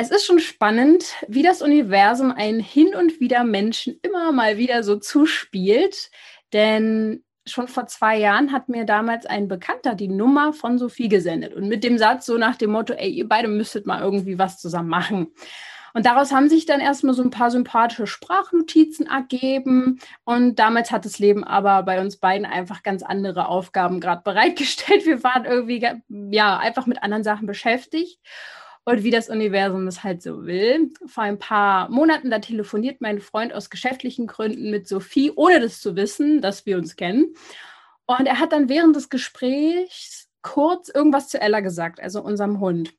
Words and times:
Es 0.00 0.12
ist 0.12 0.24
schon 0.24 0.38
spannend, 0.38 1.16
wie 1.26 1.42
das 1.42 1.60
Universum 1.60 2.30
einen 2.30 2.60
hin 2.60 2.94
und 2.94 3.18
wieder 3.18 3.42
Menschen 3.42 3.98
immer 4.02 4.30
mal 4.30 4.56
wieder 4.56 4.84
so 4.84 4.94
zuspielt. 4.94 6.12
Denn 6.52 7.24
schon 7.44 7.66
vor 7.66 7.88
zwei 7.88 8.16
Jahren 8.16 8.52
hat 8.52 8.68
mir 8.68 8.84
damals 8.84 9.26
ein 9.26 9.48
Bekannter 9.48 9.96
die 9.96 10.06
Nummer 10.06 10.52
von 10.52 10.78
Sophie 10.78 11.08
gesendet 11.08 11.52
und 11.52 11.66
mit 11.66 11.82
dem 11.82 11.98
Satz 11.98 12.26
so 12.26 12.38
nach 12.38 12.54
dem 12.54 12.70
Motto, 12.70 12.92
ey, 12.92 13.10
ihr 13.10 13.28
beide 13.28 13.48
müsstet 13.48 13.86
mal 13.86 14.00
irgendwie 14.00 14.38
was 14.38 14.60
zusammen 14.60 14.88
machen. 14.88 15.32
Und 15.94 16.06
daraus 16.06 16.30
haben 16.30 16.48
sich 16.48 16.64
dann 16.64 16.78
erstmal 16.78 17.14
so 17.14 17.22
ein 17.24 17.30
paar 17.30 17.50
sympathische 17.50 18.06
Sprachnotizen 18.06 19.08
ergeben. 19.08 19.98
Und 20.22 20.60
damals 20.60 20.92
hat 20.92 21.06
das 21.06 21.18
Leben 21.18 21.42
aber 21.42 21.82
bei 21.82 22.00
uns 22.00 22.18
beiden 22.18 22.46
einfach 22.46 22.84
ganz 22.84 23.02
andere 23.02 23.48
Aufgaben 23.48 23.98
gerade 23.98 24.22
bereitgestellt. 24.22 25.06
Wir 25.06 25.24
waren 25.24 25.44
irgendwie 25.44 25.84
ja 26.30 26.56
einfach 26.56 26.86
mit 26.86 27.02
anderen 27.02 27.24
Sachen 27.24 27.48
beschäftigt 27.48 28.20
und 28.88 29.04
wie 29.04 29.10
das 29.10 29.28
Universum 29.28 29.86
es 29.86 30.02
halt 30.02 30.22
so 30.22 30.46
will. 30.46 30.90
Vor 31.04 31.22
ein 31.22 31.38
paar 31.38 31.90
Monaten, 31.90 32.30
da 32.30 32.38
telefoniert 32.38 33.02
mein 33.02 33.20
Freund 33.20 33.52
aus 33.52 33.68
geschäftlichen 33.68 34.26
Gründen 34.26 34.70
mit 34.70 34.88
Sophie, 34.88 35.30
ohne 35.36 35.60
das 35.60 35.82
zu 35.82 35.94
wissen, 35.94 36.40
dass 36.40 36.64
wir 36.64 36.78
uns 36.78 36.96
kennen. 36.96 37.34
Und 38.06 38.26
er 38.26 38.40
hat 38.40 38.52
dann 38.52 38.70
während 38.70 38.96
des 38.96 39.10
Gesprächs 39.10 40.30
kurz 40.40 40.88
irgendwas 40.88 41.28
zu 41.28 41.38
Ella 41.38 41.60
gesagt, 41.60 42.00
also 42.00 42.22
unserem 42.22 42.60
Hund. 42.60 42.94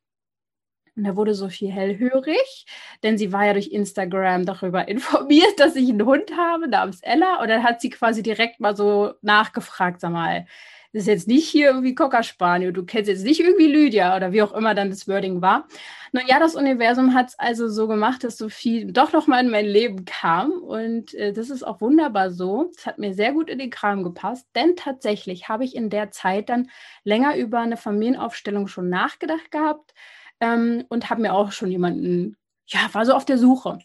Und 0.96 1.06
da 1.06 1.16
wurde 1.16 1.34
Sophie 1.34 1.72
hellhörig, 1.72 2.68
denn 3.02 3.18
sie 3.18 3.31
war 3.31 3.48
ja 3.48 3.53
durch 3.53 3.72
Instagram 3.72 4.46
darüber 4.46 4.88
informiert, 4.88 5.59
dass 5.59 5.76
ich 5.76 5.90
einen 5.90 6.06
Hund 6.06 6.38
habe 6.38 6.68
namens 6.68 7.02
Ella. 7.02 7.42
Und 7.42 7.48
dann 7.48 7.64
hat 7.64 7.81
sie 7.81 7.90
quasi 7.90 8.22
direkt 8.22 8.59
mal 8.59 8.76
so 8.76 9.16
nachgefragt, 9.24 10.02
sag 10.02 10.12
mal, 10.12 10.46
das 10.92 11.04
ist 11.04 11.08
jetzt 11.08 11.28
nicht 11.28 11.48
hier 11.48 11.68
irgendwie 11.68 11.94
Cocker 11.94 12.23
Spaniel, 12.23 12.73
du 12.73 12.84
kennst 12.84 13.09
jetzt 13.09 13.23
nicht 13.23 13.40
irgendwie 13.40 13.68
Lydia 13.68 14.16
oder 14.16 14.32
wie 14.32 14.42
auch 14.42 14.54
immer 14.54 14.73
dann 14.73 14.90
das 14.90 15.08
Wording 15.08 15.42
war. 15.42 15.68
Nun 16.12 16.23
ja, 16.28 16.40
das 16.40 16.56
Universum 16.56 17.14
hat 17.14 17.30
es 17.30 17.40
also 17.40 17.68
so 17.70 17.88
gemacht, 17.88 18.23
dass 18.23 18.38
Sophie 18.38 18.92
doch 18.92 19.14
noch 19.14 19.28
mal 19.28 19.44
in 19.44 19.52
mein 19.52 19.66
Leben 19.66 20.06
kam 20.06 20.52
und 20.52 21.14
äh, 21.14 21.31
das 21.31 21.52
ist 21.52 21.64
auch 21.64 21.80
wunderbar 21.81 22.31
so. 22.31 22.72
Es 22.76 22.86
hat 22.88 22.98
mir 22.98 23.14
sehr 23.14 23.34
gut 23.34 23.50
in 23.50 23.59
den 23.59 23.70
Kram 23.70 24.04
gepasst, 24.04 24.48
denn 24.56 24.76
tatsächlich 24.76 25.48
habe 25.48 25.64
ich 25.64 25.76
in 25.76 25.92
der 25.92 26.09
Zeit 26.12 26.50
dann 26.50 26.70
länger 27.03 27.36
über 27.36 27.59
eine 27.59 27.78
Familienaufstellung 27.78 28.68
schon 28.68 28.90
nachgedacht 28.90 29.52
gehabt 29.52 29.94
ähm, 30.40 30.86
und 30.90 31.09
habe 31.09 31.22
mir 31.22 31.34
auch 31.34 31.52
schon 31.52 31.70
jemanden, 31.70 32.36
ja, 32.68 32.80
war 32.94 33.06
so 33.06 33.14
auf 33.14 33.26
der 33.26 33.38
Suche. 33.38 33.80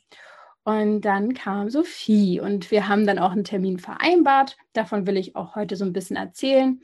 Und 0.64 1.02
dann 1.02 1.34
kam 1.34 1.68
Sophie 1.68 2.40
und 2.40 2.70
wir 2.70 2.88
haben 2.88 3.06
dann 3.06 3.18
auch 3.18 3.32
einen 3.32 3.44
Termin 3.44 3.78
vereinbart. 3.78 4.56
Davon 4.72 5.06
will 5.06 5.18
ich 5.18 5.36
auch 5.36 5.54
heute 5.54 5.76
so 5.76 5.84
ein 5.84 5.92
bisschen 5.92 6.16
erzählen. 6.16 6.80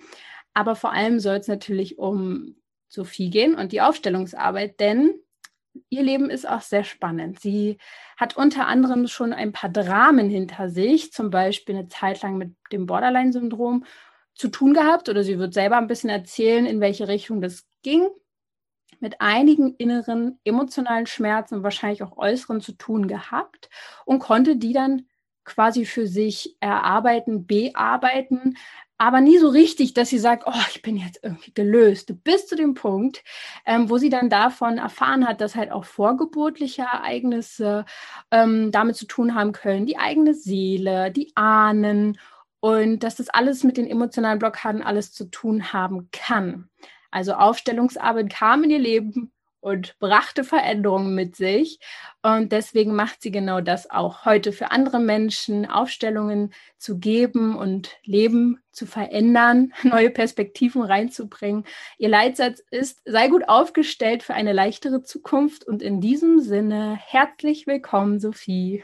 Aber 0.53 0.77
vor 0.77 0.93
allem 0.93 1.19
soll 1.19 1.37
es 1.37 1.49
natürlich 1.49 1.99
um 1.99 2.57
Sophie 2.89 3.31
gehen 3.31 3.55
und 3.55 3.73
die 3.73 3.81
Aufstellungsarbeit, 3.81 4.79
denn 4.81 5.15
ihr 5.89 6.03
Leben 6.03 6.29
ist 6.29 6.47
auch 6.47 6.61
sehr 6.61 6.85
spannend. 6.85 7.41
Sie 7.41 7.79
hat 8.19 8.37
unter 8.37 8.67
anderem 8.67 9.07
schon 9.07 9.33
ein 9.33 9.53
paar 9.53 9.71
Dramen 9.71 10.29
hinter 10.29 10.69
sich, 10.69 11.13
zum 11.13 11.31
Beispiel 11.31 11.77
eine 11.77 11.89
Zeit 11.89 12.21
lang 12.23 12.37
mit 12.37 12.55
dem 12.73 12.87
Borderline-Syndrom 12.87 13.85
zu 14.35 14.49
tun 14.49 14.75
gehabt 14.75 15.09
oder 15.09 15.23
sie 15.23 15.39
wird 15.39 15.55
selber 15.55 15.79
ein 15.79 15.87
bisschen 15.87 16.11
erzählen, 16.11 16.67
in 16.67 16.81
welche 16.81 17.09
Richtung 17.09 17.41
das 17.41 17.65
ging 17.83 18.09
mit 19.01 19.21
einigen 19.21 19.75
inneren 19.77 20.39
emotionalen 20.45 21.07
Schmerzen 21.07 21.57
und 21.57 21.63
wahrscheinlich 21.63 22.03
auch 22.03 22.17
äußeren 22.17 22.61
zu 22.61 22.73
tun 22.73 23.09
gehabt 23.09 23.69
und 24.05 24.21
konnte 24.21 24.57
die 24.57 24.73
dann 24.73 25.07
quasi 25.45 25.85
für 25.85 26.07
sich 26.07 26.57
erarbeiten, 26.61 27.47
bearbeiten, 27.47 28.57
aber 28.99 29.23
nie 29.23 29.39
so 29.39 29.49
richtig, 29.49 29.95
dass 29.95 30.11
sie 30.11 30.19
sagt, 30.19 30.45
oh, 30.47 30.63
ich 30.69 30.83
bin 30.83 30.99
jetzt 30.99 31.21
irgendwie 31.23 31.55
gelöst. 31.55 32.13
Bis 32.23 32.47
zu 32.47 32.55
dem 32.55 32.75
Punkt, 32.75 33.25
ähm, 33.65 33.89
wo 33.89 33.97
sie 33.97 34.11
dann 34.11 34.29
davon 34.29 34.77
erfahren 34.77 35.27
hat, 35.27 35.41
dass 35.41 35.57
halt 35.57 35.73
auch 35.73 35.87
vorgeburtliche 35.87 36.83
Ereignisse 36.83 37.87
ähm, 38.31 38.71
damit 38.73 38.97
zu 38.97 39.07
tun 39.07 39.35
haben 39.35 39.53
können, 39.53 39.87
die 39.87 39.97
eigene 39.97 40.35
Seele, 40.35 41.11
die 41.11 41.33
Ahnen 41.35 42.19
und 42.61 42.99
dass 43.03 43.17
das 43.17 43.31
alles 43.31 43.65
mit 43.65 43.79
den 43.79 43.87
emotionalen 43.87 44.39
Blockaden 44.39 44.83
alles 44.83 45.13
zu 45.13 45.31
tun 45.31 45.73
haben 45.73 46.11
kann. 46.13 46.69
Also 47.11 47.35
Aufstellungsarbeit 47.35 48.31
kam 48.31 48.65
in 48.65 48.71
ihr 48.71 48.79
Leben 48.79 49.33
und 49.61 49.99
brachte 49.99 50.43
Veränderungen 50.43 51.15
mit 51.15 51.37
sich. 51.37 51.79
Und 52.23 52.53
deswegen 52.53 52.95
macht 52.95 53.23
sie 53.23 53.31
genau 53.31 53.61
das 53.61 53.91
auch 53.91 54.25
heute 54.25 54.53
für 54.53 54.71
andere 54.71 55.01
Menschen, 55.01 55.67
Aufstellungen 55.67 56.53
zu 56.79 56.99
geben 56.99 57.57
und 57.57 57.97
Leben 58.05 58.61
zu 58.73 58.87
verändern, 58.87 59.73
neue 59.83 60.11
Perspektiven 60.11 60.83
reinzubringen. 60.83 61.65
Ihr 61.99 62.09
Leitsatz 62.09 62.63
ist, 62.71 63.03
sei 63.05 63.29
gut 63.29 63.49
aufgestellt 63.49 64.23
für 64.23 64.35
eine 64.35 64.53
leichtere 64.53 65.03
Zukunft. 65.03 65.67
Und 65.67 65.83
in 65.83 66.01
diesem 66.01 66.41
Sinne, 66.41 66.99
herzlich 67.07 67.67
willkommen, 67.67 68.19
Sophie. 68.19 68.83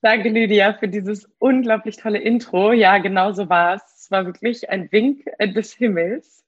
Danke, 0.00 0.28
Lydia, 0.28 0.74
für 0.74 0.88
dieses 0.88 1.28
unglaublich 1.38 1.96
tolle 1.96 2.18
Intro. 2.18 2.72
Ja, 2.72 2.98
genau 2.98 3.32
so 3.32 3.48
war 3.48 3.74
es. 3.74 3.82
Es 3.96 4.10
war 4.10 4.26
wirklich 4.26 4.68
ein 4.70 4.92
Wink 4.92 5.24
des 5.40 5.72
Himmels 5.72 6.44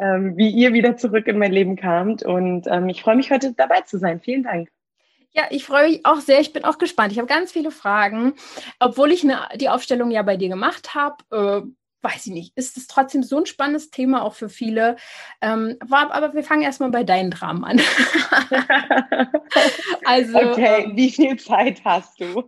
ähm, 0.00 0.36
wie 0.36 0.50
ihr 0.50 0.72
wieder 0.72 0.96
zurück 0.96 1.26
in 1.26 1.38
mein 1.38 1.52
Leben 1.52 1.76
kamt. 1.76 2.22
Und 2.22 2.66
ähm, 2.66 2.88
ich 2.88 3.02
freue 3.02 3.16
mich 3.16 3.30
heute 3.30 3.52
dabei 3.52 3.82
zu 3.82 3.98
sein. 3.98 4.20
Vielen 4.20 4.42
Dank. 4.42 4.68
Ja, 5.34 5.44
ich 5.50 5.64
freue 5.64 5.88
mich 5.88 6.04
auch 6.04 6.20
sehr. 6.20 6.40
Ich 6.40 6.52
bin 6.52 6.64
auch 6.64 6.78
gespannt. 6.78 7.12
Ich 7.12 7.18
habe 7.18 7.28
ganz 7.28 7.52
viele 7.52 7.70
Fragen. 7.70 8.34
Obwohl 8.78 9.12
ich 9.12 9.24
eine, 9.24 9.48
die 9.56 9.70
Aufstellung 9.70 10.10
ja 10.10 10.22
bei 10.22 10.36
dir 10.36 10.50
gemacht 10.50 10.94
habe, 10.94 11.16
äh, 11.30 11.66
weiß 12.02 12.26
ich 12.26 12.32
nicht, 12.32 12.52
ist 12.56 12.76
es 12.76 12.88
trotzdem 12.88 13.22
so 13.22 13.38
ein 13.38 13.46
spannendes 13.46 13.90
Thema 13.90 14.24
auch 14.24 14.34
für 14.34 14.48
viele. 14.48 14.96
Ähm, 15.40 15.76
war, 15.84 16.12
aber 16.12 16.34
wir 16.34 16.42
fangen 16.42 16.62
erstmal 16.62 16.90
bei 16.90 17.04
deinen 17.04 17.30
Dramen 17.30 17.64
an. 17.64 17.80
also, 20.04 20.36
okay, 20.36 20.84
ähm, 20.84 20.96
wie 20.96 21.10
viel 21.10 21.38
Zeit 21.38 21.80
hast 21.84 22.20
du? 22.20 22.42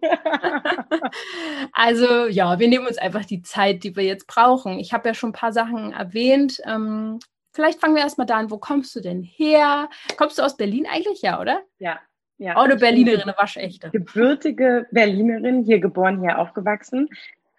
also 1.73 2.27
ja, 2.27 2.59
wir 2.59 2.69
nehmen 2.69 2.87
uns 2.87 2.99
einfach 2.99 3.25
die 3.25 3.43
Zeit, 3.43 3.85
die 3.85 3.97
wir 3.97 4.05
jetzt 4.05 4.27
brauchen. 4.27 4.79
Ich 4.79 4.93
habe 4.93 5.09
ja 5.09 5.15
schon 5.15 5.31
ein 5.31 5.35
paar 5.35 5.53
Sachen 5.53 5.93
erwähnt. 5.93 6.61
Ähm, 6.67 7.21
vielleicht 7.55 7.81
fangen 7.81 7.95
wir 7.95 8.03
erstmal 8.03 8.27
da 8.27 8.37
an. 8.37 8.51
Wo 8.51 8.59
kommst 8.59 8.95
du 8.95 9.01
denn 9.01 9.23
her? 9.23 9.89
Kommst 10.19 10.39
du 10.39 10.43
aus 10.43 10.57
Berlin 10.57 10.87
eigentlich, 10.91 11.23
ja, 11.23 11.41
oder? 11.41 11.63
Ja. 11.79 11.99
Ja, 12.37 12.57
oh, 12.57 12.63
eine 12.63 12.77
Berlinerin, 12.77 13.23
eine 13.23 13.37
waschechte. 13.39 13.91
Gebürtige 13.91 14.89
Berlinerin, 14.91 15.63
hier 15.63 15.79
geboren, 15.79 16.21
hier 16.21 16.39
aufgewachsen 16.41 17.09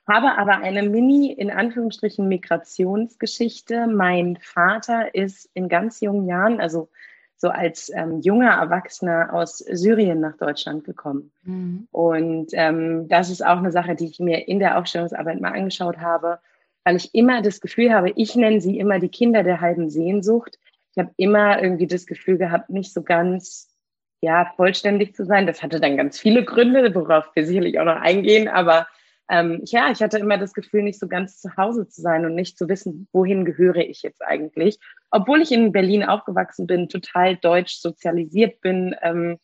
habe 0.08 0.38
aber 0.38 0.58
eine 0.58 0.84
Mini, 0.84 1.32
in 1.32 1.50
Anführungsstrichen, 1.50 2.28
Migrationsgeschichte. 2.28 3.88
Mein 3.88 4.38
Vater 4.38 5.16
ist 5.16 5.50
in 5.54 5.68
ganz 5.68 6.00
jungen 6.00 6.28
Jahren, 6.28 6.62
also 6.62 6.90
so 7.38 7.50
als 7.50 7.92
ähm, 7.94 8.22
junger 8.22 8.52
Erwachsener 8.52 9.34
aus 9.34 9.58
Syrien 9.58 10.20
nach 10.22 10.38
Deutschland 10.38 10.84
gekommen. 10.84 11.32
Mhm. 11.44 11.88
Und 11.92 12.48
ähm, 12.54 13.08
das 13.08 13.30
ist 13.30 13.46
auch 13.46 13.58
eine 13.58 13.72
Sache, 13.72 13.96
die 13.96 14.08
ich 14.08 14.20
mir 14.20 14.48
in 14.48 14.60
der 14.60 14.78
Aufstellungsarbeit 14.78 15.42
mal 15.42 15.54
angeschaut 15.54 15.98
habe, 15.98 16.40
weil 16.86 16.96
ich 16.96 17.14
immer 17.14 17.42
das 17.42 17.60
Gefühl 17.60 17.92
habe, 17.92 18.14
ich 18.16 18.36
nenne 18.36 18.62
sie 18.62 18.80
immer 18.80 19.00
die 19.00 19.10
Kinder 19.10 19.44
der 19.44 19.60
halben 19.60 19.90
Sehnsucht. 19.90 20.58
Ich 20.92 21.00
habe 21.00 21.12
immer 21.18 21.62
irgendwie 21.62 21.88
das 21.88 22.06
Gefühl 22.06 22.38
gehabt, 22.38 22.70
nicht 22.70 22.94
so 22.94 23.04
ganz 23.04 23.76
ja, 24.22 24.54
vollständig 24.56 25.16
zu 25.16 25.26
sein. 25.26 25.48
Das 25.48 25.62
hatte 25.62 25.82
dann 25.82 25.98
ganz 25.98 26.20
viele 26.20 26.46
Gründe, 26.46 26.96
worauf 26.96 27.26
wir 27.36 27.46
sicherlich 27.46 27.80
auch 27.80 27.86
noch 27.86 28.00
eingehen, 28.00 28.48
aber 28.48 28.88
ähm, 29.28 29.62
ja, 29.66 29.90
ich 29.92 30.04
hatte 30.04 30.20
immer 30.20 30.38
das 30.38 30.54
Gefühl, 30.54 30.84
nicht 30.84 31.00
so 31.00 31.08
ganz 31.08 31.42
zu 31.42 31.58
Hause 31.58 31.88
zu 31.88 32.02
sein 32.02 32.26
und 32.26 32.36
nicht 32.36 32.58
zu 32.58 32.70
wissen, 32.70 33.08
wohin 33.12 33.44
gehöre 33.44 33.78
ich 33.78 34.04
jetzt 34.04 34.22
eigentlich. 34.24 34.78
Obwohl 35.10 35.42
ich 35.42 35.52
in 35.52 35.72
Berlin 35.72 36.04
aufgewachsen 36.04 36.68
bin, 36.68 36.90
total 36.90 37.36
deutsch 37.36 37.78
sozialisiert 37.78 38.62
bin. 38.62 38.96
Ähm, 39.02 39.40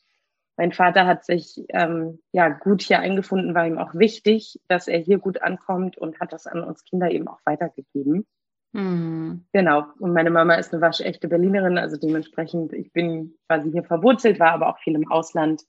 mein 0.61 0.73
Vater 0.73 1.07
hat 1.07 1.25
sich 1.25 1.65
ähm, 1.69 2.19
ja 2.33 2.49
gut 2.49 2.83
hier 2.83 2.99
eingefunden, 2.99 3.55
war 3.55 3.65
ihm 3.65 3.79
auch 3.79 3.95
wichtig, 3.95 4.61
dass 4.67 4.87
er 4.87 4.99
hier 4.99 5.17
gut 5.17 5.41
ankommt 5.41 5.97
und 5.97 6.19
hat 6.19 6.33
das 6.33 6.45
an 6.45 6.63
uns 6.63 6.83
Kinder 6.83 7.09
eben 7.09 7.27
auch 7.27 7.39
weitergegeben. 7.45 8.27
Mhm. 8.71 9.47
Genau. 9.53 9.85
Und 9.97 10.13
meine 10.13 10.29
Mama 10.29 10.53
ist 10.53 10.71
eine 10.71 10.83
waschechte 10.83 11.27
Berlinerin, 11.27 11.79
also 11.79 11.97
dementsprechend, 11.97 12.73
ich 12.73 12.93
bin 12.93 13.33
quasi 13.47 13.71
hier 13.71 13.83
verwurzelt, 13.83 14.39
war 14.39 14.51
aber 14.51 14.67
auch 14.67 14.77
viel 14.77 14.93
im 14.93 15.09
Ausland, 15.09 15.63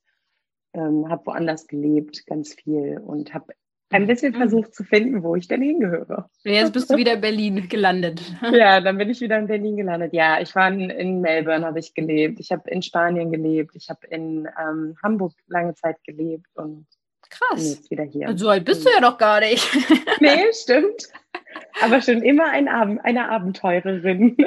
ähm, 0.74 1.08
habe 1.08 1.24
woanders 1.24 1.68
gelebt, 1.68 2.26
ganz 2.26 2.52
viel 2.52 2.98
und 2.98 3.32
habe 3.32 3.54
ein 3.92 4.06
bisschen 4.06 4.32
mhm. 4.32 4.38
versucht 4.38 4.74
zu 4.74 4.84
finden, 4.84 5.22
wo 5.22 5.36
ich 5.36 5.48
denn 5.48 5.62
hingehöre. 5.62 6.28
Jetzt 6.44 6.72
bist 6.72 6.90
du 6.90 6.96
wieder 6.96 7.14
in 7.14 7.20
Berlin 7.20 7.68
gelandet. 7.68 8.20
Ja, 8.52 8.80
dann 8.80 8.98
bin 8.98 9.08
ich 9.10 9.20
wieder 9.20 9.38
in 9.38 9.46
Berlin 9.46 9.76
gelandet. 9.76 10.12
Ja, 10.12 10.40
ich 10.40 10.54
war 10.54 10.68
in, 10.68 10.90
in 10.90 11.20
Melbourne, 11.20 11.64
habe 11.64 11.78
ich 11.78 11.94
gelebt. 11.94 12.38
Ich 12.40 12.52
habe 12.52 12.68
in 12.70 12.82
Spanien 12.82 13.30
gelebt. 13.30 13.74
Ich 13.74 13.88
habe 13.88 14.06
in 14.08 14.48
ähm, 14.60 14.96
Hamburg 15.02 15.32
lange 15.46 15.74
Zeit 15.74 15.96
gelebt 16.04 16.46
und 16.54 16.86
Krass. 17.30 17.90
wieder 17.90 18.04
hier. 18.04 18.36
So 18.36 18.48
alt 18.48 18.64
bist 18.64 18.84
du 18.84 18.90
ja 18.90 19.00
doch 19.00 19.16
gar 19.16 19.40
nicht. 19.40 19.66
nee, 20.20 20.52
stimmt. 20.52 21.08
Aber 21.82 22.00
schon 22.02 22.22
immer 22.22 22.50
ein 22.50 22.68
Ab 22.68 22.98
eine 23.02 23.28
Abenteurerin. 23.28 24.36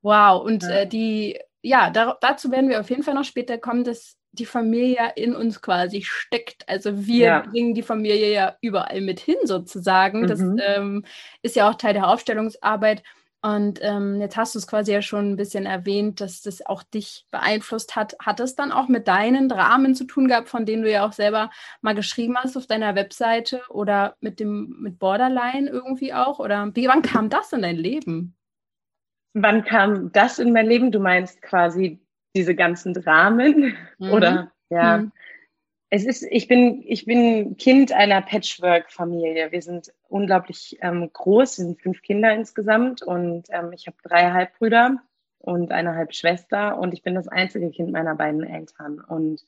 Wow, 0.00 0.44
und 0.44 0.62
äh, 0.64 0.86
die, 0.86 1.38
ja, 1.60 1.90
da, 1.90 2.16
dazu 2.20 2.52
werden 2.52 2.70
wir 2.70 2.80
auf 2.80 2.88
jeden 2.88 3.02
Fall 3.02 3.14
noch 3.14 3.24
später 3.24 3.58
kommen, 3.58 3.82
dass 3.82 4.16
die 4.38 4.46
Familie 4.46 5.12
in 5.16 5.34
uns 5.34 5.60
quasi 5.60 6.02
steckt. 6.02 6.68
Also 6.68 7.06
wir 7.06 7.26
ja. 7.26 7.40
bringen 7.40 7.74
die 7.74 7.82
Familie 7.82 8.32
ja 8.32 8.56
überall 8.60 9.00
mit 9.00 9.20
hin 9.20 9.36
sozusagen. 9.44 10.22
Mhm. 10.22 10.26
Das 10.26 10.40
ähm, 10.40 11.04
ist 11.42 11.56
ja 11.56 11.68
auch 11.68 11.74
Teil 11.74 11.94
der 11.94 12.08
Aufstellungsarbeit. 12.08 13.02
Und 13.40 13.78
ähm, 13.82 14.20
jetzt 14.20 14.36
hast 14.36 14.54
du 14.54 14.58
es 14.58 14.66
quasi 14.66 14.92
ja 14.92 15.00
schon 15.00 15.30
ein 15.30 15.36
bisschen 15.36 15.64
erwähnt, 15.64 16.20
dass 16.20 16.42
das 16.42 16.64
auch 16.66 16.82
dich 16.82 17.24
beeinflusst 17.30 17.94
hat. 17.94 18.16
Hat 18.20 18.40
es 18.40 18.56
dann 18.56 18.72
auch 18.72 18.88
mit 18.88 19.06
deinen 19.06 19.48
Dramen 19.48 19.94
zu 19.94 20.04
tun 20.04 20.26
gehabt, 20.26 20.48
von 20.48 20.66
denen 20.66 20.82
du 20.82 20.90
ja 20.90 21.06
auch 21.06 21.12
selber 21.12 21.50
mal 21.80 21.94
geschrieben 21.94 22.36
hast 22.36 22.56
auf 22.56 22.66
deiner 22.66 22.96
Webseite 22.96 23.62
oder 23.68 24.16
mit 24.20 24.40
dem 24.40 24.76
mit 24.80 24.98
Borderline 24.98 25.70
irgendwie 25.70 26.12
auch? 26.12 26.40
Oder 26.40 26.74
wie 26.74 26.88
wann 26.88 27.02
kam 27.02 27.30
das 27.30 27.52
in 27.52 27.62
dein 27.62 27.76
Leben? 27.76 28.34
Wann 29.34 29.62
kam 29.64 30.10
das 30.10 30.40
in 30.40 30.52
mein 30.52 30.66
Leben? 30.66 30.90
Du 30.90 30.98
meinst 30.98 31.40
quasi 31.40 32.00
diese 32.34 32.54
ganzen 32.54 32.94
Dramen? 32.94 33.74
Mhm. 33.98 34.12
Oder 34.12 34.52
ja. 34.70 34.98
Mhm. 34.98 35.12
Es 35.90 36.04
ist, 36.04 36.22
ich 36.30 36.48
bin, 36.48 36.84
ich 36.86 37.06
bin 37.06 37.56
Kind 37.56 37.92
einer 37.92 38.20
Patchwork-Familie. 38.20 39.50
Wir 39.50 39.62
sind 39.62 39.92
unglaublich 40.08 40.78
ähm, 40.82 41.10
groß, 41.12 41.58
wir 41.58 41.64
sind 41.64 41.80
fünf 41.80 42.02
Kinder 42.02 42.32
insgesamt 42.32 43.02
und 43.02 43.48
ähm, 43.50 43.72
ich 43.72 43.86
habe 43.86 43.96
drei 44.02 44.30
Halbbrüder 44.30 44.98
und 45.38 45.72
eine 45.72 45.94
Halbschwester 45.94 46.78
und 46.78 46.92
ich 46.92 47.02
bin 47.02 47.14
das 47.14 47.26
einzige 47.28 47.70
Kind 47.70 47.90
meiner 47.90 48.14
beiden 48.14 48.44
Eltern. 48.44 49.00
Und 49.00 49.40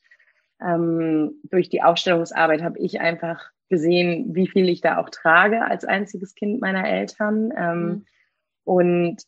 ähm, 0.59 1.35
durch 1.43 1.69
die 1.69 1.83
Aufstellungsarbeit 1.83 2.63
habe 2.63 2.79
ich 2.79 2.99
einfach 2.99 3.51
gesehen, 3.69 4.33
wie 4.35 4.47
viel 4.47 4.67
ich 4.67 4.81
da 4.81 4.97
auch 4.97 5.09
trage 5.09 5.63
als 5.63 5.85
einziges 5.85 6.33
Kind 6.33 6.59
meiner 6.59 6.87
Eltern. 6.87 7.53
Ähm, 7.55 7.83
mhm. 7.83 8.05
Und 8.63 9.23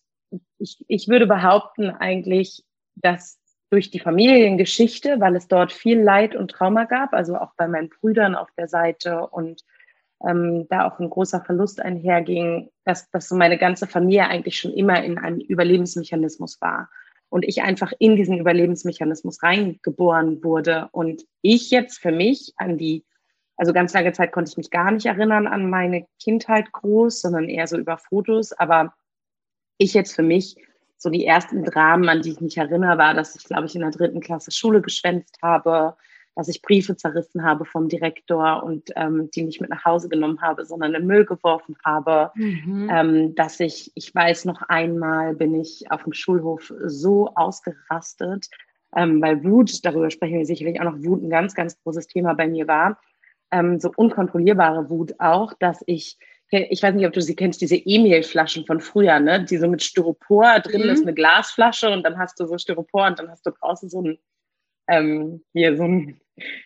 ich, 0.58 0.84
ich 0.88 1.08
würde 1.08 1.28
behaupten 1.28 1.90
eigentlich, 1.90 2.64
dass 2.96 3.40
durch 3.74 3.90
die 3.90 4.00
Familiengeschichte, 4.00 5.20
weil 5.20 5.36
es 5.36 5.48
dort 5.48 5.72
viel 5.72 6.00
Leid 6.00 6.36
und 6.36 6.52
Trauma 6.52 6.84
gab, 6.84 7.12
also 7.14 7.38
auch 7.38 7.56
bei 7.58 7.68
meinen 7.68 7.90
Brüdern 7.90 8.36
auf 8.36 8.50
der 8.56 8.68
Seite 8.68 9.26
und 9.26 9.64
ähm, 10.24 10.68
da 10.70 10.86
auch 10.86 11.00
ein 11.00 11.10
großer 11.10 11.42
Verlust 11.42 11.82
einherging, 11.82 12.70
dass, 12.86 13.10
dass 13.10 13.28
so 13.28 13.36
meine 13.36 13.58
ganze 13.58 13.88
Familie 13.88 14.28
eigentlich 14.28 14.60
schon 14.60 14.74
immer 14.74 15.04
in 15.04 15.18
einem 15.18 15.40
Überlebensmechanismus 15.40 16.62
war. 16.62 16.88
Und 17.30 17.46
ich 17.46 17.64
einfach 17.64 17.92
in 17.98 18.16
diesen 18.16 18.38
Überlebensmechanismus 18.38 19.42
reingeboren 19.42 20.44
wurde. 20.44 20.90
Und 20.92 21.24
ich 21.42 21.72
jetzt 21.72 21.98
für 21.98 22.12
mich 22.12 22.54
an 22.58 22.78
die, 22.78 23.04
also 23.58 23.74
ganz 23.74 23.92
lange 23.94 24.14
Zeit 24.14 24.32
konnte 24.32 24.52
ich 24.52 24.58
mich 24.58 24.70
gar 24.70 24.92
nicht 24.92 25.08
erinnern 25.08 25.48
an 25.48 25.68
meine 25.68 26.06
Kindheit 26.22 26.72
groß, 26.72 27.22
sondern 27.22 27.50
eher 27.50 27.66
so 27.66 27.80
über 27.80 27.98
Fotos. 27.98 28.54
Aber 28.54 28.94
ich 29.80 29.96
jetzt 29.96 30.14
für 30.14 30.22
mich 30.22 30.58
so 31.04 31.10
die 31.10 31.26
ersten 31.26 31.64
Dramen, 31.64 32.08
an 32.08 32.22
die 32.22 32.32
ich 32.32 32.42
mich 32.42 32.58
erinnere, 32.58 32.98
war, 32.98 33.14
dass 33.14 33.36
ich, 33.36 33.44
glaube 33.44 33.66
ich, 33.66 33.76
in 33.76 33.82
der 33.82 33.92
dritten 33.92 34.22
Klasse 34.22 34.52
Schule 34.52 34.82
geschwänzt 34.82 35.38
habe, 35.42 35.96
dass 36.36 36.48
ich 36.48 36.62
Briefe 36.62 36.96
zerrissen 36.96 37.44
habe 37.44 37.66
vom 37.66 37.90
Direktor 37.90 38.64
und 38.64 38.90
ähm, 38.96 39.30
die 39.36 39.44
nicht 39.44 39.62
mit 39.62 39.70
nach 39.70 39.86
Hause 39.86 40.10
genommen 40.10 40.42
habe, 40.42 40.66
sondern 40.66 40.96
in 40.96 41.06
Müll 41.06 41.26
geworfen 41.26 41.76
habe. 41.86 42.32
Mhm. 42.36 42.90
Ähm, 42.90 43.36
dass 43.36 43.60
ich, 43.60 43.92
ich 43.96 44.16
weiß 44.16 44.46
noch 44.46 44.62
einmal, 44.64 45.36
bin 45.36 45.54
ich 45.54 45.92
auf 45.92 46.04
dem 46.04 46.14
Schulhof 46.14 46.74
so 46.86 47.30
ausgerastet, 47.36 48.48
ähm, 48.96 49.22
weil 49.22 49.44
Wut, 49.44 49.86
darüber 49.86 50.10
sprechen 50.10 50.40
wir 50.40 50.46
sicherlich 50.46 50.80
auch 50.80 50.86
noch, 50.86 51.04
Wut 51.04 51.22
ein 51.22 51.30
ganz, 51.30 51.54
ganz 51.54 51.78
großes 51.84 52.08
Thema 52.08 52.34
bei 52.34 52.48
mir 52.48 52.68
war. 52.68 53.00
Ähm, 53.52 53.80
so 53.80 53.92
unkontrollierbare 53.96 54.90
Wut 54.90 55.14
auch, 55.20 55.54
dass 55.60 55.84
ich 55.86 56.18
ich 56.54 56.82
weiß 56.84 56.96
nicht, 56.96 57.06
ob 57.06 57.14
du 57.14 57.22
sie 57.22 57.36
kennst, 57.36 57.62
diese 57.62 57.76
E-Mail-Flaschen 57.76 58.66
von 58.66 58.80
früher, 58.80 59.20
ne? 59.20 59.44
Die 59.44 59.58
so 59.58 59.68
mit 59.68 59.84
Styropor, 59.84 60.60
drin 60.60 60.84
mhm. 60.84 60.90
ist 60.90 61.02
eine 61.02 61.14
Glasflasche 61.14 61.90
und 61.90 62.04
dann 62.04 62.18
hast 62.18 62.40
du 62.40 62.46
so 62.46 62.58
Styropor 62.58 63.08
und 63.08 63.20
dann 63.20 63.30
hast 63.30 63.46
du 63.46 63.52
draußen 63.52 63.90
so 63.90 64.02
ein, 64.02 64.20
ähm, 64.88 65.44
hier 65.54 65.76
so 65.78 65.84
ein 65.84 66.20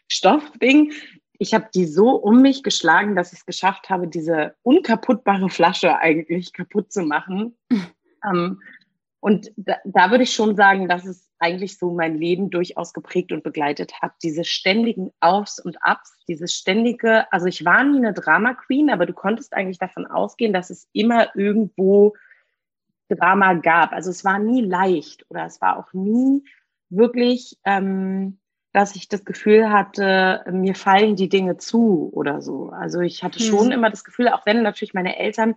Stoffding. 0.08 0.92
Ich 1.40 1.54
habe 1.54 1.70
die 1.74 1.86
so 1.86 2.12
um 2.12 2.42
mich 2.42 2.64
geschlagen, 2.64 3.16
dass 3.16 3.32
ich 3.32 3.40
es 3.40 3.46
geschafft 3.46 3.90
habe, 3.90 4.08
diese 4.08 4.56
unkaputtbare 4.64 5.50
Flasche 5.50 5.98
eigentlich 5.98 6.54
kaputt 6.54 6.92
zu 6.92 7.04
machen. 7.04 7.58
Mhm. 7.70 7.86
Ähm, 8.26 8.60
und 9.20 9.52
da, 9.56 9.78
da 9.86 10.12
würde 10.12 10.24
ich 10.24 10.34
schon 10.34 10.56
sagen, 10.56 10.88
dass 10.88 11.06
es 11.06 11.28
eigentlich 11.40 11.78
so 11.78 11.92
mein 11.92 12.16
Leben 12.16 12.50
durchaus 12.50 12.94
geprägt 12.94 13.32
und 13.32 13.44
begleitet 13.44 14.02
hat. 14.02 14.14
Diese 14.24 14.44
ständigen 14.44 15.12
Aufs 15.20 15.60
und 15.60 15.78
Abs, 15.82 16.18
dieses 16.28 16.54
ständige, 16.54 17.32
also 17.32 17.48
ich 17.48 17.66
war 17.66 17.84
nie 17.84 17.98
eine 17.98 18.14
Drama 18.14 18.54
Queen, 18.54 18.90
aber 18.90 19.06
du 19.06 19.14
konntest 19.14 19.54
eigentlich 19.54 19.80
davon 19.80 20.06
ausgehen, 20.06 20.54
dass 20.54 20.70
es 20.70 20.88
immer 20.94 21.36
irgendwo 21.36 22.16
Drama 23.10 23.54
gab. 23.54 23.94
Also 23.94 24.10
es 24.10 24.26
war 24.26 24.40
nie 24.40 24.62
leicht 24.62 25.26
oder 25.30 25.46
es 25.46 25.62
war 25.62 25.78
auch 25.78 25.94
nie 25.94 26.44
wirklich, 26.90 27.58
ähm, 27.64 28.40
dass 28.74 28.96
ich 28.96 29.08
das 29.08 29.26
Gefühl 29.26 29.72
hatte, 29.72 30.44
mir 30.52 30.76
fallen 30.76 31.16
die 31.16 31.30
Dinge 31.30 31.58
zu 31.58 32.12
oder 32.14 32.42
so. 32.42 32.70
Also 32.70 33.00
ich 33.00 33.24
hatte 33.24 33.40
schon 33.40 33.68
hm. 33.68 33.72
immer 33.72 33.90
das 33.90 34.04
Gefühl, 34.04 34.28
auch 34.28 34.46
wenn 34.46 34.62
natürlich 34.62 34.94
meine 34.94 35.18
Eltern 35.18 35.56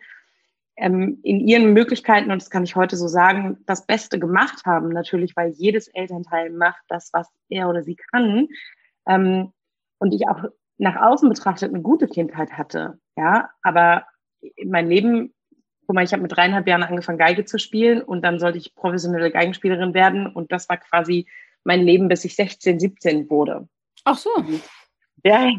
ähm, 0.80 1.20
in 1.22 1.40
ihren 1.40 1.72
Möglichkeiten, 1.72 2.30
und 2.30 2.40
das 2.40 2.50
kann 2.50 2.64
ich 2.64 2.74
heute 2.74 2.96
so 2.96 3.06
sagen, 3.06 3.58
das 3.66 3.86
Beste 3.86 4.18
gemacht 4.18 4.64
haben, 4.64 4.88
natürlich, 4.88 5.36
weil 5.36 5.50
jedes 5.50 5.88
Elternteil 5.88 6.50
macht 6.50 6.82
das, 6.88 7.10
was 7.12 7.28
er 7.48 7.68
oder 7.68 7.82
sie 7.82 7.96
kann. 7.96 8.48
Ähm, 9.06 9.52
und 9.98 10.12
ich 10.12 10.26
auch 10.28 10.44
nach 10.78 10.96
außen 10.96 11.28
betrachtet 11.28 11.72
eine 11.72 11.82
gute 11.82 12.08
Kindheit 12.08 12.52
hatte. 12.52 12.98
Ja, 13.16 13.50
aber 13.62 14.06
mein 14.64 14.88
Leben, 14.88 15.34
guck 15.86 15.94
mal, 15.94 16.04
ich 16.04 16.12
habe 16.12 16.22
mit 16.22 16.34
dreieinhalb 16.34 16.66
Jahren 16.66 16.82
angefangen, 16.82 17.18
Geige 17.18 17.44
zu 17.44 17.58
spielen 17.58 18.00
und 18.00 18.22
dann 18.22 18.38
sollte 18.38 18.56
ich 18.56 18.74
professionelle 18.74 19.30
Geigenspielerin 19.30 19.92
werden. 19.92 20.26
Und 20.26 20.50
das 20.50 20.68
war 20.70 20.78
quasi 20.78 21.26
mein 21.64 21.82
Leben, 21.82 22.08
bis 22.08 22.24
ich 22.24 22.34
16, 22.34 22.80
17 22.80 23.28
wurde. 23.28 23.68
Ach 24.04 24.16
so. 24.16 24.30
Ja. 25.24 25.50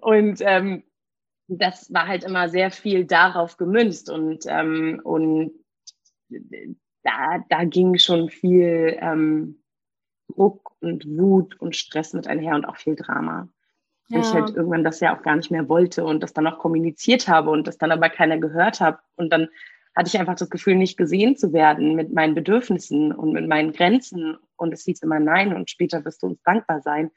Und 0.00 0.38
ähm, 0.40 0.82
das 1.48 1.92
war 1.92 2.06
halt 2.06 2.24
immer 2.24 2.48
sehr 2.48 2.70
viel 2.70 3.04
darauf 3.04 3.56
gemünzt 3.56 4.10
und, 4.10 4.44
ähm, 4.46 5.00
und 5.04 5.52
da, 7.02 7.44
da 7.48 7.64
ging 7.64 7.98
schon 7.98 8.30
viel 8.30 8.96
ähm, 9.00 9.62
Druck 10.28 10.72
und 10.80 11.06
Wut 11.06 11.60
und 11.60 11.76
Stress 11.76 12.12
mit 12.12 12.26
einher 12.26 12.54
und 12.54 12.64
auch 12.64 12.76
viel 12.76 12.96
Drama. 12.96 13.48
Ja. 14.08 14.20
Ich 14.20 14.32
halt 14.32 14.54
irgendwann 14.54 14.84
das 14.84 15.00
ja 15.00 15.16
auch 15.16 15.22
gar 15.22 15.36
nicht 15.36 15.50
mehr 15.50 15.68
wollte 15.68 16.04
und 16.04 16.22
das 16.22 16.32
dann 16.32 16.46
auch 16.46 16.58
kommuniziert 16.58 17.28
habe 17.28 17.50
und 17.50 17.66
das 17.66 17.78
dann 17.78 17.92
aber 17.92 18.08
keiner 18.10 18.38
gehört 18.38 18.80
hat. 18.80 18.98
Und 19.16 19.32
dann 19.32 19.48
hatte 19.94 20.08
ich 20.08 20.18
einfach 20.18 20.34
das 20.34 20.50
Gefühl, 20.50 20.76
nicht 20.76 20.96
gesehen 20.96 21.36
zu 21.36 21.52
werden 21.52 21.94
mit 21.94 22.12
meinen 22.12 22.34
Bedürfnissen 22.34 23.12
und 23.12 23.32
mit 23.32 23.46
meinen 23.46 23.72
Grenzen. 23.72 24.36
Und 24.56 24.72
es 24.72 24.84
hieß 24.84 25.02
immer 25.02 25.20
nein 25.20 25.54
und 25.54 25.70
später 25.70 26.04
wirst 26.04 26.22
du 26.22 26.28
uns 26.28 26.42
dankbar 26.42 26.80
sein. 26.82 27.10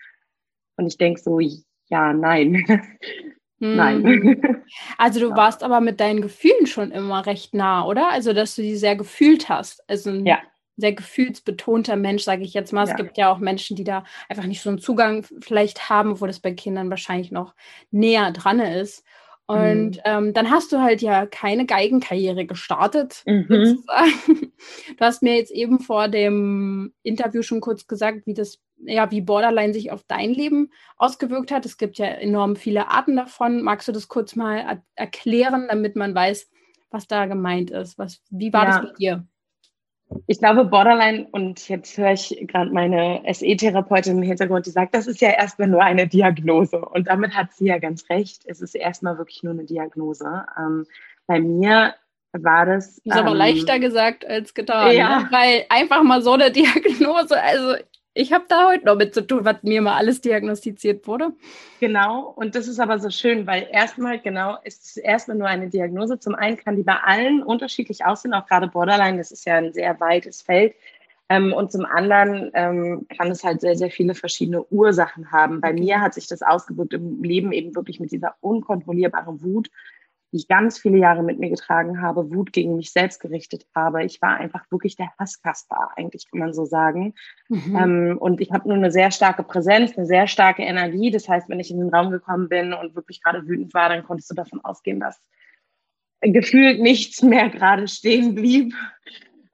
Und 0.78 0.88
ich 0.88 0.98
denke 0.98 1.20
so, 1.20 1.40
ja, 1.40 2.14
nein. 2.14 2.66
Nein. 3.60 4.04
Hm. 4.04 4.64
Also 4.98 5.20
du 5.20 5.30
ja. 5.30 5.38
warst 5.38 5.64
aber 5.64 5.80
mit 5.80 6.00
deinen 6.00 6.22
Gefühlen 6.22 6.68
schon 6.68 6.92
immer 6.92 7.26
recht 7.26 7.54
nah, 7.54 7.86
oder? 7.86 8.10
Also 8.10 8.34
dass 8.34 8.56
du 8.56 8.62
die 8.62 8.76
sehr 8.76 8.96
gefühlt 8.96 9.48
hast. 9.48 9.88
Also 9.88 10.10
ein 10.10 10.26
ja. 10.26 10.40
sehr 10.76 10.94
gefühlsbetonter 10.94 11.96
Mensch, 11.96 12.24
sage 12.24 12.44
ich 12.44 12.54
jetzt 12.54 12.74
mal. 12.74 12.84
Es 12.84 12.90
ja. 12.90 12.96
gibt 12.96 13.18
ja 13.18 13.32
auch 13.32 13.38
Menschen, 13.38 13.76
die 13.76 13.84
da 13.84 14.04
einfach 14.28 14.46
nicht 14.46 14.62
so 14.62 14.70
einen 14.70 14.80
Zugang 14.80 15.26
vielleicht 15.40 15.90
haben, 15.90 16.20
wo 16.20 16.26
das 16.26 16.40
bei 16.40 16.52
Kindern 16.52 16.90
wahrscheinlich 16.90 17.32
noch 17.32 17.54
näher 17.92 18.32
dran 18.32 18.60
ist. 18.60 19.06
Und 19.48 19.98
mhm. 19.98 20.02
ähm, 20.06 20.34
dann 20.34 20.50
hast 20.50 20.72
du 20.72 20.82
halt 20.82 21.02
ja 21.02 21.28
keine 21.28 21.66
Geigenkarriere 21.66 22.46
gestartet. 22.46 23.24
Mhm. 23.26 23.84
Du 24.98 25.06
hast 25.06 25.22
mir 25.22 25.36
jetzt 25.36 25.52
eben 25.52 25.80
vor 25.80 26.08
dem 26.08 26.94
Interview 27.04 27.42
schon 27.42 27.62
kurz 27.62 27.88
gesagt, 27.88 28.26
wie 28.26 28.34
das, 28.34 28.60
ja, 28.78 29.10
wie 29.12 29.22
Borderline 29.22 29.74
sich 29.74 29.92
auf 29.92 30.04
dein 30.08 30.34
Leben 30.34 30.72
ausgewirkt 30.98 31.52
hat. 31.52 31.66
Es 31.66 31.78
gibt 31.78 31.98
ja 31.98 32.08
enorm 32.08 32.56
viele 32.56 32.90
Arten 32.90 33.16
davon. 33.16 33.62
Magst 33.62 33.88
du 33.88 33.92
das 33.92 34.08
kurz 34.08 34.36
mal 34.36 34.82
erklären, 34.96 35.68
damit 35.70 35.96
man 35.96 36.14
weiß, 36.14 36.50
was 36.92 37.08
da 37.08 37.26
gemeint 37.26 37.72
ist? 37.72 37.98
Was, 37.98 38.22
wie 38.30 38.54
war 38.54 38.66
ja. 38.66 38.70
das 38.72 38.82
mit 38.84 39.00
dir? 39.00 39.28
Ich 40.28 40.40
glaube, 40.40 40.66
Borderline, 40.66 41.28
und 41.32 41.68
jetzt 41.68 41.98
höre 41.98 42.12
ich 42.12 42.38
gerade 42.48 42.72
meine 42.72 43.22
SE-Therapeutin 43.32 44.18
im 44.18 44.24
Hintergrund, 44.24 44.66
die 44.66 44.72
sagt, 44.72 44.94
das 44.94 45.08
ist 45.08 45.20
ja 45.20 45.30
erstmal 45.30 45.68
nur 45.68 45.82
eine 45.82 46.08
Diagnose. 46.08 46.78
Und 46.80 47.08
damit 47.08 47.36
hat 47.36 47.54
sie 47.54 47.66
ja 47.66 47.80
ganz 47.80 48.08
recht. 48.10 48.44
Es 48.46 48.62
ist 48.62 48.76
erstmal 48.76 49.18
wirklich 49.18 49.42
nur 49.42 49.54
eine 49.54 49.66
Diagnose. 49.66 50.46
Ähm, 50.58 50.86
bei 51.26 51.40
mir 51.40 51.96
war 52.34 52.66
das. 52.66 53.00
Ist 53.00 53.06
ähm, 53.08 53.14
aber 53.14 53.34
leichter 53.34 53.80
gesagt 53.80 54.26
als 54.26 54.54
getan. 54.54 54.96
Ja. 54.96 55.22
Ne? 55.22 55.28
Weil 55.32 55.66
einfach 55.70 56.04
mal 56.04 56.22
so 56.22 56.34
eine 56.34 56.52
Diagnose, 56.52 57.42
also 57.42 57.76
ich 58.16 58.32
habe 58.32 58.46
da 58.48 58.70
heute 58.70 58.86
noch 58.86 58.96
mit 58.96 59.14
zu 59.14 59.28
tun, 59.28 59.44
was 59.44 59.62
mir 59.62 59.82
mal 59.82 59.98
alles 59.98 60.22
diagnostiziert 60.22 61.06
wurde. 61.06 61.34
Genau, 61.82 62.34
und 62.36 62.56
das 62.56 62.68
ist 62.68 62.80
aber 62.80 62.98
so 62.98 63.10
schön, 63.10 63.46
weil 63.46 63.68
erstmal, 63.70 64.20
genau, 64.20 64.58
ist 64.64 64.86
es 64.86 64.98
erstmal 64.98 65.38
nur 65.38 65.48
eine 65.48 65.70
Diagnose. 65.70 66.18
Zum 66.18 66.34
einen 66.34 66.56
kann 66.56 66.78
die 66.78 66.84
bei 66.84 66.96
allen 66.96 67.44
unterschiedlich 67.44 68.06
aussehen, 68.06 68.34
auch 68.34 68.48
gerade 68.48 68.68
Borderline, 68.68 69.18
das 69.18 69.32
ist 69.32 69.46
ja 69.46 69.56
ein 69.56 69.74
sehr 69.74 70.00
weites 70.00 70.42
Feld. 70.42 70.76
Ähm, 71.28 71.52
und 71.52 71.74
zum 71.74 71.86
anderen 71.86 72.52
ähm, 72.54 73.06
kann 73.18 73.32
es 73.32 73.44
halt 73.44 73.60
sehr, 73.60 73.76
sehr 73.76 73.92
viele 73.92 74.16
verschiedene 74.16 74.64
Ursachen 74.64 75.32
haben. 75.32 75.60
Bei 75.60 75.74
mir 75.74 76.00
hat 76.00 76.14
sich 76.14 76.28
das 76.28 76.42
ausgewirkt 76.42 76.94
im 76.94 77.22
Leben 77.22 77.52
eben 77.52 77.76
wirklich 77.76 78.00
mit 78.00 78.12
dieser 78.12 78.36
unkontrollierbaren 78.40 79.42
Wut, 79.44 79.70
die 80.36 80.40
ich 80.40 80.50
ganz 80.50 80.78
viele 80.78 80.98
Jahre 80.98 81.24
mit 81.24 81.40
mir 81.40 81.50
getragen 81.50 82.02
habe, 82.02 82.30
Wut 82.30 82.52
gegen 82.52 82.76
mich 82.76 82.92
selbst 82.92 83.22
gerichtet 83.22 83.66
habe. 83.74 84.04
Ich 84.04 84.22
war 84.22 84.36
einfach 84.36 84.70
wirklich 84.70 84.98
der 84.98 85.08
Hasskasper, 85.18 85.92
eigentlich 85.96 86.30
kann 86.30 86.42
man 86.42 86.54
so 86.54 86.66
sagen. 86.66 87.14
Mhm. 87.48 87.78
Ähm, 87.78 88.18
und 88.20 88.42
ich 88.42 88.52
habe 88.52 88.68
nur 88.68 88.76
eine 88.76 88.92
sehr 88.92 89.12
starke 89.12 89.44
Präsenz, 89.44 89.98
eine 89.98 90.06
sehr 90.06 90.28
starke 90.28 90.64
Energie. 90.64 91.10
Das 91.10 91.30
heißt, 91.30 91.48
wenn 91.48 91.62
ich 91.62 91.72
in 91.72 91.80
den 91.80 91.88
Raum 91.88 92.12
gekommen 92.12 92.50
bin 92.50 92.74
und 92.74 92.96
wirklich 92.96 93.24
gerade 93.24 93.48
wütend 93.48 93.74
war, 93.74 93.88
dann 93.88 94.04
konntest 94.04 94.30
du 94.30 94.36
davon 94.36 94.60
ausgehen, 94.60 95.00
dass 95.00 95.22
gefühlt 96.20 96.82
nichts 96.82 97.22
mehr 97.22 97.50
gerade 97.50 97.88
stehen 97.88 98.36
blieb. 98.36 98.74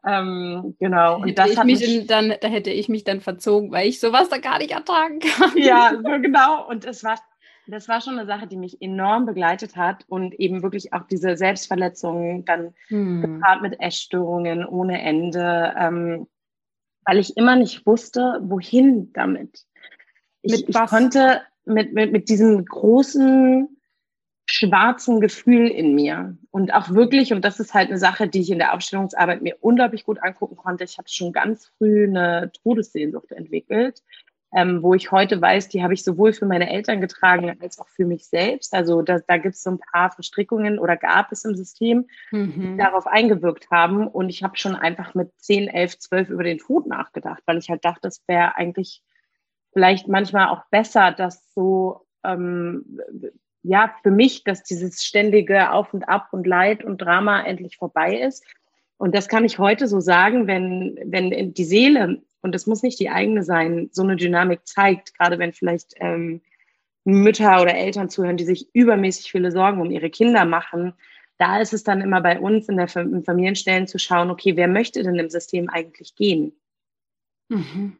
Ähm, 0.03 0.75
genau. 0.79 1.17
Und 1.17 1.27
hätte 1.27 1.43
das 1.43 1.51
ich 1.51 1.63
mich, 1.63 1.79
mich 1.81 2.07
dann, 2.07 2.33
da 2.41 2.47
hätte 2.47 2.71
ich 2.71 2.89
mich 2.89 3.03
dann 3.03 3.21
verzogen, 3.21 3.71
weil 3.71 3.87
ich 3.87 3.99
sowas 3.99 4.29
da 4.29 4.39
gar 4.39 4.57
nicht 4.57 4.71
ertragen 4.71 5.19
kann. 5.19 5.51
Ja, 5.57 5.91
so 5.95 6.09
genau. 6.19 6.67
Und 6.67 6.85
es 6.85 7.03
war, 7.03 7.19
das 7.67 7.87
war 7.87 8.01
schon 8.01 8.17
eine 8.17 8.27
Sache, 8.27 8.47
die 8.47 8.57
mich 8.57 8.81
enorm 8.81 9.25
begleitet 9.25 9.75
hat 9.75 10.05
und 10.07 10.33
eben 10.39 10.63
wirklich 10.63 10.93
auch 10.93 11.03
diese 11.03 11.37
Selbstverletzungen 11.37 12.45
dann 12.45 12.73
hm. 12.87 13.21
gepaart 13.21 13.61
mit 13.61 13.79
Essstörungen 13.79 14.65
ohne 14.65 15.01
Ende, 15.01 15.73
ähm, 15.77 16.27
weil 17.05 17.19
ich 17.19 17.37
immer 17.37 17.55
nicht 17.55 17.85
wusste, 17.85 18.39
wohin 18.43 19.11
damit. 19.13 19.65
Ich, 20.41 20.67
ich 20.67 20.75
konnte 20.75 21.41
mit, 21.65 21.93
mit, 21.93 22.11
mit 22.11 22.29
diesem 22.29 22.65
großen 22.65 23.77
schwarzen 24.45 25.21
Gefühl 25.21 25.67
in 25.67 25.95
mir. 25.95 26.37
Und 26.51 26.73
auch 26.73 26.89
wirklich, 26.89 27.31
und 27.31 27.45
das 27.45 27.59
ist 27.59 27.73
halt 27.73 27.89
eine 27.89 27.97
Sache, 27.97 28.27
die 28.27 28.41
ich 28.41 28.51
in 28.51 28.59
der 28.59 28.73
Aufstellungsarbeit 28.73 29.41
mir 29.41 29.55
unglaublich 29.61 30.03
gut 30.03 30.21
angucken 30.21 30.57
konnte. 30.57 30.83
Ich 30.83 30.97
habe 30.97 31.07
schon 31.07 31.31
ganz 31.31 31.71
früh 31.77 32.05
eine 32.05 32.51
Todessehnsucht 32.63 33.31
entwickelt, 33.31 34.03
ähm, 34.53 34.83
wo 34.83 34.93
ich 34.93 35.11
heute 35.11 35.41
weiß, 35.41 35.69
die 35.69 35.81
habe 35.81 35.93
ich 35.93 36.03
sowohl 36.03 36.33
für 36.33 36.45
meine 36.45 36.69
Eltern 36.69 36.99
getragen 36.99 37.55
als 37.61 37.79
auch 37.79 37.87
für 37.87 38.05
mich 38.05 38.27
selbst. 38.27 38.73
Also 38.73 39.01
da, 39.01 39.19
da 39.25 39.37
gibt 39.37 39.55
es 39.55 39.63
so 39.63 39.71
ein 39.71 39.79
paar 39.79 40.11
Verstrickungen 40.11 40.77
oder 40.77 40.97
gab 40.97 41.31
es 41.31 41.45
im 41.45 41.55
System, 41.55 42.07
mhm. 42.31 42.53
die 42.53 42.77
darauf 42.77 43.07
eingewirkt 43.07 43.71
haben. 43.71 44.07
Und 44.07 44.29
ich 44.29 44.43
habe 44.43 44.57
schon 44.57 44.75
einfach 44.75 45.13
mit 45.13 45.31
10, 45.37 45.69
11, 45.69 45.99
12 45.99 46.29
über 46.29 46.43
den 46.43 46.57
Tod 46.57 46.87
nachgedacht, 46.87 47.41
weil 47.45 47.57
ich 47.57 47.69
halt 47.69 47.85
dachte, 47.85 48.09
es 48.09 48.21
wäre 48.27 48.57
eigentlich 48.57 49.01
vielleicht 49.73 50.09
manchmal 50.09 50.49
auch 50.49 50.65
besser, 50.69 51.11
dass 51.11 51.53
so 51.53 52.05
ähm, 52.25 52.99
ja, 53.63 53.93
für 54.03 54.11
mich, 54.11 54.43
dass 54.43 54.63
dieses 54.63 55.03
ständige 55.03 55.71
Auf 55.71 55.93
und 55.93 56.03
Ab 56.03 56.29
und 56.31 56.47
Leid 56.47 56.83
und 56.83 57.01
Drama 57.01 57.41
endlich 57.43 57.77
vorbei 57.77 58.17
ist. 58.17 58.43
Und 58.97 59.15
das 59.15 59.27
kann 59.27 59.45
ich 59.45 59.59
heute 59.59 59.87
so 59.87 59.99
sagen, 59.99 60.47
wenn, 60.47 60.97
wenn 61.05 61.53
die 61.53 61.63
Seele, 61.63 62.21
und 62.41 62.53
das 62.53 62.65
muss 62.65 62.83
nicht 62.83 62.99
die 62.99 63.09
eigene 63.09 63.43
sein, 63.43 63.89
so 63.91 64.03
eine 64.03 64.15
Dynamik 64.15 64.61
zeigt, 64.65 65.17
gerade 65.17 65.39
wenn 65.39 65.53
vielleicht 65.53 65.93
ähm, 65.97 66.41
Mütter 67.03 67.61
oder 67.61 67.75
Eltern 67.75 68.09
zuhören, 68.09 68.37
die 68.37 68.45
sich 68.45 68.73
übermäßig 68.73 69.31
viele 69.31 69.51
Sorgen 69.51 69.81
um 69.81 69.91
ihre 69.91 70.09
Kinder 70.09 70.45
machen, 70.45 70.93
da 71.37 71.59
ist 71.59 71.73
es 71.73 71.83
dann 71.83 72.01
immer 72.01 72.21
bei 72.21 72.39
uns 72.39 72.69
in 72.69 72.77
der 72.77 72.87
Familienstellen 72.87 73.87
zu 73.87 73.97
schauen, 73.97 74.29
okay, 74.29 74.55
wer 74.55 74.67
möchte 74.67 75.01
denn 75.01 75.15
im 75.15 75.29
System 75.29 75.69
eigentlich 75.69 76.15
gehen? 76.15 76.53
Mhm. 77.49 77.97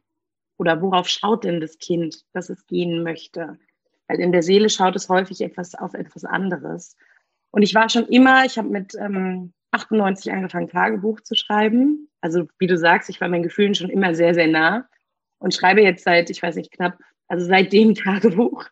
Oder 0.58 0.80
worauf 0.80 1.08
schaut 1.08 1.42
denn 1.42 1.60
das 1.60 1.78
Kind, 1.78 2.24
dass 2.32 2.50
es 2.50 2.66
gehen 2.66 3.02
möchte? 3.02 3.58
Weil 4.06 4.20
in 4.20 4.30
der 4.30 4.44
Seele 4.44 4.70
schaut 4.70 4.94
es 4.94 5.08
häufig 5.08 5.40
etwas 5.40 5.74
auf 5.74 5.94
etwas 5.94 6.24
anderes. 6.24 6.96
Und 7.50 7.62
ich 7.62 7.74
war 7.74 7.88
schon 7.88 8.06
immer, 8.06 8.44
ich 8.44 8.58
habe 8.58 8.68
mit 8.68 8.94
ähm, 8.94 9.52
98 9.72 10.32
angefangen, 10.32 10.68
Tagebuch 10.68 11.20
zu 11.20 11.34
schreiben. 11.34 12.08
Also 12.22 12.46
wie 12.58 12.66
du 12.66 12.78
sagst, 12.78 13.10
ich 13.10 13.20
war 13.20 13.28
meinen 13.28 13.42
Gefühlen 13.42 13.74
schon 13.74 13.90
immer 13.90 14.14
sehr, 14.14 14.32
sehr 14.32 14.46
nah 14.46 14.88
und 15.38 15.52
schreibe 15.52 15.82
jetzt 15.82 16.04
seit, 16.04 16.30
ich 16.30 16.42
weiß 16.42 16.56
nicht, 16.56 16.70
knapp, 16.70 16.98
also 17.28 17.44
seit 17.44 17.72
dem 17.72 17.94
Tagebuch. 17.94 18.64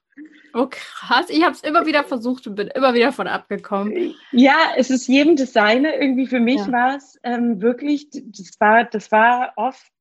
Oh 0.53 0.67
krass, 0.69 1.27
ich 1.29 1.43
habe 1.43 1.53
es 1.53 1.63
immer 1.63 1.87
wieder 1.87 2.03
versucht 2.05 2.47
und 2.47 2.57
bin 2.57 2.69
immer 2.69 2.95
wieder 2.95 3.13
von 3.13 3.29
abgekommen. 3.29 4.15
Ja, 4.33 4.73
es 4.77 4.91
ist 4.91 5.07
jedem 5.07 5.37
das 5.37 5.53
Seine. 5.53 5.95
Irgendwie 6.01 6.27
für 6.27 6.41
mich 6.41 6.61
ja. 6.67 6.73
war 6.73 6.97
es 6.97 7.19
ähm, 7.23 7.61
wirklich, 7.61 8.09
das 8.11 8.59
war, 8.59 8.85
das 8.85 9.13
war 9.13 9.53
oft 9.57 9.93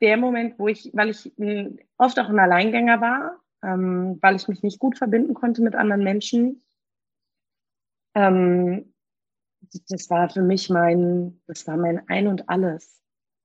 der 0.00 0.16
Moment, 0.16 0.58
wo 0.58 0.68
ich, 0.68 0.90
weil 0.94 1.10
ich 1.10 1.32
m, 1.38 1.48
hm, 1.48 1.78
oft 1.98 2.18
auch 2.18 2.28
ein 2.28 2.38
Alleingänger 2.38 3.00
war, 3.00 3.40
ähm, 3.62 4.18
weil 4.20 4.36
ich 4.36 4.48
mich 4.48 4.62
nicht 4.62 4.78
gut 4.78 4.96
verbinden 4.96 5.34
konnte 5.34 5.62
mit 5.62 5.74
anderen 5.74 6.04
Menschen. 6.04 6.62
Ähm, 8.14 8.94
das 9.88 10.10
war 10.10 10.28
für 10.28 10.42
mich 10.42 10.70
mein, 10.70 11.40
das 11.46 11.66
war 11.66 11.76
mein 11.76 12.08
Ein 12.08 12.28
und 12.28 12.48
Alles. 12.48 12.96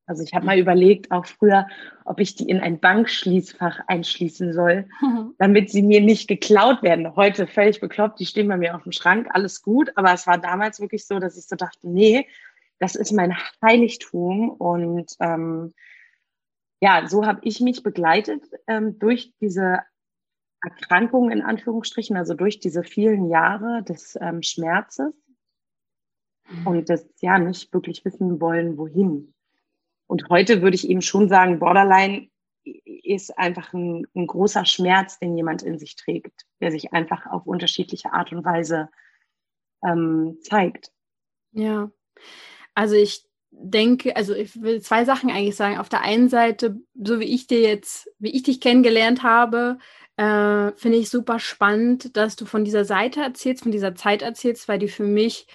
Also 0.08 0.24
ich 0.24 0.34
habe 0.34 0.46
mal 0.46 0.60
überlegt, 0.60 1.12
auch 1.12 1.26
früher, 1.26 1.68
ob 2.04 2.20
ich 2.20 2.36
die 2.36 2.50
in 2.50 2.60
ein 2.60 2.80
Bankschließfach 2.80 3.80
einschließen 3.88 4.52
soll, 4.52 4.88
mhm. 5.02 5.36
damit 5.40 5.70
sie 5.70 5.84
mir 5.84 6.02
nicht 6.02 6.28
geklaut 6.28 6.84
werden. 6.84 7.16
Heute 7.16 7.48
völlig 7.48 7.80
bekloppt, 7.80 8.20
die 8.20 8.26
stehen 8.26 8.48
bei 8.48 8.58
mir 8.58 8.76
auf 8.76 8.84
dem 8.84 8.92
Schrank, 8.92 9.28
alles 9.32 9.62
gut. 9.62 9.92
Aber 9.96 10.12
es 10.14 10.28
war 10.28 10.38
damals 10.38 10.82
wirklich 10.82 11.06
so, 11.06 11.20
dass 11.20 11.38
ich 11.38 11.48
so 11.48 11.56
dachte, 11.56 11.88
nee, 11.88 12.28
das 12.80 12.96
ist 12.96 13.14
mein 13.14 13.38
Heiligtum. 13.64 14.50
Und 14.50 15.16
ähm, 15.22 15.74
ja, 16.82 17.08
so 17.08 17.26
habe 17.26 17.40
ich 17.44 17.62
mich 17.62 17.84
begleitet 17.84 18.44
ähm, 18.68 18.98
durch 19.00 19.34
diese 19.40 19.80
Erkrankung 20.64 21.32
in 21.32 21.42
Anführungsstrichen, 21.42 22.18
also 22.18 22.34
durch 22.34 22.60
diese 22.60 22.84
vielen 22.84 23.30
Jahre 23.30 23.84
des 23.84 24.18
ähm, 24.20 24.44
Schmerzes. 24.44 25.14
Und 26.66 26.90
des 26.90 27.08
ja 27.22 27.40
nicht 27.40 27.74
wirklich 27.74 28.04
wissen 28.06 28.40
wollen, 28.42 28.78
wohin. 28.78 29.34
Und 30.08 30.30
heute 30.30 30.62
würde 30.62 30.76
ich 30.76 30.90
eben 30.90 31.02
schon 31.02 31.30
sagen, 31.30 31.60
Borderline 31.60 32.30
ist 32.64 33.38
einfach 33.38 33.74
ein, 33.74 34.06
ein, 34.16 34.28
großer 34.28 34.66
Schmerz, 34.66 35.20
den 35.20 35.36
jemand 35.36 35.64
in 35.64 35.80
sich 35.80 35.96
trägt, 35.96 36.46
der 36.60 36.72
sich 36.72 36.94
einfach 36.94 37.26
auf 37.26 37.48
unterschiedliche 37.48 38.14
Art 38.14 38.32
und 38.32 38.46
Weise 38.46 38.90
ähm, 39.84 40.38
zeigt. 40.42 40.92
Ja, 41.54 41.92
also 42.76 42.96
ich 42.96 43.26
denke, 43.52 44.16
also 44.16 44.34
ich 44.34 44.62
will 44.62 44.82
zwei 44.82 45.06
Sachen 45.06 45.30
eigentlich 45.30 45.56
sagen. 45.56 45.78
Auf 45.78 45.90
der 45.90 46.02
einen 46.02 46.30
Seite, 46.30 46.80
so 46.94 47.20
wie 47.20 47.34
ich 47.34 47.48
dir 47.48 47.62
jetzt, 47.62 48.10
wie 48.20 48.32
ich 48.32 48.44
dich 48.44 48.62
kennengelernt 48.62 49.24
habe, 49.24 49.78
äh, 50.18 50.72
finde 50.76 50.98
ich 50.98 51.10
super 51.10 51.40
spannend, 51.40 52.16
dass 52.16 52.36
du 52.36 52.46
von 52.46 52.64
dieser 52.64 52.86
Seite 52.86 53.22
erzählst, 53.22 53.64
von 53.64 53.72
dieser 53.72 53.96
Zeit 53.96 54.22
erzählst, 54.22 54.68
weil 54.68 54.80
die 54.80 54.88
für 54.88 55.04
mich, 55.04 55.48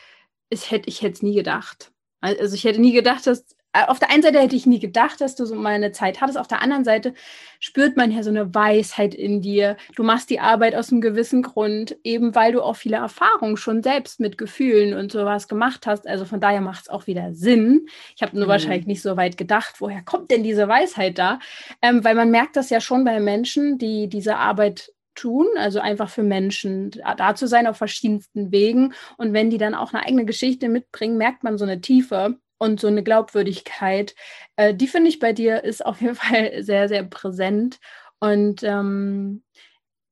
ich 0.50 0.70
hätte 0.70 0.88
ich 0.88 1.02
es 1.02 1.22
nie 1.22 1.34
gedacht. 1.34 1.92
Also 2.20 2.54
ich 2.54 2.64
hätte 2.64 2.80
nie 2.80 2.92
gedacht, 2.92 3.26
dass 3.26 3.44
äh, 3.76 3.84
auf 3.86 3.98
der 3.98 4.10
einen 4.10 4.22
Seite 4.22 4.40
hätte 4.40 4.56
ich 4.56 4.66
nie 4.66 4.78
gedacht, 4.78 5.20
dass 5.20 5.36
du 5.36 5.44
so 5.44 5.54
mal 5.54 5.74
eine 5.74 5.92
Zeit 5.92 6.20
hattest. 6.20 6.38
Auf 6.38 6.48
der 6.48 6.62
anderen 6.62 6.84
Seite 6.84 7.12
spürt 7.60 7.96
man 7.96 8.10
ja 8.10 8.22
so 8.22 8.30
eine 8.30 8.54
Weisheit 8.54 9.14
in 9.14 9.42
dir. 9.42 9.76
Du 9.94 10.02
machst 10.02 10.30
die 10.30 10.40
Arbeit 10.40 10.74
aus 10.74 10.90
einem 10.90 11.00
gewissen 11.00 11.42
Grund, 11.42 11.96
eben 12.02 12.34
weil 12.34 12.52
du 12.52 12.62
auch 12.62 12.76
viele 12.76 12.96
Erfahrungen 12.96 13.56
schon 13.56 13.82
selbst 13.82 14.18
mit 14.18 14.38
Gefühlen 14.38 14.94
und 14.94 15.12
sowas 15.12 15.46
gemacht 15.46 15.86
hast. 15.86 16.06
Also 16.06 16.24
von 16.24 16.40
daher 16.40 16.62
macht 16.62 16.82
es 16.82 16.88
auch 16.88 17.06
wieder 17.06 17.34
Sinn. 17.34 17.86
Ich 18.14 18.22
habe 18.22 18.36
nur 18.36 18.46
mhm. 18.46 18.50
wahrscheinlich 18.50 18.86
nicht 18.86 19.02
so 19.02 19.16
weit 19.16 19.36
gedacht, 19.36 19.74
woher 19.80 20.02
kommt 20.02 20.30
denn 20.30 20.42
diese 20.42 20.68
Weisheit 20.68 21.18
da? 21.18 21.38
Ähm, 21.82 22.02
weil 22.02 22.14
man 22.14 22.30
merkt 22.30 22.56
das 22.56 22.70
ja 22.70 22.80
schon 22.80 23.04
bei 23.04 23.20
Menschen, 23.20 23.78
die 23.78 24.08
diese 24.08 24.36
Arbeit 24.36 24.92
tun, 25.16 25.46
also 25.56 25.80
einfach 25.80 26.08
für 26.08 26.22
Menschen 26.22 26.90
da 27.16 27.34
zu 27.34 27.48
sein 27.48 27.66
auf 27.66 27.76
verschiedensten 27.76 28.52
Wegen. 28.52 28.94
Und 29.16 29.32
wenn 29.32 29.50
die 29.50 29.58
dann 29.58 29.74
auch 29.74 29.92
eine 29.92 30.04
eigene 30.04 30.24
Geschichte 30.24 30.68
mitbringen, 30.68 31.18
merkt 31.18 31.42
man 31.42 31.58
so 31.58 31.64
eine 31.64 31.80
Tiefe 31.80 32.38
und 32.58 32.80
so 32.80 32.86
eine 32.86 33.02
Glaubwürdigkeit, 33.02 34.14
äh, 34.56 34.74
die 34.74 34.88
finde 34.88 35.08
ich 35.08 35.18
bei 35.18 35.32
dir 35.32 35.64
ist 35.64 35.84
auf 35.84 36.00
jeden 36.00 36.14
Fall 36.16 36.62
sehr, 36.62 36.88
sehr 36.88 37.02
präsent. 37.02 37.78
Und 38.20 38.62
ähm, 38.62 39.42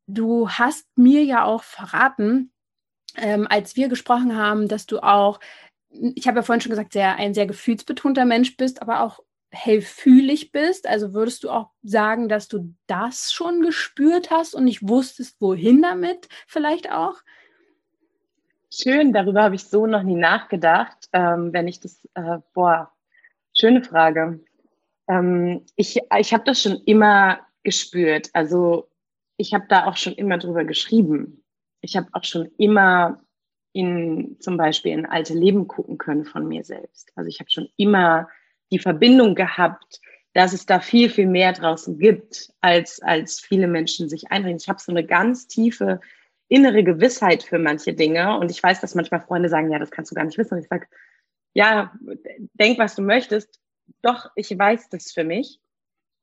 du 0.07 0.49
hast 0.51 0.87
mir 0.97 1.25
ja 1.25 1.45
auch 1.45 1.63
verraten, 1.63 2.53
ähm, 3.17 3.47
als 3.49 3.77
wir 3.77 3.89
gesprochen 3.89 4.37
haben, 4.37 4.69
dass 4.69 4.87
du 4.87 4.99
auch, 5.01 5.41
ich 5.91 6.27
habe 6.27 6.39
ja 6.39 6.43
vorhin 6.43 6.61
schon 6.61 6.71
gesagt, 6.71 6.93
sehr, 6.93 7.17
ein 7.17 7.35
sehr 7.35 7.47
gefühlsbetonter 7.47 8.25
Mensch 8.25 8.57
bist, 8.57 8.83
aber 8.83 9.01
auch 9.03 9.21
hellfühlig 9.55 10.53
bist. 10.53 10.87
Also 10.87 11.15
würdest 11.15 11.45
du 11.45 11.51
auch 11.51 11.71
sagen, 11.83 12.29
dass 12.29 12.49
du 12.49 12.75
das 12.87 13.33
schon 13.33 13.63
gespürt 13.63 14.31
hast 14.31 14.55
und 14.55 14.65
nicht 14.65 14.87
wusstest, 14.87 15.41
wohin 15.41 15.83
damit 15.83 16.29
vielleicht 16.47 16.91
auch? 16.91 17.17
Schön, 18.73 19.13
darüber 19.13 19.45
habe 19.45 19.55
ich 19.55 19.65
so 19.65 19.87
noch 19.87 20.03
nie 20.03 20.17
nachgedacht. 20.17 21.09
Ähm, 21.13 21.53
wenn 21.53 21.69
ich 21.69 21.81
das, 21.81 22.09
äh, 22.15 22.39
boah, 22.53 22.93
schöne 23.57 23.85
Frage. 23.85 24.41
Ähm, 25.09 25.65
ich 25.77 26.01
ich 26.19 26.35
habe 26.35 26.45
das 26.45 26.61
schon 26.61 26.81
immer 26.85 27.41
gespürt. 27.63 28.31
Also 28.33 28.89
ich 29.37 29.55
habe 29.55 29.67
da 29.69 29.87
auch 29.87 29.97
schon 29.97 30.15
immer 30.15 30.39
drüber 30.39 30.65
geschrieben. 30.65 31.45
Ich 31.81 31.97
habe 31.97 32.09
auch 32.13 32.25
schon 32.25 32.51
immer 32.59 33.21
in 33.73 34.37
zum 34.41 34.57
Beispiel 34.57 34.93
in 34.93 35.07
alte 35.07 35.35
Leben 35.35 35.69
gucken 35.69 35.99
können 35.99 36.25
von 36.25 36.47
mir 36.47 36.65
selbst. 36.65 37.13
Also 37.17 37.29
ich 37.29 37.41
habe 37.41 37.51
schon 37.51 37.69
immer 37.77 38.29
die 38.75 38.81
Verbindung 38.81 39.35
gehabt, 39.35 40.01
dass 40.33 40.53
es 40.53 40.67
da 40.67 40.81
viel, 40.81 41.09
viel 41.09 41.29
mehr 41.29 41.53
draußen 41.53 41.97
gibt, 41.99 42.53
als, 42.61 43.01
als 43.03 43.41
viele 43.41 43.69
Menschen 43.69 44.09
sich 44.09 44.33
einreden. 44.33 44.59
Ich 44.61 44.69
habe 44.69 44.81
so 44.81 44.91
eine 44.91 45.07
ganz 45.07 45.47
tiefe 45.47 46.01
innere 46.49 46.83
Gewissheit 46.83 47.45
für 47.45 47.59
manche 47.59 47.95
Dinge. 47.95 48.37
Und 48.39 48.51
ich 48.51 48.61
weiß, 48.61 48.81
dass 48.81 48.97
manchmal 48.97 49.21
Freunde 49.21 49.49
sagen, 49.49 49.71
ja, 49.71 49.79
das 49.79 49.93
kannst 49.93 50.11
du 50.11 50.17
gar 50.17 50.25
nicht 50.25 50.37
wissen. 50.37 50.55
Und 50.55 50.61
ich 50.61 50.69
sage, 50.69 50.87
ja, 51.55 51.93
denk, 52.55 52.79
was 52.79 52.97
du 52.97 53.03
möchtest. 53.03 53.61
doch, 54.03 54.31
ich 54.35 54.51
weiß 54.51 54.89
das 54.89 55.13
für 55.13 55.25
mich. 55.25 55.61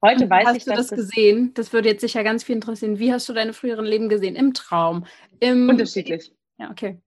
Heute 0.03 0.29
weiß 0.29 0.48
hast 0.48 0.58
ich, 0.58 0.65
du 0.65 0.72
das, 0.72 0.88
das 0.88 1.00
gesehen? 1.00 1.53
Das 1.53 1.72
würde 1.72 1.89
jetzt 1.89 2.01
sicher 2.01 2.24
ganz 2.24 2.43
viel 2.43 2.55
interessieren. 2.55 3.00
Wie 3.00 3.13
hast 3.13 3.29
du 3.29 3.34
deine 3.34 3.53
früheren 3.53 3.86
Leben 3.86 4.10
gesehen? 4.10 4.36
Im 4.36 4.53
Traum? 4.53 5.05
Im 5.39 5.70
Unterschiedlich. 5.70 6.34
Ja, 6.58 6.70
okay. 6.72 7.00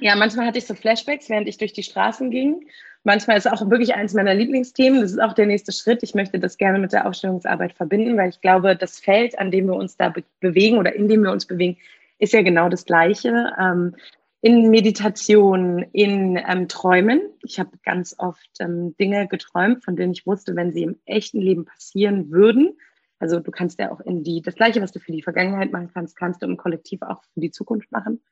Ja, 0.00 0.16
manchmal 0.16 0.46
hatte 0.46 0.58
ich 0.58 0.66
so 0.66 0.74
Flashbacks, 0.74 1.28
während 1.28 1.48
ich 1.48 1.58
durch 1.58 1.72
die 1.72 1.82
Straßen 1.82 2.30
ging. 2.30 2.68
Manchmal 3.02 3.38
ist 3.38 3.46
es 3.46 3.52
auch 3.52 3.70
wirklich 3.70 3.94
eines 3.94 4.12
meiner 4.12 4.34
Lieblingsthemen. 4.34 5.00
Das 5.00 5.12
ist 5.12 5.22
auch 5.22 5.32
der 5.32 5.46
nächste 5.46 5.72
Schritt. 5.72 6.02
Ich 6.02 6.14
möchte 6.14 6.38
das 6.38 6.58
gerne 6.58 6.78
mit 6.78 6.92
der 6.92 7.06
Aufstellungsarbeit 7.06 7.72
verbinden, 7.72 8.16
weil 8.16 8.28
ich 8.28 8.40
glaube, 8.40 8.76
das 8.76 8.98
Feld, 8.98 9.38
an 9.38 9.50
dem 9.50 9.66
wir 9.66 9.74
uns 9.74 9.96
da 9.96 10.10
be 10.10 10.22
bewegen 10.40 10.76
oder 10.78 10.94
in 10.94 11.08
dem 11.08 11.22
wir 11.22 11.32
uns 11.32 11.46
bewegen, 11.46 11.78
ist 12.18 12.34
ja 12.34 12.42
genau 12.42 12.68
das 12.68 12.84
Gleiche. 12.84 13.52
Ähm, 13.58 13.94
in 14.42 14.70
Meditation, 14.70 15.84
in 15.92 16.38
ähm, 16.48 16.68
Träumen. 16.68 17.20
Ich 17.42 17.58
habe 17.58 17.70
ganz 17.84 18.14
oft 18.18 18.50
ähm, 18.60 18.96
Dinge 18.98 19.28
geträumt, 19.28 19.84
von 19.84 19.96
denen 19.96 20.12
ich 20.12 20.26
wusste, 20.26 20.56
wenn 20.56 20.72
sie 20.72 20.82
im 20.82 20.96
echten 21.04 21.40
Leben 21.40 21.66
passieren 21.66 22.30
würden. 22.30 22.78
Also 23.18 23.40
du 23.40 23.50
kannst 23.50 23.78
ja 23.78 23.92
auch 23.92 24.00
in 24.00 24.24
die, 24.24 24.40
das 24.40 24.54
Gleiche, 24.54 24.80
was 24.80 24.92
du 24.92 24.98
für 24.98 25.12
die 25.12 25.22
Vergangenheit 25.22 25.72
machen 25.72 25.90
kannst, 25.92 26.16
kannst 26.16 26.40
du 26.40 26.46
im 26.46 26.56
Kollektiv 26.56 27.02
auch 27.02 27.22
für 27.34 27.40
die 27.40 27.50
Zukunft 27.50 27.92
machen. 27.92 28.22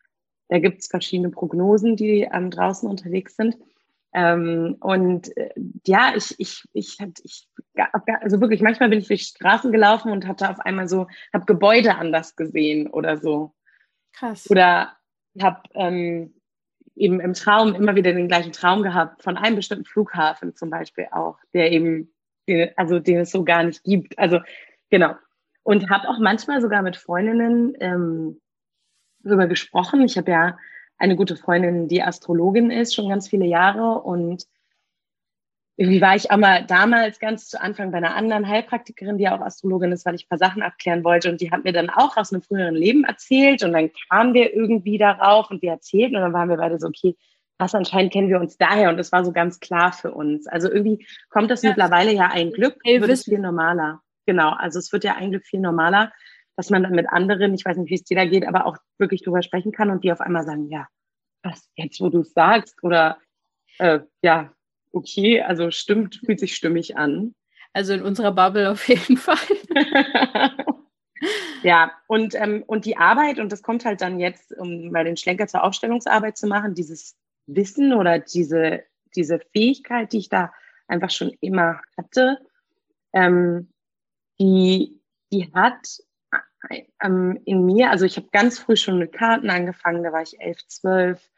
Da 0.48 0.58
gibt 0.58 0.80
es 0.80 0.86
verschiedene 0.86 1.28
Prognosen, 1.28 1.94
die 1.96 2.26
ähm, 2.32 2.50
draußen 2.50 2.88
unterwegs 2.88 3.36
sind. 3.36 3.58
Ähm, 4.12 4.76
und 4.80 5.36
äh, 5.36 5.50
ja, 5.86 6.12
ich, 6.16 6.34
ich, 6.38 6.64
ich, 6.72 6.98
ich, 7.22 7.48
also 8.20 8.40
wirklich, 8.40 8.62
manchmal 8.62 8.88
bin 8.88 9.00
ich 9.00 9.08
durch 9.08 9.22
Straßen 9.22 9.70
gelaufen 9.70 10.10
und 10.10 10.26
hatte 10.26 10.48
auf 10.48 10.60
einmal 10.60 10.88
so, 10.88 11.06
habe 11.32 11.44
Gebäude 11.44 11.96
anders 11.96 12.34
gesehen 12.36 12.88
oder 12.88 13.18
so. 13.18 13.54
Krass. 14.12 14.50
Oder 14.50 14.96
habe 15.40 15.60
ähm, 15.74 16.34
eben 16.96 17.20
im 17.20 17.34
Traum 17.34 17.74
immer 17.74 17.94
wieder 17.94 18.12
den 18.12 18.28
gleichen 18.28 18.52
Traum 18.52 18.82
gehabt 18.82 19.22
von 19.22 19.36
einem 19.36 19.56
bestimmten 19.56 19.84
Flughafen 19.84 20.54
zum 20.54 20.70
Beispiel 20.70 21.06
auch, 21.12 21.38
der 21.52 21.70
eben, 21.70 22.12
also 22.76 22.98
den 22.98 23.18
es 23.20 23.30
so 23.30 23.44
gar 23.44 23.62
nicht 23.62 23.84
gibt. 23.84 24.18
Also 24.18 24.40
genau. 24.90 25.14
Und 25.62 25.90
habe 25.90 26.08
auch 26.08 26.18
manchmal 26.18 26.60
sogar 26.60 26.82
mit 26.82 26.96
Freundinnen 26.96 27.74
ähm, 27.80 28.40
darüber 29.20 29.46
gesprochen. 29.46 30.00
Ich 30.02 30.16
habe 30.16 30.30
ja 30.30 30.58
eine 30.98 31.16
gute 31.16 31.36
Freundin, 31.36 31.88
die 31.88 32.02
Astrologin 32.02 32.70
ist, 32.70 32.94
schon 32.94 33.08
ganz 33.08 33.28
viele 33.28 33.46
Jahre 33.46 34.00
und 34.02 34.46
irgendwie 35.78 36.00
war 36.00 36.16
ich 36.16 36.32
auch 36.32 36.36
mal 36.36 36.64
damals 36.66 37.20
ganz 37.20 37.48
zu 37.48 37.60
Anfang 37.60 37.92
bei 37.92 37.98
einer 37.98 38.16
anderen 38.16 38.48
Heilpraktikerin, 38.48 39.16
die 39.16 39.28
auch 39.28 39.40
Astrologin 39.40 39.92
ist, 39.92 40.04
weil 40.04 40.16
ich 40.16 40.24
ein 40.24 40.28
paar 40.28 40.38
Sachen 40.38 40.60
abklären 40.60 41.04
wollte. 41.04 41.30
Und 41.30 41.40
die 41.40 41.52
hat 41.52 41.62
mir 41.62 41.72
dann 41.72 41.88
auch 41.88 42.16
aus 42.16 42.32
einem 42.32 42.42
früheren 42.42 42.74
Leben 42.74 43.04
erzählt. 43.04 43.62
Und 43.62 43.74
dann 43.74 43.90
kamen 44.10 44.34
wir 44.34 44.52
irgendwie 44.52 44.98
darauf 44.98 45.52
und 45.52 45.62
wir 45.62 45.70
erzählten. 45.70 46.16
Und 46.16 46.22
dann 46.22 46.32
waren 46.32 46.48
wir 46.48 46.56
beide 46.56 46.80
so, 46.80 46.88
okay, 46.88 47.16
was 47.58 47.76
anscheinend 47.76 48.12
kennen 48.12 48.28
wir 48.28 48.40
uns 48.40 48.58
daher. 48.58 48.90
Und 48.90 48.96
das 48.96 49.12
war 49.12 49.24
so 49.24 49.30
ganz 49.30 49.60
klar 49.60 49.92
für 49.92 50.12
uns. 50.12 50.48
Also 50.48 50.68
irgendwie 50.68 51.06
kommt 51.30 51.48
das 51.48 51.62
ja, 51.62 51.70
mittlerweile 51.70 52.12
ja 52.12 52.28
ein 52.32 52.50
Glück, 52.50 52.84
wird 52.84 53.08
es 53.08 53.22
viel 53.22 53.38
normaler. 53.38 54.02
Genau, 54.26 54.50
also 54.50 54.80
es 54.80 54.92
wird 54.92 55.04
ja 55.04 55.14
ein 55.14 55.30
Glück 55.30 55.46
viel 55.46 55.60
normaler, 55.60 56.12
dass 56.58 56.70
man 56.70 56.82
dann 56.82 56.92
mit 56.92 57.08
anderen, 57.08 57.54
ich 57.54 57.64
weiß 57.64 57.76
nicht, 57.76 57.88
wie 57.88 57.94
es 57.94 58.02
dir 58.02 58.16
da 58.16 58.24
geht, 58.24 58.44
aber 58.44 58.66
auch 58.66 58.76
wirklich 58.98 59.22
drüber 59.22 59.42
sprechen 59.42 59.70
kann 59.70 59.92
und 59.92 60.02
die 60.02 60.10
auf 60.10 60.20
einmal 60.20 60.42
sagen, 60.42 60.68
ja, 60.68 60.88
was 61.44 61.70
jetzt, 61.76 62.00
wo 62.00 62.08
du 62.08 62.22
es 62.22 62.32
sagst? 62.32 62.82
Oder 62.82 63.18
äh, 63.78 64.00
ja, 64.22 64.52
okay, 64.90 65.40
also 65.40 65.70
stimmt, 65.70 66.16
fühlt 66.16 66.40
sich 66.40 66.56
stimmig 66.56 66.96
an. 66.96 67.36
Also 67.74 67.92
in 67.92 68.02
unserer 68.02 68.32
Bubble 68.32 68.72
auf 68.72 68.88
jeden 68.88 69.18
Fall. 69.18 69.36
ja, 71.62 71.92
und, 72.08 72.34
ähm, 72.34 72.64
und 72.66 72.86
die 72.86 72.96
Arbeit, 72.96 73.38
und 73.38 73.52
das 73.52 73.62
kommt 73.62 73.84
halt 73.84 74.00
dann 74.00 74.18
jetzt, 74.18 74.52
um 74.58 74.90
mal 74.90 75.04
den 75.04 75.16
Schlenker 75.16 75.46
zur 75.46 75.62
Aufstellungsarbeit 75.62 76.36
zu 76.36 76.48
machen, 76.48 76.74
dieses 76.74 77.16
Wissen 77.46 77.92
oder 77.92 78.18
diese, 78.18 78.82
diese 79.14 79.38
Fähigkeit, 79.52 80.12
die 80.12 80.18
ich 80.18 80.28
da 80.28 80.52
einfach 80.88 81.10
schon 81.10 81.30
immer 81.40 81.80
hatte, 81.96 82.38
ähm, 83.12 83.72
die, 84.40 85.00
die 85.30 85.52
hat 85.54 86.00
ähm, 87.02 87.40
in 87.44 87.64
mir, 87.64 87.90
also 87.90 88.04
ich 88.04 88.16
habe 88.16 88.28
ganz 88.32 88.58
früh 88.58 88.76
schon 88.76 88.98
mit 88.98 89.12
Karten 89.12 89.50
angefangen, 89.50 90.02
da 90.02 90.12
war 90.12 90.22
ich 90.22 90.40
elf, 90.40 90.58
zwölf, 90.66 91.30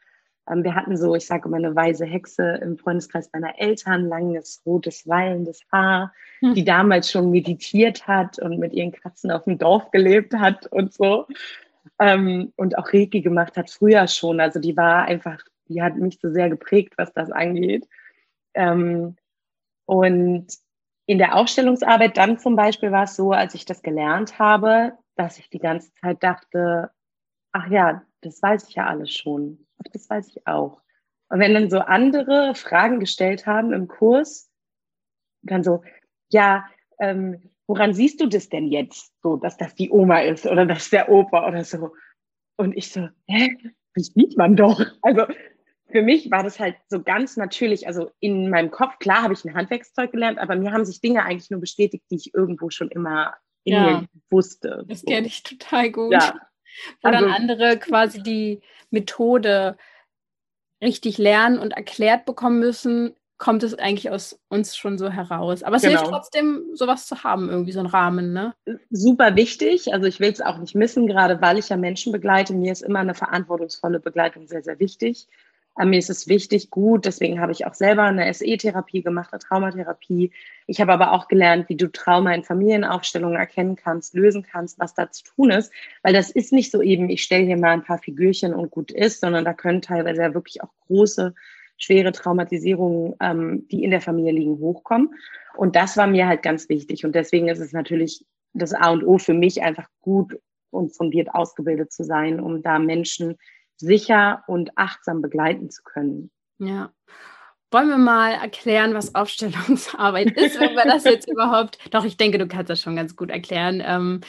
ähm, 0.49 0.63
wir 0.63 0.75
hatten 0.75 0.97
so, 0.97 1.15
ich 1.15 1.25
sage 1.25 1.47
immer, 1.47 1.57
eine 1.57 1.75
weise 1.75 2.05
Hexe 2.05 2.59
im 2.61 2.77
Freundeskreis 2.77 3.29
meiner 3.33 3.59
Eltern, 3.59 4.07
langes, 4.07 4.61
rotes, 4.65 5.07
wallendes 5.07 5.61
Haar, 5.71 6.13
hm. 6.39 6.53
die 6.53 6.65
damals 6.65 7.11
schon 7.11 7.31
meditiert 7.31 8.07
hat 8.07 8.39
und 8.39 8.59
mit 8.59 8.73
ihren 8.73 8.91
Katzen 8.91 9.31
auf 9.31 9.45
dem 9.45 9.57
Dorf 9.57 9.91
gelebt 9.91 10.33
hat 10.33 10.67
und 10.67 10.93
so. 10.93 11.27
Ähm, 11.99 12.53
und 12.55 12.77
auch 12.77 12.93
Reiki 12.93 13.21
gemacht 13.21 13.57
hat, 13.57 13.69
früher 13.69 14.07
schon. 14.07 14.39
Also 14.39 14.59
die 14.59 14.75
war 14.77 15.05
einfach, 15.05 15.43
die 15.67 15.81
hat 15.81 15.95
mich 15.95 16.19
so 16.19 16.31
sehr 16.31 16.49
geprägt, 16.49 16.93
was 16.97 17.13
das 17.13 17.31
angeht. 17.31 17.87
Ähm, 18.53 19.15
und 19.85 20.47
in 21.05 21.17
der 21.17 21.35
Aufstellungsarbeit 21.35 22.17
dann 22.17 22.37
zum 22.37 22.55
Beispiel 22.55 22.91
war 22.91 23.03
es 23.03 23.15
so, 23.15 23.31
als 23.31 23.55
ich 23.55 23.65
das 23.65 23.81
gelernt 23.81 24.39
habe, 24.39 24.93
dass 25.15 25.39
ich 25.39 25.49
die 25.49 25.59
ganze 25.59 25.93
Zeit 25.95 26.23
dachte, 26.23 26.91
ach 27.51 27.67
ja, 27.67 28.03
das 28.21 28.41
weiß 28.41 28.69
ich 28.69 28.75
ja 28.75 28.87
alles 28.87 29.11
schon 29.11 29.65
das 29.91 30.09
weiß 30.09 30.29
ich 30.29 30.47
auch. 30.47 30.81
Und 31.29 31.39
wenn 31.39 31.53
dann 31.53 31.69
so 31.69 31.79
andere 31.79 32.53
Fragen 32.55 32.99
gestellt 32.99 33.45
haben 33.45 33.73
im 33.73 33.87
Kurs, 33.87 34.51
dann 35.43 35.63
so, 35.63 35.83
ja, 36.29 36.65
ähm, 36.99 37.51
woran 37.67 37.93
siehst 37.93 38.19
du 38.21 38.27
das 38.27 38.49
denn 38.49 38.67
jetzt? 38.67 39.13
So, 39.23 39.37
dass 39.37 39.57
das 39.57 39.75
die 39.75 39.89
Oma 39.89 40.19
ist 40.19 40.45
oder 40.45 40.65
dass 40.65 40.89
der 40.89 41.09
Opa 41.09 41.47
oder 41.47 41.63
so. 41.63 41.93
Und 42.57 42.75
ich 42.75 42.91
so, 42.91 43.07
hä, 43.27 43.57
wie 43.93 44.03
sieht 44.03 44.37
man 44.37 44.55
doch? 44.55 44.81
Also 45.01 45.25
für 45.89 46.01
mich 46.01 46.29
war 46.31 46.43
das 46.43 46.59
halt 46.59 46.75
so 46.87 47.01
ganz 47.01 47.37
natürlich, 47.37 47.87
also 47.87 48.11
in 48.19 48.49
meinem 48.49 48.71
Kopf, 48.71 48.99
klar 48.99 49.23
habe 49.23 49.33
ich 49.33 49.43
ein 49.43 49.55
Handwerkszeug 49.55 50.11
gelernt, 50.11 50.37
aber 50.37 50.55
mir 50.55 50.71
haben 50.71 50.85
sich 50.85 51.01
Dinge 51.01 51.23
eigentlich 51.23 51.49
nur 51.49 51.59
bestätigt, 51.59 52.03
die 52.11 52.15
ich 52.15 52.33
irgendwo 52.33 52.69
schon 52.69 52.89
immer 52.89 53.33
in 53.63 53.73
ja, 53.73 54.01
mir 54.01 54.07
wusste. 54.29 54.83
Das 54.87 55.03
kenne 55.03 55.27
ich 55.27 55.43
total 55.43 55.91
gut. 55.91 56.13
Ja. 56.13 56.35
Wo 57.01 57.09
also, 57.09 57.25
dann 57.25 57.33
andere 57.33 57.77
quasi 57.77 58.23
die 58.23 58.61
Methode 58.89 59.77
richtig 60.81 61.17
lernen 61.17 61.59
und 61.59 61.71
erklärt 61.71 62.25
bekommen 62.25 62.59
müssen, 62.59 63.15
kommt 63.37 63.63
es 63.63 63.73
eigentlich 63.73 64.09
aus 64.11 64.39
uns 64.49 64.77
schon 64.77 64.99
so 64.99 65.09
heraus. 65.09 65.63
Aber 65.63 65.75
es 65.75 65.81
genau. 65.81 65.97
hilft 65.97 66.11
trotzdem, 66.11 66.63
sowas 66.73 67.07
zu 67.07 67.23
haben, 67.23 67.49
irgendwie 67.49 67.71
so 67.71 67.79
einen 67.79 67.89
Rahmen, 67.89 68.33
ne? 68.33 68.53
Super 68.91 69.35
wichtig. 69.35 69.93
Also 69.93 70.05
ich 70.05 70.19
will 70.19 70.31
es 70.31 70.41
auch 70.41 70.59
nicht 70.59 70.75
missen, 70.75 71.07
gerade 71.07 71.41
weil 71.41 71.57
ich 71.57 71.69
ja 71.69 71.77
Menschen 71.77 72.11
begleite. 72.11 72.53
Mir 72.53 72.71
ist 72.71 72.83
immer 72.83 72.99
eine 72.99 73.15
verantwortungsvolle 73.15 73.99
Begleitung 73.99 74.47
sehr, 74.47 74.61
sehr 74.61 74.79
wichtig. 74.79 75.27
Aber 75.75 75.87
mir 75.87 75.99
ist 75.99 76.09
es 76.09 76.27
wichtig, 76.27 76.69
gut, 76.69 77.05
deswegen 77.05 77.39
habe 77.39 77.53
ich 77.53 77.65
auch 77.65 77.73
selber 77.73 78.03
eine 78.03 78.33
SE-Therapie 78.33 79.01
gemacht, 79.01 79.31
eine 79.31 79.39
Traumatherapie. 79.39 80.31
Ich 80.67 80.81
habe 80.81 80.91
aber 80.91 81.13
auch 81.13 81.27
gelernt, 81.27 81.69
wie 81.69 81.77
du 81.77 81.89
Trauma 81.89 82.33
in 82.33 82.43
Familienaufstellungen 82.43 83.37
erkennen 83.37 83.77
kannst, 83.77 84.13
lösen 84.13 84.43
kannst, 84.43 84.79
was 84.79 84.93
da 84.93 85.09
zu 85.09 85.23
tun 85.23 85.49
ist. 85.49 85.71
Weil 86.03 86.13
das 86.13 86.29
ist 86.29 86.51
nicht 86.51 86.71
so 86.71 86.81
eben, 86.81 87.09
ich 87.09 87.23
stelle 87.23 87.45
hier 87.45 87.57
mal 87.57 87.71
ein 87.71 87.83
paar 87.83 87.99
Figürchen 87.99 88.53
und 88.53 88.69
gut 88.69 88.91
ist, 88.91 89.21
sondern 89.21 89.45
da 89.45 89.53
können 89.53 89.81
teilweise 89.81 90.21
ja 90.21 90.33
wirklich 90.33 90.61
auch 90.61 90.73
große, 90.87 91.33
schwere 91.77 92.11
Traumatisierungen, 92.11 93.15
ähm, 93.21 93.67
die 93.71 93.83
in 93.83 93.91
der 93.91 94.01
Familie 94.01 94.33
liegen, 94.33 94.59
hochkommen. 94.59 95.15
Und 95.55 95.75
das 95.75 95.95
war 95.95 96.07
mir 96.07 96.27
halt 96.27 96.43
ganz 96.43 96.67
wichtig. 96.67 97.05
Und 97.05 97.15
deswegen 97.15 97.47
ist 97.47 97.59
es 97.59 97.71
natürlich 97.71 98.25
das 98.53 98.73
A 98.73 98.91
und 98.91 99.03
O 99.03 99.17
für 99.17 99.33
mich, 99.33 99.63
einfach 99.63 99.87
gut 100.01 100.37
und 100.69 100.95
fundiert 100.95 101.33
ausgebildet 101.33 101.91
zu 101.91 102.03
sein, 102.03 102.39
um 102.39 102.61
da 102.61 102.77
Menschen 102.77 103.37
sicher 103.81 104.43
und 104.47 104.77
achtsam 104.77 105.21
begleiten 105.21 105.69
zu 105.69 105.83
können. 105.83 106.31
Ja. 106.57 106.91
Wollen 107.71 107.89
wir 107.89 107.97
mal 107.97 108.33
erklären, 108.33 108.93
was 108.93 109.15
Aufstellungsarbeit 109.15 110.31
ist, 110.37 110.59
wenn 110.59 110.75
wir 110.75 110.85
das 110.85 111.03
jetzt 111.03 111.29
überhaupt. 111.29 111.79
Doch, 111.93 112.05
ich 112.05 112.17
denke, 112.17 112.37
du 112.37 112.47
kannst 112.47 112.69
das 112.69 112.81
schon 112.81 112.95
ganz 112.95 113.15
gut 113.15 113.29
erklären. 113.29 113.81
Ähm, 113.85 114.21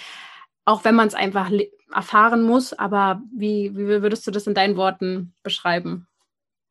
auch 0.64 0.84
wenn 0.84 0.94
man 0.94 1.08
es 1.08 1.14
einfach 1.14 1.50
erfahren 1.92 2.42
muss, 2.42 2.72
aber 2.72 3.22
wie, 3.34 3.76
wie 3.76 3.86
würdest 4.02 4.26
du 4.26 4.30
das 4.30 4.46
in 4.46 4.54
deinen 4.54 4.76
Worten 4.76 5.34
beschreiben? 5.42 6.06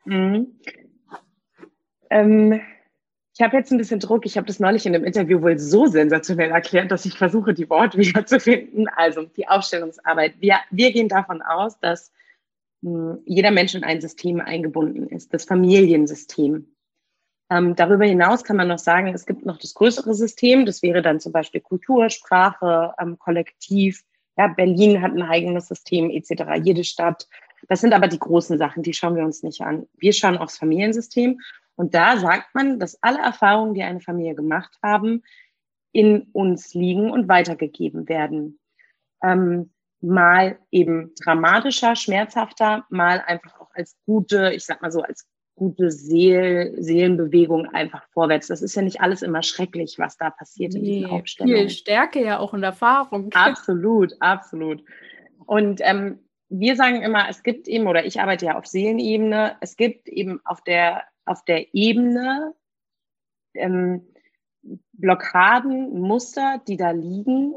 Mhm. 0.05 0.59
Ähm, 2.09 2.61
ich 3.33 3.41
habe 3.41 3.57
jetzt 3.57 3.71
ein 3.71 3.77
bisschen 3.77 3.99
Druck. 3.99 4.25
Ich 4.25 4.37
habe 4.37 4.47
das 4.47 4.59
neulich 4.59 4.85
in 4.85 4.93
einem 4.93 5.05
Interview 5.05 5.41
wohl 5.41 5.57
so 5.57 5.87
sensationell 5.87 6.51
erklärt, 6.51 6.91
dass 6.91 7.05
ich 7.05 7.17
versuche, 7.17 7.53
die 7.53 7.69
Worte 7.69 7.97
wiederzufinden. 7.99 8.87
Also 8.95 9.23
die 9.23 9.47
Aufstellungsarbeit. 9.47 10.35
Wir, 10.39 10.57
wir 10.69 10.91
gehen 10.91 11.09
davon 11.09 11.41
aus, 11.41 11.79
dass 11.79 12.11
jeder 12.81 13.51
Mensch 13.51 13.75
in 13.75 13.83
ein 13.83 14.01
System 14.01 14.41
eingebunden 14.41 15.07
ist, 15.07 15.33
das 15.33 15.45
Familiensystem. 15.45 16.73
Ähm, 17.51 17.75
darüber 17.75 18.05
hinaus 18.05 18.43
kann 18.43 18.55
man 18.55 18.69
noch 18.69 18.79
sagen, 18.79 19.07
es 19.09 19.25
gibt 19.25 19.45
noch 19.45 19.57
das 19.57 19.73
größere 19.73 20.13
System, 20.13 20.65
das 20.65 20.81
wäre 20.81 21.01
dann 21.01 21.19
zum 21.19 21.31
Beispiel 21.31 21.61
Kultur, 21.61 22.09
Sprache, 22.09 22.93
ähm, 22.99 23.19
Kollektiv. 23.19 24.03
Ja, 24.37 24.47
Berlin 24.47 25.01
hat 25.01 25.11
ein 25.11 25.21
eigenes 25.21 25.67
System 25.67 26.09
etc., 26.09 26.63
jede 26.63 26.83
Stadt. 26.83 27.27
Das 27.67 27.81
sind 27.81 27.93
aber 27.93 28.07
die 28.07 28.19
großen 28.19 28.57
Sachen, 28.57 28.83
die 28.83 28.93
schauen 28.93 29.15
wir 29.15 29.25
uns 29.25 29.43
nicht 29.43 29.61
an. 29.61 29.85
Wir 29.97 30.13
schauen 30.13 30.37
aufs 30.37 30.57
Familiensystem 30.57 31.39
und 31.75 31.93
da 31.93 32.17
sagt 32.17 32.55
man, 32.55 32.79
dass 32.79 33.01
alle 33.03 33.19
Erfahrungen, 33.19 33.73
die 33.73 33.83
eine 33.83 33.99
Familie 33.99 34.33
gemacht 34.33 34.77
haben, 34.81 35.23
in 35.91 36.29
uns 36.31 36.73
liegen 36.73 37.11
und 37.11 37.27
weitergegeben 37.27 38.07
werden. 38.07 38.59
Ähm, 39.21 39.71
mal 40.01 40.59
eben 40.71 41.13
dramatischer, 41.23 41.95
schmerzhafter, 41.95 42.85
mal 42.89 43.21
einfach 43.25 43.59
auch 43.59 43.69
als 43.73 43.95
gute, 44.05 44.51
ich 44.53 44.65
sag 44.65 44.81
mal 44.81 44.91
so, 44.91 45.01
als 45.01 45.27
gute 45.55 45.91
Seel, 45.91 46.73
Seelenbewegung 46.79 47.67
einfach 47.67 48.07
vorwärts. 48.09 48.47
Das 48.47 48.61
ist 48.61 48.75
ja 48.75 48.81
nicht 48.81 49.01
alles 49.01 49.21
immer 49.21 49.43
schrecklich, 49.43 49.99
was 49.99 50.17
da 50.17 50.31
passiert 50.31 50.73
in 50.73 50.83
diesen 50.83 51.09
Aufstellungen. 51.11 51.57
Viel 51.57 51.69
Stärke 51.69 52.23
ja 52.23 52.39
auch 52.39 52.53
in 52.53 52.63
Erfahrung. 52.63 53.29
Absolut, 53.33 54.15
absolut. 54.19 54.83
Und 55.45 55.81
ähm, 55.83 56.19
wir 56.49 56.75
sagen 56.75 57.01
immer, 57.01 57.29
es 57.29 57.43
gibt 57.43 57.67
eben, 57.67 57.87
oder 57.87 58.05
ich 58.05 58.19
arbeite 58.19 58.47
ja 58.47 58.57
auf 58.57 58.65
Seelenebene, 58.65 59.57
es 59.61 59.77
gibt 59.77 60.09
eben 60.09 60.41
auf 60.45 60.61
der, 60.63 61.03
auf 61.25 61.45
der 61.45 61.73
Ebene 61.73 62.53
ähm, 63.53 64.07
Blockaden, 64.93 65.99
Muster, 65.99 66.61
die 66.67 66.77
da 66.77 66.91
liegen, 66.91 67.53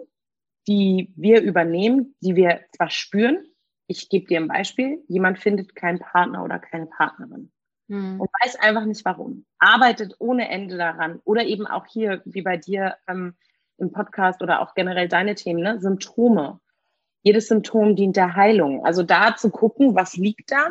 die 0.67 1.13
wir 1.17 1.43
übernehmen, 1.43 2.15
die 2.21 2.37
wir 2.37 2.61
zwar 2.77 2.91
spüren, 2.91 3.45
ich 3.87 4.09
gebe 4.09 4.27
dir 4.27 4.41
ein 4.41 4.49
Beispiel, 4.49 5.03
jemand 5.09 5.39
findet 5.39 5.75
keinen 5.75 5.99
Partner 5.99 6.43
oder 6.43 6.59
keine 6.59 6.87
Partnerin 6.87 7.53
hm. 7.89 8.21
und 8.21 8.31
weiß 8.43 8.57
einfach 8.57 8.85
nicht 8.87 9.05
warum, 9.05 9.45
arbeitet 9.59 10.17
ohne 10.19 10.49
Ende 10.49 10.77
daran 10.77 11.21
oder 11.25 11.45
eben 11.45 11.67
auch 11.67 11.87
hier, 11.87 12.23
wie 12.25 12.43
bei 12.43 12.57
dir 12.57 12.97
ähm, 13.07 13.35
im 13.79 13.93
Podcast 13.93 14.43
oder 14.43 14.61
auch 14.61 14.75
generell 14.75 15.09
deine 15.09 15.35
Themen, 15.35 15.63
ne? 15.63 15.81
Symptome. 15.81 16.61
Jedes 17.23 17.49
Symptom 17.49 17.97
dient 17.97 18.17
der 18.17 18.37
Heilung. 18.37 18.85
Also 18.85 19.03
da 19.03 19.35
zu 19.35 19.51
gucken, 19.51 19.95
was 19.95 20.17
liegt 20.17 20.53
da 20.53 20.69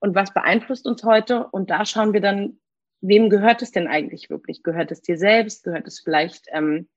und 0.00 0.14
was 0.14 0.34
beeinflusst 0.34 0.86
uns 0.86 1.04
heute 1.04 1.46
und 1.48 1.70
da 1.70 1.86
schauen 1.86 2.12
wir 2.12 2.20
dann, 2.20 2.58
wem 3.00 3.30
gehört 3.30 3.62
es 3.62 3.72
denn 3.72 3.88
eigentlich 3.88 4.28
wirklich? 4.28 4.62
Gehört 4.62 4.90
es 4.92 5.00
dir 5.00 5.16
selbst? 5.16 5.64
Gehört 5.64 5.86
es 5.86 6.00
vielleicht 6.00 6.46
ähm, 6.50 6.88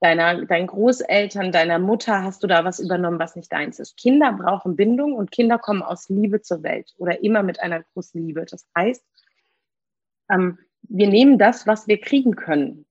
deiner, 0.00 0.46
deinen 0.46 0.66
Großeltern, 0.66 1.52
deiner 1.52 1.78
Mutter? 1.78 2.22
Hast 2.22 2.42
du 2.42 2.46
da 2.46 2.64
was 2.64 2.80
übernommen, 2.80 3.18
was 3.18 3.36
nicht 3.36 3.52
deins 3.52 3.78
ist? 3.78 3.96
Kinder 3.96 4.32
brauchen 4.32 4.76
Bindung 4.76 5.14
und 5.14 5.30
Kinder 5.30 5.58
kommen 5.58 5.82
aus 5.82 6.08
Liebe 6.08 6.40
zur 6.42 6.62
Welt 6.62 6.94
oder 6.98 7.22
immer 7.22 7.42
mit 7.42 7.60
einer 7.60 7.82
großen 7.94 8.24
Liebe. 8.24 8.44
Das 8.44 8.66
heißt, 8.76 9.04
ähm, 10.30 10.58
wir 10.82 11.08
nehmen 11.08 11.38
das, 11.38 11.66
was 11.66 11.86
wir 11.86 12.00
kriegen 12.00 12.34
können 12.34 12.86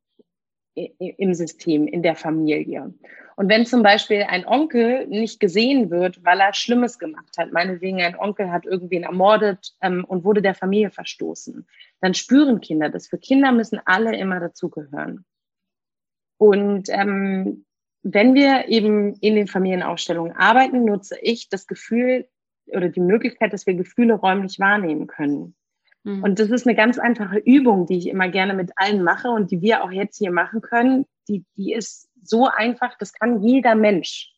im 0.76 1.34
System, 1.34 1.88
in 1.88 2.04
der 2.04 2.16
Familie. 2.16 2.94
Und 3.36 3.50
wenn 3.50 3.66
zum 3.66 3.84
Beispiel 3.84 4.24
ein 4.24 4.46
Onkel 4.46 5.08
nicht 5.08 5.40
gesehen 5.40 5.90
wird, 5.90 6.24
weil 6.24 6.40
er 6.40 6.54
Schlimmes 6.54 7.00
gemacht 7.00 7.38
hat, 7.38 7.52
meinetwegen 7.52 8.02
ein 8.02 8.18
Onkel 8.18 8.52
hat 8.52 8.66
irgendwen 8.66 9.04
ermordet 9.04 9.76
ähm, 9.82 10.06
und 10.06 10.24
wurde 10.24 10.42
der 10.42 10.56
Familie 10.56 10.92
verstoßen, 10.92 11.66
dann 12.02 12.14
spüren 12.14 12.62
Kinder 12.62 12.90
das. 12.90 13.08
Für 13.08 13.18
Kinder 13.18 13.52
müssen 13.52 13.80
alle 13.86 14.18
immer 14.18 14.40
dazugehören. 14.40 15.26
Und 16.40 16.88
ähm, 16.90 17.66
wenn 18.02 18.34
wir 18.34 18.70
eben 18.70 19.14
in 19.16 19.36
den 19.36 19.48
Familienausstellungen 19.48 20.36
arbeiten, 20.36 20.86
nutze 20.86 21.18
ich 21.22 21.50
das 21.50 21.68
Gefühl 21.68 22.28
oder 22.68 22.88
die 22.88 23.02
Möglichkeit, 23.02 23.52
dass 23.52 23.68
wir 23.68 23.74
Gefühle 23.74 24.14
räumlich 24.14 24.58
wahrnehmen 24.58 25.06
können. 25.06 25.54
Mhm. 26.06 26.24
Und 26.24 26.40
das 26.40 26.50
ist 26.50 26.66
eine 26.66 26.78
ganz 26.78 26.98
einfache 26.98 27.40
Übung, 27.40 27.88
die 27.88 27.98
ich 27.98 28.08
immer 28.08 28.30
gerne 28.30 28.54
mit 28.54 28.72
allen 28.78 29.04
mache 29.04 29.30
und 29.30 29.52
die 29.52 29.62
wir 29.62 29.84
auch 29.84 29.92
jetzt 29.92 30.18
hier 30.18 30.32
machen 30.32 30.62
können. 30.62 31.06
Die, 31.28 31.44
die 31.58 31.74
ist 31.74 32.10
so 32.24 32.48
einfach, 32.48 32.98
das 32.98 33.12
kann 33.12 33.44
jeder 33.44 33.76
Mensch. 33.76 34.32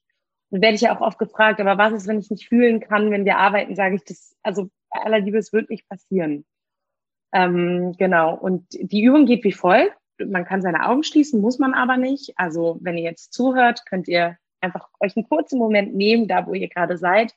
Und 0.50 0.64
werde 0.64 0.76
ich 0.76 0.82
ja 0.82 0.96
auch 0.96 1.02
oft 1.02 1.20
gefragt, 1.20 1.62
aber 1.62 1.78
was 1.78 1.94
ist, 1.94 2.08
wenn 2.08 2.20
ich 2.20 2.32
nicht 2.32 2.48
fühlen 2.48 2.80
kann, 2.80 3.12
wenn 3.12 3.26
wir 3.26 3.38
arbeiten, 3.38 3.76
sage 3.76 3.96
ich 3.96 4.04
das, 4.06 4.36
also 4.42 4.70
bei 4.90 5.02
aller 5.02 5.20
Liebe, 5.20 5.38
es 5.38 5.54
wird 5.54 5.70
nicht 5.70 5.88
passieren. 5.88 6.46
Ähm, 7.32 7.94
genau. 7.98 8.36
Und 8.36 8.66
die 8.72 9.04
Übung 9.04 9.28
geht 9.28 9.44
wie 9.44 9.54
folgt 9.54 10.01
man 10.28 10.46
kann 10.46 10.62
seine 10.62 10.88
Augen 10.88 11.04
schließen, 11.04 11.42
muss 11.42 11.60
man 11.60 11.74
aber 11.74 11.98
nicht. 11.98 12.34
Also 12.38 12.78
wenn 12.82 12.98
ihr 12.98 13.04
jetzt 13.04 13.34
zuhört, 13.34 13.86
könnt 13.86 14.08
ihr 14.08 14.38
einfach 14.62 14.90
euch 15.00 15.16
einen 15.16 15.28
kurzen 15.28 15.58
Moment 15.58 15.96
nehmen, 15.96 16.28
da 16.28 16.46
wo 16.48 16.54
ihr 16.54 16.70
gerade 16.70 16.98
seid 16.98 17.34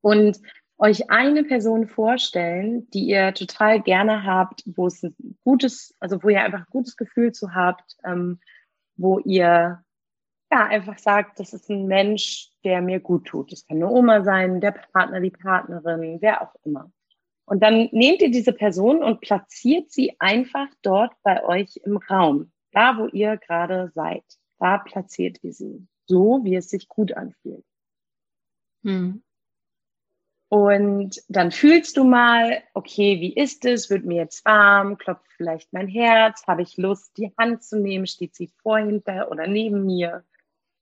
und 0.00 0.40
euch 0.78 1.10
eine 1.10 1.42
Person 1.44 1.88
vorstellen, 1.88 2.88
die 2.90 3.06
ihr 3.06 3.32
total 3.34 3.80
gerne 3.80 4.24
habt, 4.24 4.62
wo 4.66 4.86
es 4.86 5.02
ein 5.02 5.16
gutes, 5.42 5.94
also 6.00 6.22
wo 6.22 6.28
ihr 6.28 6.42
einfach 6.42 6.60
ein 6.60 6.70
gutes 6.70 6.96
Gefühl 6.96 7.32
zu 7.32 7.54
habt, 7.54 7.96
ähm, 8.04 8.40
wo 8.96 9.18
ihr 9.20 9.82
ja 10.52 10.66
einfach 10.66 10.98
sagt, 10.98 11.40
das 11.40 11.52
ist 11.52 11.70
ein 11.70 11.86
Mensch, 11.86 12.50
der 12.62 12.82
mir 12.82 13.00
gut 13.00 13.26
tut. 13.26 13.52
Das 13.52 13.66
kann 13.66 13.78
eine 13.78 13.88
Oma 13.88 14.22
sein, 14.22 14.60
der 14.60 14.72
Partner, 14.72 15.20
die 15.20 15.30
Partnerin, 15.30 16.18
wer 16.20 16.42
auch 16.42 16.54
immer. 16.64 16.90
Und 17.46 17.62
dann 17.62 17.88
nehmt 17.92 18.20
ihr 18.22 18.30
diese 18.30 18.52
Person 18.52 19.02
und 19.02 19.20
platziert 19.20 19.90
sie 19.90 20.16
einfach 20.18 20.68
dort 20.82 21.12
bei 21.22 21.44
euch 21.44 21.80
im 21.84 21.96
Raum, 21.96 22.52
da 22.72 22.98
wo 22.98 23.06
ihr 23.06 23.36
gerade 23.36 23.90
seid. 23.94 24.24
Da 24.58 24.78
platziert 24.78 25.38
ihr 25.42 25.52
sie, 25.52 25.86
so 26.06 26.40
wie 26.42 26.56
es 26.56 26.68
sich 26.68 26.88
gut 26.88 27.12
anfühlt. 27.12 27.64
Hm. 28.82 29.22
Und 30.48 31.22
dann 31.28 31.50
fühlst 31.50 31.96
du 31.96 32.04
mal, 32.04 32.62
okay, 32.74 33.20
wie 33.20 33.34
ist 33.34 33.64
es? 33.64 33.90
Wird 33.90 34.04
mir 34.04 34.16
jetzt 34.16 34.44
warm? 34.44 34.96
Klopft 34.96 35.26
vielleicht 35.36 35.72
mein 35.72 35.88
Herz? 35.88 36.46
Habe 36.46 36.62
ich 36.62 36.76
Lust, 36.76 37.16
die 37.16 37.32
Hand 37.36 37.64
zu 37.64 37.80
nehmen? 37.80 38.06
Steht 38.06 38.34
sie 38.34 38.50
vor, 38.62 38.78
hinter 38.78 39.30
oder 39.30 39.46
neben 39.46 39.84
mir? 39.84 40.24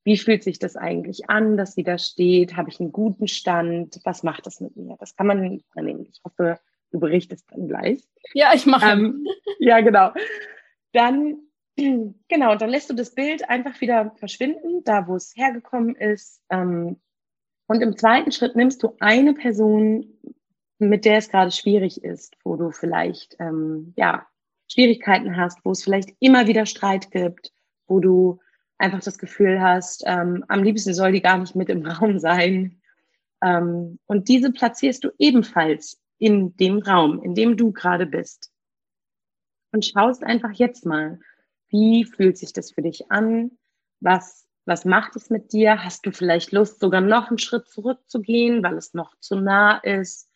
Wie 0.04 0.18
fühlt 0.18 0.44
sich 0.44 0.58
das 0.58 0.76
eigentlich 0.76 1.30
an, 1.30 1.56
dass 1.56 1.74
sie 1.74 1.82
da 1.82 1.98
steht? 1.98 2.56
Habe 2.56 2.68
ich 2.68 2.78
einen 2.78 2.92
guten 2.92 3.26
Stand? 3.26 4.00
Was 4.04 4.22
macht 4.22 4.46
das 4.46 4.60
mit 4.60 4.76
mir? 4.76 4.96
Das 5.00 5.16
kann 5.16 5.26
man 5.26 5.40
nehmen. 5.40 6.06
Ich 6.12 6.20
hoffe, 6.22 6.60
du 6.90 7.00
berichtest 7.00 7.50
dann 7.50 7.68
gleich. 7.68 8.02
Ja, 8.34 8.52
ich 8.54 8.66
mache. 8.66 8.86
Ähm, 8.86 9.26
ja, 9.58 9.80
genau. 9.80 10.12
Dann, 10.92 11.38
genau, 11.76 12.52
und 12.52 12.62
dann 12.62 12.68
lässt 12.68 12.90
du 12.90 12.94
das 12.94 13.14
Bild 13.14 13.48
einfach 13.48 13.80
wieder 13.80 14.12
verschwinden, 14.16 14.84
da 14.84 15.08
wo 15.08 15.16
es 15.16 15.34
hergekommen 15.36 15.96
ist. 15.96 16.40
Ähm, 16.50 17.00
und 17.66 17.80
im 17.80 17.96
zweiten 17.96 18.30
Schritt 18.30 18.56
nimmst 18.56 18.82
du 18.82 18.94
eine 19.00 19.32
Person, 19.32 20.06
mit 20.78 21.06
der 21.06 21.16
es 21.16 21.30
gerade 21.30 21.50
schwierig 21.50 22.04
ist, 22.04 22.36
wo 22.44 22.56
du 22.56 22.70
vielleicht 22.70 23.36
ähm, 23.38 23.94
ja 23.96 24.26
Schwierigkeiten 24.70 25.36
hast, 25.36 25.64
wo 25.64 25.70
es 25.70 25.82
vielleicht 25.82 26.10
immer 26.20 26.46
wieder 26.46 26.66
Streit 26.66 27.10
gibt, 27.10 27.52
wo 27.86 28.00
du 28.00 28.40
einfach 28.78 29.00
das 29.00 29.18
Gefühl 29.18 29.60
hast, 29.60 30.02
ähm, 30.06 30.44
am 30.48 30.62
liebsten 30.62 30.94
soll 30.94 31.12
die 31.12 31.22
gar 31.22 31.38
nicht 31.38 31.54
mit 31.54 31.68
im 31.68 31.86
Raum 31.86 32.18
sein. 32.18 32.80
Ähm, 33.42 33.98
und 34.06 34.28
diese 34.28 34.52
platzierst 34.52 35.04
du 35.04 35.10
ebenfalls 35.18 36.00
in 36.18 36.56
dem 36.56 36.78
Raum, 36.78 37.22
in 37.22 37.34
dem 37.34 37.56
du 37.56 37.72
gerade 37.72 38.06
bist. 38.06 38.50
Und 39.72 39.84
schaust 39.84 40.22
einfach 40.22 40.52
jetzt 40.52 40.86
mal, 40.86 41.18
wie 41.68 42.04
fühlt 42.04 42.38
sich 42.38 42.52
das 42.52 42.72
für 42.72 42.82
dich 42.82 43.10
an? 43.10 43.50
Was, 44.00 44.46
was 44.64 44.84
macht 44.84 45.16
es 45.16 45.30
mit 45.30 45.52
dir? 45.52 45.84
Hast 45.84 46.06
du 46.06 46.12
vielleicht 46.12 46.52
Lust, 46.52 46.80
sogar 46.80 47.00
noch 47.00 47.28
einen 47.28 47.38
Schritt 47.38 47.68
zurückzugehen, 47.68 48.62
weil 48.62 48.76
es 48.76 48.94
noch 48.94 49.18
zu 49.18 49.36
nah 49.36 49.78
ist? 49.78 50.30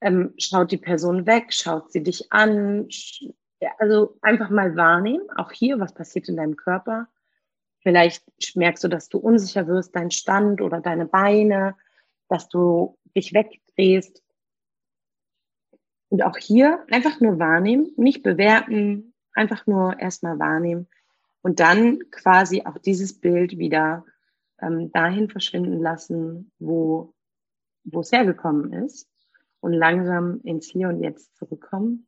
Ähm, 0.00 0.34
schaut 0.38 0.70
die 0.70 0.76
Person 0.76 1.26
weg? 1.26 1.52
Schaut 1.52 1.90
sie 1.90 2.02
dich 2.02 2.30
an? 2.32 2.88
Also 3.78 4.16
einfach 4.22 4.50
mal 4.50 4.76
wahrnehmen, 4.76 5.28
auch 5.36 5.50
hier, 5.50 5.80
was 5.80 5.92
passiert 5.92 6.28
in 6.28 6.36
deinem 6.36 6.54
Körper. 6.54 7.08
Vielleicht 7.88 8.54
merkst 8.54 8.84
du, 8.84 8.88
dass 8.88 9.08
du 9.08 9.16
unsicher 9.16 9.66
wirst, 9.66 9.96
dein 9.96 10.10
Stand 10.10 10.60
oder 10.60 10.82
deine 10.82 11.06
Beine, 11.06 11.74
dass 12.28 12.46
du 12.50 12.98
dich 13.16 13.32
wegdrehst. 13.32 14.22
Und 16.10 16.22
auch 16.22 16.36
hier 16.36 16.84
einfach 16.90 17.18
nur 17.20 17.38
wahrnehmen, 17.38 17.90
nicht 17.96 18.22
bewerten, 18.22 19.14
einfach 19.32 19.66
nur 19.66 19.98
erstmal 19.98 20.38
wahrnehmen 20.38 20.86
und 21.40 21.60
dann 21.60 22.00
quasi 22.10 22.60
auch 22.66 22.76
dieses 22.76 23.18
Bild 23.18 23.56
wieder 23.56 24.04
ähm, 24.60 24.92
dahin 24.92 25.30
verschwinden 25.30 25.80
lassen, 25.80 26.52
wo, 26.58 27.14
wo 27.84 28.00
es 28.00 28.12
hergekommen 28.12 28.70
ist 28.84 29.08
und 29.60 29.72
langsam 29.72 30.42
ins 30.42 30.66
Hier 30.66 30.90
und 30.90 31.02
Jetzt 31.02 31.34
zurückkommen 31.38 32.06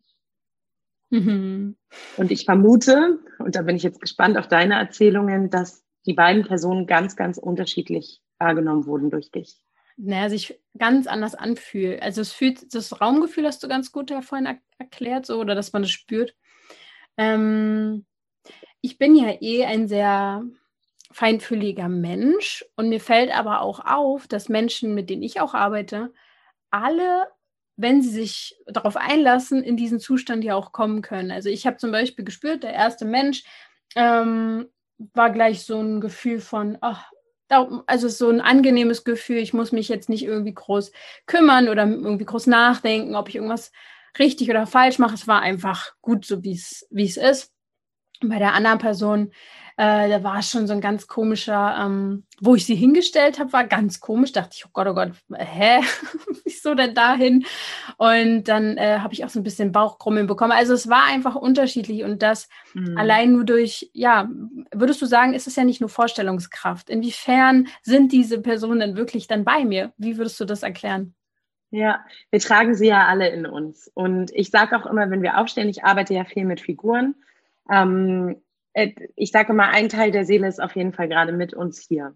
Mhm. 1.10 1.76
Und 2.16 2.30
ich 2.30 2.44
vermute, 2.44 3.18
und 3.38 3.56
da 3.56 3.62
bin 3.62 3.76
ich 3.76 3.82
jetzt 3.82 4.00
gespannt 4.00 4.38
auf 4.38 4.48
deine 4.48 4.74
Erzählungen, 4.74 5.50
dass 5.50 5.84
die 6.06 6.14
beiden 6.14 6.44
Personen 6.44 6.86
ganz, 6.86 7.16
ganz 7.16 7.36
unterschiedlich 7.36 8.22
wahrgenommen 8.38 8.86
wurden 8.86 9.10
durch 9.10 9.30
dich. 9.30 9.56
Naja, 9.96 10.30
sich 10.30 10.58
ganz 10.78 11.06
anders 11.06 11.34
anfühlt. 11.34 12.00
Also 12.00 12.22
es 12.22 12.32
fühlt, 12.32 12.74
das 12.74 13.00
Raumgefühl 13.00 13.44
hast 13.44 13.62
du 13.62 13.68
ganz 13.68 13.92
gut 13.92 14.10
ja 14.10 14.22
vorhin 14.22 14.46
er 14.46 14.58
erklärt, 14.78 15.26
so, 15.26 15.38
oder 15.38 15.54
dass 15.54 15.72
man 15.72 15.82
es 15.82 15.90
spürt. 15.90 16.34
Ähm, 17.18 18.06
ich 18.80 18.96
bin 18.96 19.14
ja 19.14 19.34
eh 19.40 19.66
ein 19.66 19.88
sehr 19.88 20.42
feinfühliger 21.12 21.88
Mensch 21.88 22.64
und 22.76 22.88
mir 22.88 23.00
fällt 23.00 23.36
aber 23.36 23.60
auch 23.60 23.80
auf, 23.84 24.26
dass 24.26 24.48
Menschen, 24.48 24.94
mit 24.94 25.10
denen 25.10 25.22
ich 25.22 25.40
auch 25.40 25.54
arbeite, 25.54 26.12
alle 26.70 27.26
wenn 27.80 28.02
sie 28.02 28.10
sich 28.10 28.56
darauf 28.66 28.96
einlassen, 28.96 29.62
in 29.62 29.76
diesen 29.76 30.00
Zustand 30.00 30.44
ja 30.44 30.54
auch 30.54 30.72
kommen 30.72 31.02
können. 31.02 31.30
Also 31.30 31.48
ich 31.48 31.66
habe 31.66 31.78
zum 31.78 31.92
Beispiel 31.92 32.24
gespürt, 32.24 32.62
der 32.62 32.74
erste 32.74 33.04
Mensch 33.04 33.44
ähm, 33.96 34.68
war 35.14 35.30
gleich 35.30 35.62
so 35.62 35.80
ein 35.80 36.00
Gefühl 36.00 36.40
von, 36.40 36.78
ach, 36.80 37.10
also 37.86 38.08
so 38.08 38.28
ein 38.28 38.40
angenehmes 38.40 39.02
Gefühl, 39.04 39.38
ich 39.38 39.52
muss 39.52 39.72
mich 39.72 39.88
jetzt 39.88 40.08
nicht 40.08 40.24
irgendwie 40.24 40.54
groß 40.54 40.92
kümmern 41.26 41.68
oder 41.68 41.86
irgendwie 41.86 42.24
groß 42.24 42.46
nachdenken, 42.46 43.16
ob 43.16 43.28
ich 43.28 43.36
irgendwas 43.36 43.72
richtig 44.18 44.50
oder 44.50 44.66
falsch 44.66 44.98
mache. 44.98 45.14
Es 45.14 45.26
war 45.26 45.40
einfach 45.40 45.92
gut, 46.00 46.24
so 46.24 46.44
wie 46.44 46.52
es 46.52 46.86
wie 46.90 47.06
es 47.06 47.16
ist. 47.16 47.52
Bei 48.22 48.38
der 48.38 48.54
anderen 48.54 48.78
Person, 48.78 49.32
äh, 49.76 50.10
da 50.10 50.22
war 50.22 50.42
schon 50.42 50.66
so 50.66 50.74
ein 50.74 50.82
ganz 50.82 51.06
komischer, 51.06 51.74
ähm, 51.80 52.24
wo 52.38 52.54
ich 52.54 52.66
sie 52.66 52.74
hingestellt 52.74 53.38
habe, 53.38 53.54
war 53.54 53.64
ganz 53.64 53.98
komisch. 53.98 54.32
Dachte 54.32 54.50
ich, 54.54 54.66
oh 54.66 54.70
Gott, 54.74 54.86
oh 54.86 54.94
Gott, 54.94 55.12
hä? 55.34 55.80
Wieso 56.44 56.74
denn 56.74 56.94
dahin? 56.94 57.46
Und 57.96 58.44
dann 58.44 58.76
äh, 58.76 58.98
habe 58.98 59.14
ich 59.14 59.24
auch 59.24 59.30
so 59.30 59.40
ein 59.40 59.42
bisschen 59.42 59.72
Bauchkrummeln 59.72 60.26
bekommen. 60.26 60.52
Also 60.52 60.74
es 60.74 60.90
war 60.90 61.04
einfach 61.06 61.34
unterschiedlich 61.34 62.04
und 62.04 62.22
das 62.22 62.50
mhm. 62.74 62.98
allein 62.98 63.32
nur 63.32 63.44
durch, 63.44 63.90
ja, 63.94 64.28
würdest 64.70 65.00
du 65.00 65.06
sagen, 65.06 65.32
ist 65.32 65.46
es 65.46 65.56
ja 65.56 65.64
nicht 65.64 65.80
nur 65.80 65.88
Vorstellungskraft. 65.88 66.90
Inwiefern 66.90 67.68
sind 67.82 68.12
diese 68.12 68.42
Personen 68.42 68.80
denn 68.80 68.96
wirklich 68.96 69.28
dann 69.28 69.44
bei 69.44 69.64
mir? 69.64 69.94
Wie 69.96 70.18
würdest 70.18 70.38
du 70.40 70.44
das 70.44 70.62
erklären? 70.62 71.14
Ja, 71.70 72.04
wir 72.30 72.40
tragen 72.40 72.74
sie 72.74 72.88
ja 72.88 73.06
alle 73.06 73.28
in 73.30 73.46
uns. 73.46 73.90
Und 73.94 74.30
ich 74.34 74.50
sage 74.50 74.76
auch 74.76 74.84
immer, 74.84 75.08
wenn 75.08 75.22
wir 75.22 75.38
aufstehen, 75.38 75.70
ich 75.70 75.84
arbeite 75.84 76.12
ja 76.12 76.24
viel 76.24 76.44
mit 76.44 76.60
Figuren. 76.60 77.14
Ähm, 77.68 78.42
äh, 78.72 78.92
ich 79.16 79.32
sage 79.32 79.52
immer, 79.52 79.68
ein 79.68 79.88
Teil 79.88 80.10
der 80.10 80.24
Seele 80.24 80.46
ist 80.46 80.62
auf 80.62 80.76
jeden 80.76 80.92
Fall 80.92 81.08
gerade 81.08 81.32
mit 81.32 81.54
uns 81.54 81.80
hier 81.80 82.14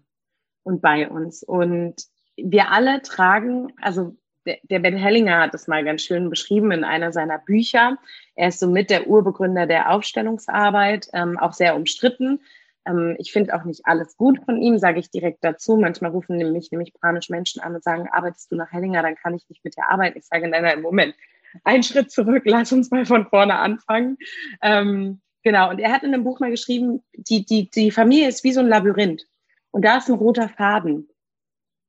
und 0.63 0.81
bei 0.81 1.09
uns. 1.09 1.43
Und 1.43 1.95
wir 2.37 2.71
alle 2.71 3.01
tragen, 3.01 3.73
also 3.81 4.15
der, 4.45 4.79
Ben 4.79 4.95
Hellinger 4.95 5.41
hat 5.41 5.53
das 5.53 5.67
mal 5.67 5.83
ganz 5.83 6.03
schön 6.03 6.29
beschrieben 6.29 6.71
in 6.71 6.83
einer 6.83 7.11
seiner 7.11 7.39
Bücher. 7.39 7.97
Er 8.35 8.49
ist 8.49 8.59
somit 8.59 8.89
der 8.89 9.07
Urbegründer 9.07 9.65
der 9.65 9.91
Aufstellungsarbeit, 9.91 11.07
ähm, 11.13 11.39
auch 11.39 11.53
sehr 11.53 11.75
umstritten. 11.75 12.41
Ähm, 12.85 13.15
ich 13.17 13.31
finde 13.31 13.55
auch 13.55 13.63
nicht 13.63 13.85
alles 13.85 14.17
gut 14.17 14.39
von 14.45 14.61
ihm, 14.61 14.77
sage 14.77 14.99
ich 14.99 15.09
direkt 15.09 15.43
dazu. 15.43 15.77
Manchmal 15.77 16.11
rufen 16.11 16.37
mich 16.51 16.71
nämlich 16.71 16.93
panisch 16.93 17.29
Menschen 17.29 17.61
an 17.61 17.75
und 17.75 17.83
sagen, 17.83 18.07
arbeitest 18.11 18.51
du 18.51 18.55
nach 18.55 18.71
Hellinger, 18.71 19.01
dann 19.01 19.15
kann 19.15 19.33
ich 19.33 19.49
nicht 19.49 19.63
mit 19.63 19.75
dir 19.75 19.89
arbeiten. 19.89 20.17
Ich 20.17 20.25
sage, 20.25 20.47
nein, 20.47 20.63
nein, 20.63 20.81
Moment, 20.81 21.15
einen 21.63 21.83
Schritt 21.83 22.11
zurück, 22.11 22.43
lass 22.45 22.71
uns 22.71 22.91
mal 22.91 23.05
von 23.05 23.27
vorne 23.27 23.55
anfangen. 23.55 24.17
Ähm, 24.61 25.21
genau, 25.45 25.69
und 25.69 25.79
er 25.79 25.93
hat 25.93 26.03
in 26.03 26.13
einem 26.13 26.25
Buch 26.25 26.41
mal 26.41 26.51
geschrieben, 26.51 27.01
die, 27.13 27.45
die, 27.45 27.69
die 27.69 27.91
Familie 27.91 28.27
ist 28.27 28.43
wie 28.43 28.51
so 28.51 28.59
ein 28.59 28.67
Labyrinth. 28.67 29.25
Und 29.71 29.85
da 29.85 29.97
ist 29.97 30.09
ein 30.09 30.15
roter 30.15 30.49
Faden. 30.49 31.07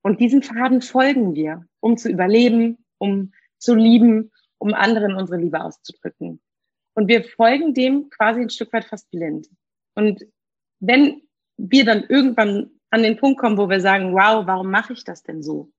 Und 0.03 0.21
diesen 0.21 0.43
Faden 0.43 0.83
folgen 0.83 1.35
wir, 1.35 1.67
um 1.81 1.97
zu 1.97 2.09
überleben, 2.09 2.85
um 2.99 3.33
zu 3.59 3.75
lieben, 3.75 4.31
um 4.59 4.73
anderen 4.73 5.15
unsere 5.15 5.41
Liebe 5.41 5.61
auszudrücken. 5.61 6.41
Und 6.95 7.09
wir 7.09 7.25
folgen 7.25 7.75
dem 7.75 8.09
quasi 8.11 8.43
ein 8.43 8.51
Stück 8.51 8.73
weit 8.73 8.85
fast 8.85 9.11
blind. 9.11 9.49
Und 9.95 10.25
wenn 10.79 11.23
wir 11.57 11.85
dann 11.85 12.05
irgendwann 12.05 12.71
an 12.91 13.03
den 13.03 13.17
Punkt 13.17 13.41
kommen, 13.41 13.59
wo 13.59 13.69
wir 13.69 13.81
sagen, 13.81 14.13
wow, 14.13 14.47
warum 14.47 14.71
mache 14.71 14.93
ich 14.93 15.05
das 15.05 15.23
denn 15.23 15.43
so? 15.43 15.73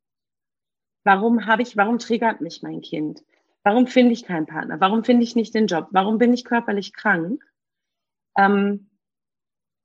Warum 1.03 1.45
habe 1.45 1.61
ich, 1.61 1.77
warum 1.77 1.99
triggert 1.99 2.41
mich 2.41 2.61
mein 2.61 2.81
Kind? 2.81 3.23
Warum 3.63 3.87
finde 3.87 4.13
ich 4.13 4.23
keinen 4.23 4.45
Partner? 4.45 4.79
Warum 4.79 5.03
finde 5.03 5.23
ich 5.23 5.35
nicht 5.35 5.53
den 5.53 5.67
Job? 5.67 5.87
Warum 5.91 6.17
bin 6.17 6.33
ich 6.33 6.43
körperlich 6.43 6.93
krank? 6.93 7.43
Ähm, 8.37 8.89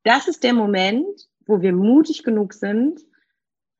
das 0.04 0.28
ist 0.28 0.42
der 0.44 0.54
Moment, 0.54 1.28
wo 1.46 1.60
wir 1.62 1.72
mutig 1.72 2.22
genug 2.22 2.54
sind, 2.54 3.00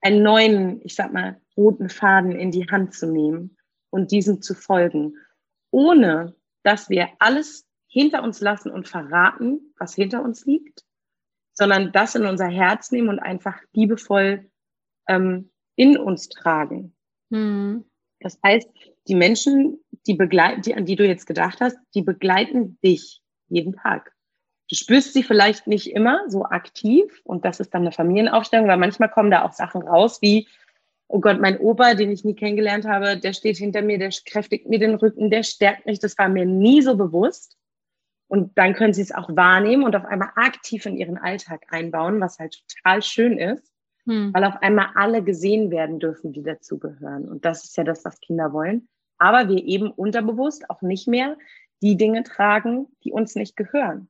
einen 0.00 0.22
neuen, 0.22 0.80
ich 0.84 0.94
sag 0.94 1.12
mal, 1.12 1.40
roten 1.56 1.88
Faden 1.88 2.32
in 2.32 2.50
die 2.50 2.68
Hand 2.68 2.94
zu 2.94 3.06
nehmen 3.06 3.56
und 3.90 4.10
diesem 4.10 4.42
zu 4.42 4.54
folgen, 4.54 5.16
ohne 5.70 6.34
dass 6.62 6.88
wir 6.88 7.08
alles 7.18 7.66
hinter 7.88 8.22
uns 8.22 8.40
lassen 8.40 8.70
und 8.70 8.88
verraten, 8.88 9.74
was 9.78 9.94
hinter 9.94 10.22
uns 10.22 10.46
liegt, 10.46 10.84
sondern 11.52 11.92
das 11.92 12.14
in 12.14 12.24
unser 12.24 12.48
Herz 12.48 12.90
nehmen 12.90 13.10
und 13.10 13.18
einfach 13.18 13.60
liebevoll 13.72 14.50
ähm, 15.08 15.50
in 15.76 15.98
uns 15.98 16.28
tragen. 16.28 16.96
Mhm. 17.30 17.84
Das 18.20 18.38
heißt, 18.44 18.68
die 19.08 19.14
Menschen, 19.14 19.80
die 20.06 20.14
begleiten, 20.14 20.62
die, 20.62 20.74
an 20.74 20.86
die 20.86 20.96
du 20.96 21.06
jetzt 21.06 21.26
gedacht 21.26 21.60
hast, 21.60 21.76
die 21.94 22.02
begleiten 22.02 22.78
dich 22.82 23.20
jeden 23.48 23.74
Tag. 23.74 24.12
Du 24.72 24.76
spürst 24.76 25.12
sie 25.12 25.22
vielleicht 25.22 25.66
nicht 25.66 25.92
immer 25.92 26.30
so 26.30 26.46
aktiv 26.46 27.20
und 27.24 27.44
das 27.44 27.60
ist 27.60 27.74
dann 27.74 27.82
eine 27.82 27.92
Familienaufstellung, 27.92 28.68
weil 28.68 28.78
manchmal 28.78 29.10
kommen 29.10 29.30
da 29.30 29.44
auch 29.44 29.52
Sachen 29.52 29.82
raus 29.82 30.22
wie, 30.22 30.48
oh 31.08 31.20
Gott, 31.20 31.42
mein 31.42 31.58
Opa, 31.58 31.92
den 31.92 32.10
ich 32.10 32.24
nie 32.24 32.34
kennengelernt 32.34 32.86
habe, 32.86 33.18
der 33.18 33.34
steht 33.34 33.58
hinter 33.58 33.82
mir, 33.82 33.98
der 33.98 34.08
kräftigt 34.24 34.70
mir 34.70 34.78
den 34.78 34.94
Rücken, 34.94 35.28
der 35.28 35.42
stärkt 35.42 35.84
mich. 35.84 35.98
Das 35.98 36.16
war 36.16 36.30
mir 36.30 36.46
nie 36.46 36.80
so 36.80 36.96
bewusst. 36.96 37.58
Und 38.28 38.56
dann 38.56 38.72
können 38.72 38.94
sie 38.94 39.02
es 39.02 39.12
auch 39.12 39.28
wahrnehmen 39.36 39.84
und 39.84 39.94
auf 39.94 40.06
einmal 40.06 40.30
aktiv 40.36 40.86
in 40.86 40.96
ihren 40.96 41.18
Alltag 41.18 41.66
einbauen, 41.68 42.18
was 42.18 42.38
halt 42.38 42.62
total 42.66 43.02
schön 43.02 43.36
ist, 43.36 43.70
hm. 44.06 44.32
weil 44.32 44.44
auf 44.44 44.56
einmal 44.62 44.86
alle 44.94 45.22
gesehen 45.22 45.70
werden 45.70 45.98
dürfen, 45.98 46.32
die 46.32 46.42
dazugehören. 46.42 47.28
Und 47.28 47.44
das 47.44 47.64
ist 47.64 47.76
ja 47.76 47.84
das, 47.84 48.06
was 48.06 48.22
Kinder 48.22 48.54
wollen. 48.54 48.88
Aber 49.18 49.50
wir 49.50 49.62
eben 49.62 49.90
unterbewusst 49.90 50.70
auch 50.70 50.80
nicht 50.80 51.08
mehr 51.08 51.36
die 51.82 51.98
Dinge 51.98 52.22
tragen, 52.22 52.86
die 53.04 53.12
uns 53.12 53.34
nicht 53.34 53.54
gehören. 53.54 54.08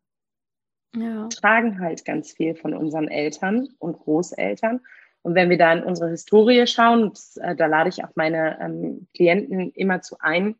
Ja. 0.94 1.28
Tragen 1.28 1.80
halt 1.80 2.04
ganz 2.04 2.32
viel 2.32 2.54
von 2.54 2.74
unseren 2.74 3.08
Eltern 3.08 3.68
und 3.78 3.98
Großeltern. 3.98 4.80
Und 5.22 5.34
wenn 5.34 5.50
wir 5.50 5.58
da 5.58 5.72
in 5.72 5.84
unsere 5.84 6.10
Historie 6.10 6.66
schauen, 6.66 7.10
das, 7.10 7.36
äh, 7.36 7.54
da 7.54 7.66
lade 7.66 7.88
ich 7.88 8.04
auch 8.04 8.10
meine 8.14 8.60
ähm, 8.60 9.06
Klienten 9.14 9.70
immer 9.70 10.02
zu 10.02 10.16
ein, 10.20 10.56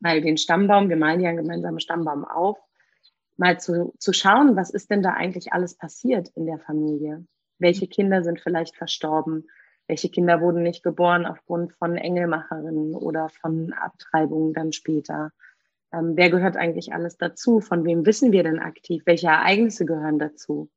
mal 0.00 0.20
den 0.20 0.36
Stammbaum, 0.36 0.88
wir 0.88 0.96
malen 0.96 1.20
ja 1.20 1.28
einen 1.28 1.38
gemeinsamen 1.38 1.80
Stammbaum 1.80 2.24
auf, 2.24 2.58
mal 3.36 3.60
zu, 3.60 3.94
zu 3.98 4.12
schauen, 4.12 4.56
was 4.56 4.70
ist 4.70 4.90
denn 4.90 5.02
da 5.02 5.12
eigentlich 5.12 5.52
alles 5.52 5.76
passiert 5.76 6.28
in 6.34 6.46
der 6.46 6.58
Familie? 6.58 7.26
Welche 7.58 7.86
Kinder 7.86 8.22
sind 8.22 8.40
vielleicht 8.40 8.76
verstorben? 8.76 9.46
Welche 9.86 10.08
Kinder 10.08 10.40
wurden 10.40 10.62
nicht 10.62 10.82
geboren 10.82 11.26
aufgrund 11.26 11.72
von 11.74 11.96
Engelmacherinnen 11.96 12.94
oder 12.94 13.28
von 13.28 13.72
Abtreibungen 13.72 14.52
dann 14.52 14.72
später? 14.72 15.32
Ähm, 15.92 16.12
wer 16.16 16.30
gehört 16.30 16.56
eigentlich 16.56 16.92
alles 16.92 17.16
dazu? 17.16 17.60
Von 17.60 17.84
wem 17.84 18.04
wissen 18.06 18.32
wir 18.32 18.42
denn 18.42 18.58
aktiv? 18.58 19.02
Welche 19.06 19.28
Ereignisse 19.28 19.86
gehören 19.86 20.18
dazu? 20.18 20.70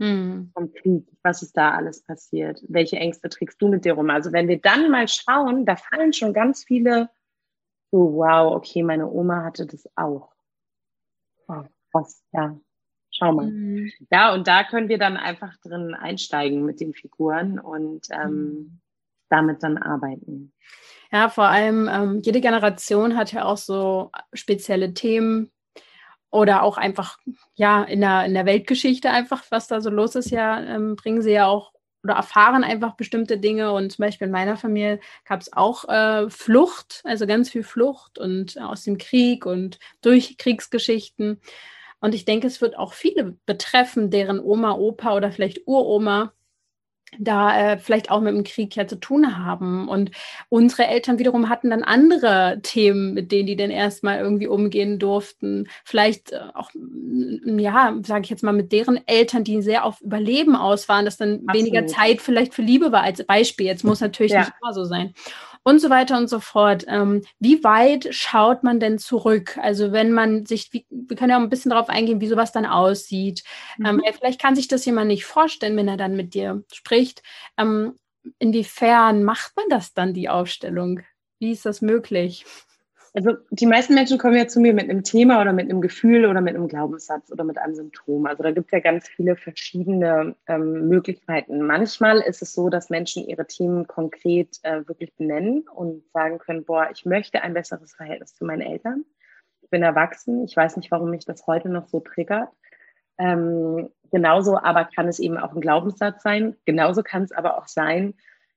Hm. 0.00 0.50
Vom 0.54 0.72
Krieg, 0.72 1.06
was 1.22 1.42
ist 1.42 1.56
da 1.56 1.72
alles 1.72 2.02
passiert? 2.02 2.62
Welche 2.68 2.96
Ängste 2.96 3.28
trägst 3.28 3.60
du 3.62 3.68
mit 3.68 3.84
dir 3.84 3.94
rum? 3.94 4.10
Also 4.10 4.32
wenn 4.32 4.48
wir 4.48 4.60
dann 4.60 4.90
mal 4.90 5.06
schauen, 5.08 5.64
da 5.66 5.76
fallen 5.76 6.12
schon 6.12 6.32
ganz 6.32 6.64
viele 6.64 7.10
so, 7.90 8.14
wow, 8.14 8.54
okay, 8.54 8.82
meine 8.82 9.08
Oma 9.08 9.44
hatte 9.44 9.66
das 9.66 9.88
auch. 9.94 10.32
Wow 11.46 11.66
krass, 11.94 12.22
ja. 12.32 12.58
Schau 13.10 13.32
mal. 13.32 13.46
Mhm. 13.46 13.90
Ja, 14.10 14.34
und 14.34 14.48
da 14.48 14.64
können 14.64 14.88
wir 14.88 14.98
dann 14.98 15.16
einfach 15.16 15.56
drin 15.58 15.94
einsteigen 15.94 16.64
mit 16.64 16.80
den 16.80 16.94
Figuren 16.94 17.60
und 17.60 18.08
ähm, 18.10 18.32
mhm. 18.32 18.80
damit 19.28 19.62
dann 19.62 19.78
arbeiten. 19.78 20.52
Ja, 21.14 21.28
vor 21.28 21.44
allem 21.44 21.88
ähm, 21.88 22.22
jede 22.24 22.40
Generation 22.40 23.16
hat 23.16 23.30
ja 23.32 23.44
auch 23.44 23.56
so 23.56 24.10
spezielle 24.32 24.94
Themen 24.94 25.52
oder 26.32 26.64
auch 26.64 26.76
einfach, 26.76 27.18
ja, 27.54 27.84
in 27.84 28.00
der, 28.00 28.24
in 28.24 28.34
der 28.34 28.46
Weltgeschichte 28.46 29.10
einfach, 29.10 29.44
was 29.50 29.68
da 29.68 29.80
so 29.80 29.90
los 29.90 30.16
ist, 30.16 30.30
ja, 30.30 30.60
ähm, 30.60 30.96
bringen 30.96 31.22
sie 31.22 31.30
ja 31.30 31.46
auch 31.46 31.72
oder 32.02 32.14
erfahren 32.14 32.64
einfach 32.64 32.96
bestimmte 32.96 33.38
Dinge. 33.38 33.70
Und 33.72 33.92
zum 33.92 34.02
Beispiel 34.02 34.26
in 34.26 34.32
meiner 34.32 34.56
Familie 34.56 34.98
gab 35.24 35.40
es 35.40 35.52
auch 35.52 35.88
äh, 35.88 36.28
Flucht, 36.30 37.00
also 37.04 37.28
ganz 37.28 37.48
viel 37.48 37.62
Flucht 37.62 38.18
und 38.18 38.60
aus 38.60 38.82
dem 38.82 38.98
Krieg 38.98 39.46
und 39.46 39.78
durch 40.02 40.36
Kriegsgeschichten. 40.36 41.40
Und 42.00 42.14
ich 42.16 42.24
denke, 42.24 42.48
es 42.48 42.60
wird 42.60 42.76
auch 42.76 42.92
viele 42.92 43.36
betreffen, 43.46 44.10
deren 44.10 44.40
Oma, 44.40 44.72
Opa 44.72 45.14
oder 45.14 45.30
vielleicht 45.30 45.60
Uroma 45.66 46.32
da 47.18 47.72
äh, 47.72 47.78
vielleicht 47.78 48.10
auch 48.10 48.20
mit 48.20 48.34
dem 48.34 48.44
Krieg 48.44 48.74
ja 48.76 48.86
zu 48.86 48.96
tun 48.96 49.44
haben. 49.44 49.88
Und 49.88 50.10
unsere 50.48 50.86
Eltern 50.86 51.18
wiederum 51.18 51.48
hatten 51.48 51.70
dann 51.70 51.82
andere 51.82 52.60
Themen, 52.62 53.14
mit 53.14 53.32
denen 53.32 53.46
die 53.46 53.56
dann 53.56 53.70
erstmal 53.70 54.18
irgendwie 54.18 54.46
umgehen 54.46 54.98
durften. 54.98 55.68
Vielleicht 55.84 56.32
äh, 56.32 56.40
auch, 56.54 56.70
ja, 57.44 57.96
sage 58.02 58.24
ich 58.24 58.30
jetzt 58.30 58.42
mal, 58.42 58.52
mit 58.52 58.72
deren 58.72 59.00
Eltern, 59.06 59.44
die 59.44 59.62
sehr 59.62 59.84
auf 59.84 60.00
Überleben 60.00 60.56
aus 60.56 60.88
waren, 60.88 61.04
dass 61.04 61.16
dann 61.16 61.40
Absolut. 61.46 61.54
weniger 61.54 61.86
Zeit 61.86 62.20
vielleicht 62.20 62.54
für 62.54 62.62
Liebe 62.62 62.92
war 62.92 63.02
als 63.02 63.24
Beispiel. 63.24 63.66
Jetzt 63.66 63.84
muss 63.84 64.00
natürlich 64.00 64.32
ja. 64.32 64.40
nicht 64.40 64.52
immer 64.60 64.72
so 64.72 64.84
sein 64.84 65.14
und 65.64 65.80
so 65.80 65.90
weiter 65.90 66.16
und 66.16 66.28
so 66.28 66.38
fort. 66.38 66.84
Ähm, 66.86 67.22
wie 67.40 67.64
weit 67.64 68.08
schaut 68.10 68.62
man 68.62 68.78
denn 68.78 68.98
zurück? 68.98 69.58
Also 69.58 69.90
wenn 69.90 70.12
man 70.12 70.46
sich, 70.46 70.72
wie, 70.72 70.86
wir 70.90 71.16
können 71.16 71.30
ja 71.30 71.38
auch 71.38 71.42
ein 71.42 71.50
bisschen 71.50 71.70
darauf 71.70 71.88
eingehen, 71.88 72.20
wie 72.20 72.28
sowas 72.28 72.52
dann 72.52 72.66
aussieht. 72.66 73.42
Ähm, 73.84 73.96
mhm. 73.96 74.02
Ähm, 74.04 74.14
vielleicht 74.16 74.40
kann 74.40 74.54
sich 74.54 74.68
das 74.68 74.84
jemand 74.84 75.08
nicht 75.08 75.24
vorstellen, 75.24 75.76
wenn 75.76 75.88
er 75.88 75.96
dann 75.96 76.16
mit 76.16 76.34
dir 76.34 76.62
spricht. 76.72 77.22
Ähm, 77.56 77.98
inwiefern 78.38 79.24
macht 79.24 79.56
man 79.56 79.66
das 79.70 79.94
dann, 79.94 80.14
die 80.14 80.28
Aufstellung? 80.28 81.00
Wie 81.40 81.50
ist 81.50 81.66
das 81.66 81.80
möglich? 81.80 82.44
Also 83.16 83.36
die 83.50 83.66
meisten 83.66 83.94
Menschen 83.94 84.18
kommen 84.18 84.34
ja 84.34 84.48
zu 84.48 84.58
mir 84.58 84.74
mit 84.74 84.90
einem 84.90 85.04
Thema 85.04 85.40
oder 85.40 85.52
mit 85.52 85.70
einem 85.70 85.80
Gefühl 85.80 86.26
oder 86.26 86.40
mit 86.40 86.56
einem 86.56 86.66
Glaubenssatz 86.66 87.30
oder 87.30 87.44
mit 87.44 87.58
einem 87.58 87.76
Symptom. 87.76 88.26
Also 88.26 88.42
da 88.42 88.50
gibt 88.50 88.66
es 88.66 88.72
ja 88.72 88.80
ganz 88.80 89.06
viele 89.06 89.36
verschiedene 89.36 90.34
ähm, 90.48 90.88
Möglichkeiten. 90.88 91.64
Manchmal 91.64 92.18
ist 92.18 92.42
es 92.42 92.52
so, 92.52 92.70
dass 92.70 92.90
Menschen 92.90 93.24
ihre 93.24 93.46
Themen 93.46 93.86
konkret 93.86 94.58
äh, 94.62 94.86
wirklich 94.88 95.14
benennen 95.14 95.64
und 95.72 96.02
sagen 96.12 96.38
können, 96.38 96.64
boah, 96.64 96.88
ich 96.92 97.06
möchte 97.06 97.40
ein 97.42 97.54
besseres 97.54 97.94
Verhältnis 97.94 98.34
zu 98.34 98.44
meinen 98.44 98.62
Eltern. 98.62 99.04
Ich 99.62 99.70
bin 99.70 99.84
erwachsen, 99.84 100.44
ich 100.44 100.56
weiß 100.56 100.76
nicht, 100.76 100.90
warum 100.90 101.10
mich 101.10 101.24
das 101.24 101.46
heute 101.46 101.68
noch 101.68 101.86
so 101.86 102.00
triggert. 102.00 102.48
Ähm, 103.18 103.90
genauso 104.10 104.58
aber 104.58 104.86
kann 104.86 105.06
es 105.06 105.20
eben 105.20 105.38
auch 105.38 105.54
ein 105.54 105.60
Glaubenssatz 105.60 106.24
sein. 106.24 106.56
Genauso 106.64 107.04
kann 107.04 107.22
es 107.22 107.30
aber 107.30 107.58
auch 107.58 107.68
sein, 107.68 108.14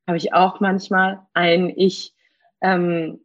habe 0.07 0.17
ich 0.17 0.33
auch 0.33 0.61
manchmal 0.61 1.19
ein 1.35 1.69
Ich. 1.69 2.15
Ähm, 2.59 3.19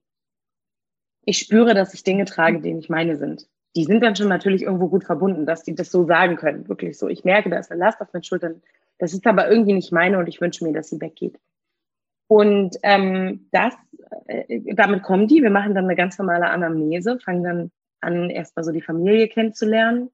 ich 1.25 1.39
spüre, 1.39 1.75
dass 1.75 1.95
ich 1.95 2.03
Dinge 2.03 2.25
trage, 2.25 2.61
die 2.61 2.73
nicht 2.73 2.91
meine 2.91 3.17
sind. 3.17 3.47
die 3.75 3.85
sind 3.85 4.03
dann 4.03 4.17
schon 4.17 4.29
natürlich 4.29 4.63
irgendwo 4.63 4.89
gut 4.89 5.05
verbunden, 5.05 5.47
dass 5.47 5.63
die 5.63 5.75
das 5.75 5.91
so 5.91 6.05
sagen 6.05 6.37
können. 6.37 6.69
Wirklich 6.69 6.99
so, 6.99 7.09
ich 7.09 7.25
merke, 7.25 7.49
da 7.49 7.59
ist 7.59 7.71
eine 7.71 7.81
Last 7.81 8.01
auf 8.01 8.13
meinen 8.13 8.23
Schultern. 8.23 8.63
Das 8.99 9.15
ist 9.15 9.27
aber 9.27 9.51
irgendwie 9.51 9.73
nicht 9.73 9.93
meine 9.93 10.19
und 10.19 10.29
ich 10.29 10.41
wünsche 10.41 10.65
mir, 10.65 10.73
dass 10.73 10.91
sie 10.91 11.01
weggeht. 11.01 11.39
Und 12.29 12.77
ähm, 12.83 13.49
das, 13.51 13.75
äh, 14.27 14.75
damit 14.75 15.03
kommen 15.03 15.27
die. 15.27 15.43
Wir 15.43 15.51
machen 15.51 15.75
dann 15.75 15.85
eine 15.85 15.97
ganz 15.97 16.19
normale 16.19 16.51
Anamnese, 16.51 17.19
fangen 17.19 17.43
dann 17.43 17.71
an, 18.01 18.31
erstmal 18.31 18.65
so 18.65 18.73
die 18.73 18.83
Familie 18.83 19.29
kennenzulernen, 19.29 20.11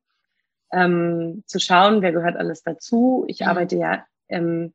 ähm, 0.73 1.43
zu 1.47 1.59
schauen, 1.59 2.03
wer 2.03 2.13
gehört 2.13 2.37
alles 2.37 2.63
dazu. 2.63 3.25
Ich 3.27 3.41
mhm. 3.41 3.47
arbeite 3.49 3.77
ja 3.77 4.07
ähm, 4.29 4.73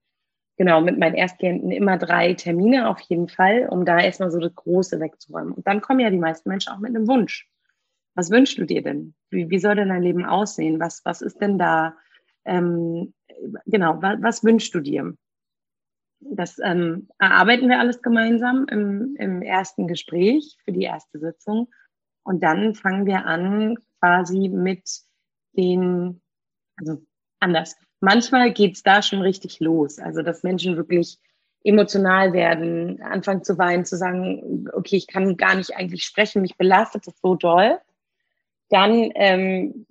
genau 0.58 0.82
mit 0.82 1.00
meinen 1.00 1.16
Erstklienten 1.16 1.72
immer 1.72 1.98
drei 1.98 2.34
Termine 2.34 2.89
auf 2.89 3.00
jeden 3.02 3.28
Fall, 3.28 3.68
um 3.70 3.86
da 3.86 4.00
erstmal 4.00 4.32
so 4.32 4.39
das 4.39 4.54
Große 4.54 5.00
wegzuräumen. 5.00 5.54
Und 5.54 5.68
dann 5.68 5.82
kommen 5.82 6.00
ja 6.00 6.10
die 6.10 6.20
meisten 6.20 6.50
Menschen 6.50 6.74
auch 6.74 6.80
mit 6.80 6.96
einem 6.96 7.08
Wunsch. 7.08 7.50
Was 8.16 8.30
wünschst 8.30 8.58
du 8.58 8.66
dir 8.66 8.84
denn? 8.84 9.16
Wie, 9.30 9.50
wie 9.50 9.60
soll 9.60 9.76
denn 9.76 9.89
dein 9.89 10.04
Leben 10.04 10.26
aussehen? 10.26 10.80
Was, 10.80 11.02
was 11.04 11.22
ist 11.22 11.42
denn 11.42 11.58
da? 11.58 11.96
Ähm, 12.46 13.13
genau, 13.66 14.02
was, 14.02 14.22
was 14.22 14.44
wünschst 14.44 14.76
du 14.76 14.80
dir? 14.80 15.16
Das 16.20 16.60
ähm, 16.63 17.10
erarbeiten 17.20 17.68
wir 17.68 17.80
alles 17.80 18.02
gemeinsam 18.02 18.66
im, 18.70 19.16
im 19.18 19.42
ersten 19.42 19.88
Gespräch 19.88 20.58
für 20.63 20.72
die 20.72 20.84
erste 20.84 21.20
Sitzung. 21.20 21.70
Und 22.24 22.44
dann 22.44 22.76
fangen 22.76 23.06
wir 23.06 23.26
an, 23.26 23.78
quasi 24.00 24.50
mit 24.50 24.88
den, 25.58 26.22
also 26.78 27.02
anders. 27.39 27.76
Manchmal 28.04 28.52
geht's 28.52 28.84
da 28.84 29.02
schon 29.02 29.22
richtig 29.22 29.62
los. 29.62 29.98
Also, 29.98 30.24
dass 30.24 30.44
Menschen 30.44 30.76
wirklich 30.76 31.20
emotional 31.63 32.34
werden, 32.34 33.02
anfangen 33.02 33.46
zu 33.46 33.58
weinen, 33.58 33.86
zu 33.86 33.96
sagen, 33.96 34.68
okay, 34.74 34.98
ich 34.98 35.08
kann 35.08 35.38
gar 35.38 35.56
nicht 35.56 35.78
eigentlich 35.78 36.04
sprechen, 36.04 36.42
mich 36.42 36.58
belastet 36.58 37.08
das 37.08 37.18
so 37.22 37.36
doll. 37.36 37.80
Dann 38.68 39.10
ähm, 39.16 39.86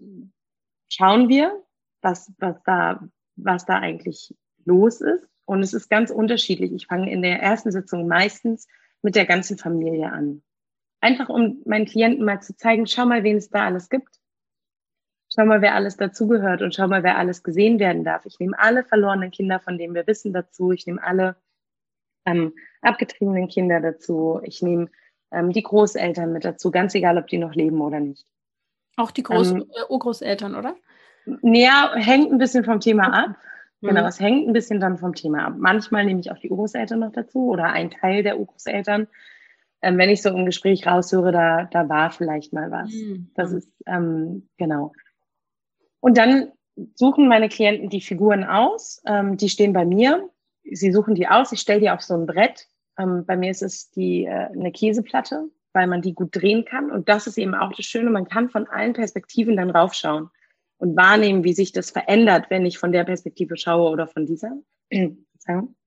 schauen 0.90 1.31
wir, 1.31 1.59
was, 2.03 2.31
was, 2.37 2.57
da, 2.66 3.03
was 3.37 3.64
da 3.64 3.79
eigentlich 3.79 4.35
los 4.66 5.01
ist. 5.01 5.27
Und 5.46 5.62
es 5.62 5.72
ist 5.72 5.88
ganz 5.88 6.11
unterschiedlich. 6.11 6.70
Ich 6.75 6.88
fange 6.88 7.11
in 7.11 7.22
der 7.22 7.40
ersten 7.40 7.72
Sitzung 7.72 8.07
meistens 8.09 8.68
mit 9.01 9.16
der 9.16 9.25
ganzen 9.25 9.57
Familie 9.57 10.12
an. 10.12 10.42
Einfach 11.01 11.31
um 11.31 11.62
meinen 11.64 11.87
Klienten 11.87 12.27
mal 12.27 12.42
zu 12.42 12.55
zeigen, 12.55 12.87
schau 12.87 13.07
mal, 13.07 13.25
wen 13.25 13.38
es 13.38 13.48
da 13.48 13.64
alles 13.64 13.88
gibt. 13.88 14.20
Schau 15.35 15.47
mal, 15.47 15.62
wer 15.62 15.75
alles 15.75 15.97
dazugehört 15.97 16.61
und 16.61 16.75
schau 16.75 16.88
mal, 16.88 17.03
wer 17.03 17.16
alles 17.16 17.42
gesehen 17.42 17.79
werden 17.79 18.05
darf. 18.05 18.27
Ich 18.27 18.38
nehme 18.38 18.59
alle 18.59 18.85
verlorenen 18.85 19.31
Kinder, 19.31 19.61
von 19.61 19.79
denen 19.79 19.95
wir 19.95 20.07
wissen, 20.07 20.35
dazu. 20.35 20.73
Ich 20.73 20.87
nehme 20.87 21.03
alle 21.03 21.37
ähm, 22.27 22.53
abgetriebenen 22.83 23.49
Kinder 23.49 23.81
dazu. 23.81 24.40
Ich 24.42 24.61
nehme 24.61 24.90
ähm, 25.31 25.51
die 25.51 25.62
Großeltern 25.62 26.33
mit 26.33 26.45
dazu, 26.45 26.71
ganz 26.71 26.95
egal, 26.95 27.16
ob 27.16 27.29
die 27.29 27.38
noch 27.38 27.55
leben 27.55 27.81
oder 27.81 27.99
nicht. 27.99 28.27
Auch 28.97 29.11
die 29.11 29.23
Groß 29.23 29.53
ähm, 29.53 29.64
äh, 29.75 29.90
Urgroßeltern, 29.90 30.55
oder? 30.55 30.77
Ja, 31.42 31.95
hängt 31.95 32.31
ein 32.31 32.38
bisschen 32.38 32.64
vom 32.64 32.81
Thema 32.81 33.25
ab. 33.25 33.37
Genau, 33.81 34.03
mhm. 34.03 34.09
es 34.09 34.21
hängt 34.21 34.47
ein 34.47 34.53
bisschen 34.53 34.81
dann 34.81 34.99
vom 34.99 35.14
Thema 35.14 35.47
ab. 35.47 35.55
Manchmal 35.57 36.05
nehme 36.05 36.21
ich 36.21 36.31
auch 36.31 36.38
die 36.38 36.51
Urgroßeltern 36.51 37.01
noch 37.01 37.12
dazu 37.12 37.49
oder 37.49 37.73
ein 37.73 37.90
Teil 37.90 38.23
der 38.23 38.38
Urgroßeltern. 38.38 39.09
Ähm, 39.81 39.99
wenn 39.99 40.11
ich 40.11 40.21
so 40.21 40.29
im 40.29 40.45
Gespräch 40.45 40.87
raushöre, 40.87 41.33
da, 41.33 41.64
da 41.64 41.88
war 41.88 42.11
vielleicht 42.11 42.53
mal 42.53 42.71
was. 42.71 42.92
Mhm. 42.92 43.31
Das 43.35 43.51
ist, 43.51 43.73
ähm, 43.87 44.49
genau. 44.59 44.92
Und 46.02 46.18
dann 46.18 46.50
suchen 46.96 47.28
meine 47.28 47.48
Klienten 47.48 47.88
die 47.88 48.00
Figuren 48.00 48.42
aus. 48.42 49.00
Ähm, 49.06 49.36
die 49.36 49.48
stehen 49.48 49.72
bei 49.72 49.84
mir. 49.84 50.28
Sie 50.64 50.90
suchen 50.90 51.14
die 51.14 51.28
aus. 51.28 51.52
Ich 51.52 51.60
stelle 51.60 51.80
die 51.80 51.90
auf 51.90 52.02
so 52.02 52.14
ein 52.14 52.26
Brett. 52.26 52.66
Ähm, 52.98 53.24
bei 53.24 53.36
mir 53.36 53.52
ist 53.52 53.62
es 53.62 53.90
die, 53.92 54.24
äh, 54.24 54.48
eine 54.48 54.72
Käseplatte, 54.72 55.48
weil 55.72 55.86
man 55.86 56.02
die 56.02 56.12
gut 56.12 56.34
drehen 56.34 56.64
kann. 56.64 56.90
Und 56.90 57.08
das 57.08 57.28
ist 57.28 57.38
eben 57.38 57.54
auch 57.54 57.72
das 57.72 57.86
Schöne. 57.86 58.10
Man 58.10 58.28
kann 58.28 58.50
von 58.50 58.66
allen 58.66 58.94
Perspektiven 58.94 59.56
dann 59.56 59.70
raufschauen 59.70 60.28
und 60.78 60.96
wahrnehmen, 60.96 61.44
wie 61.44 61.52
sich 61.52 61.70
das 61.70 61.92
verändert, 61.92 62.46
wenn 62.48 62.66
ich 62.66 62.78
von 62.78 62.90
der 62.90 63.04
Perspektive 63.04 63.56
schaue 63.56 63.88
oder 63.88 64.08
von 64.08 64.26
dieser. 64.26 64.58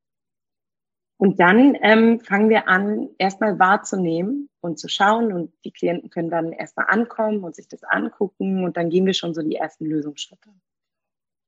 Und 1.17 1.39
dann 1.39 1.77
ähm, 1.81 2.19
fangen 2.19 2.49
wir 2.49 2.67
an, 2.67 3.09
erstmal 3.17 3.57
wahrzunehmen 3.57 4.49
und 4.59 4.77
zu 4.77 4.89
schauen. 4.89 5.31
Und 5.31 5.53
die 5.63 5.71
Klienten 5.71 6.09
können 6.09 6.29
dann 6.29 6.51
erstmal 6.51 6.87
ankommen 6.89 7.43
und 7.43 7.55
sich 7.55 7.67
das 7.67 7.83
angucken. 7.83 8.65
Und 8.65 8.75
dann 8.75 8.89
gehen 8.89 9.05
wir 9.05 9.13
schon 9.13 9.33
so 9.33 9.41
die 9.41 9.55
ersten 9.55 9.85
Lösungsschritte. 9.85 10.49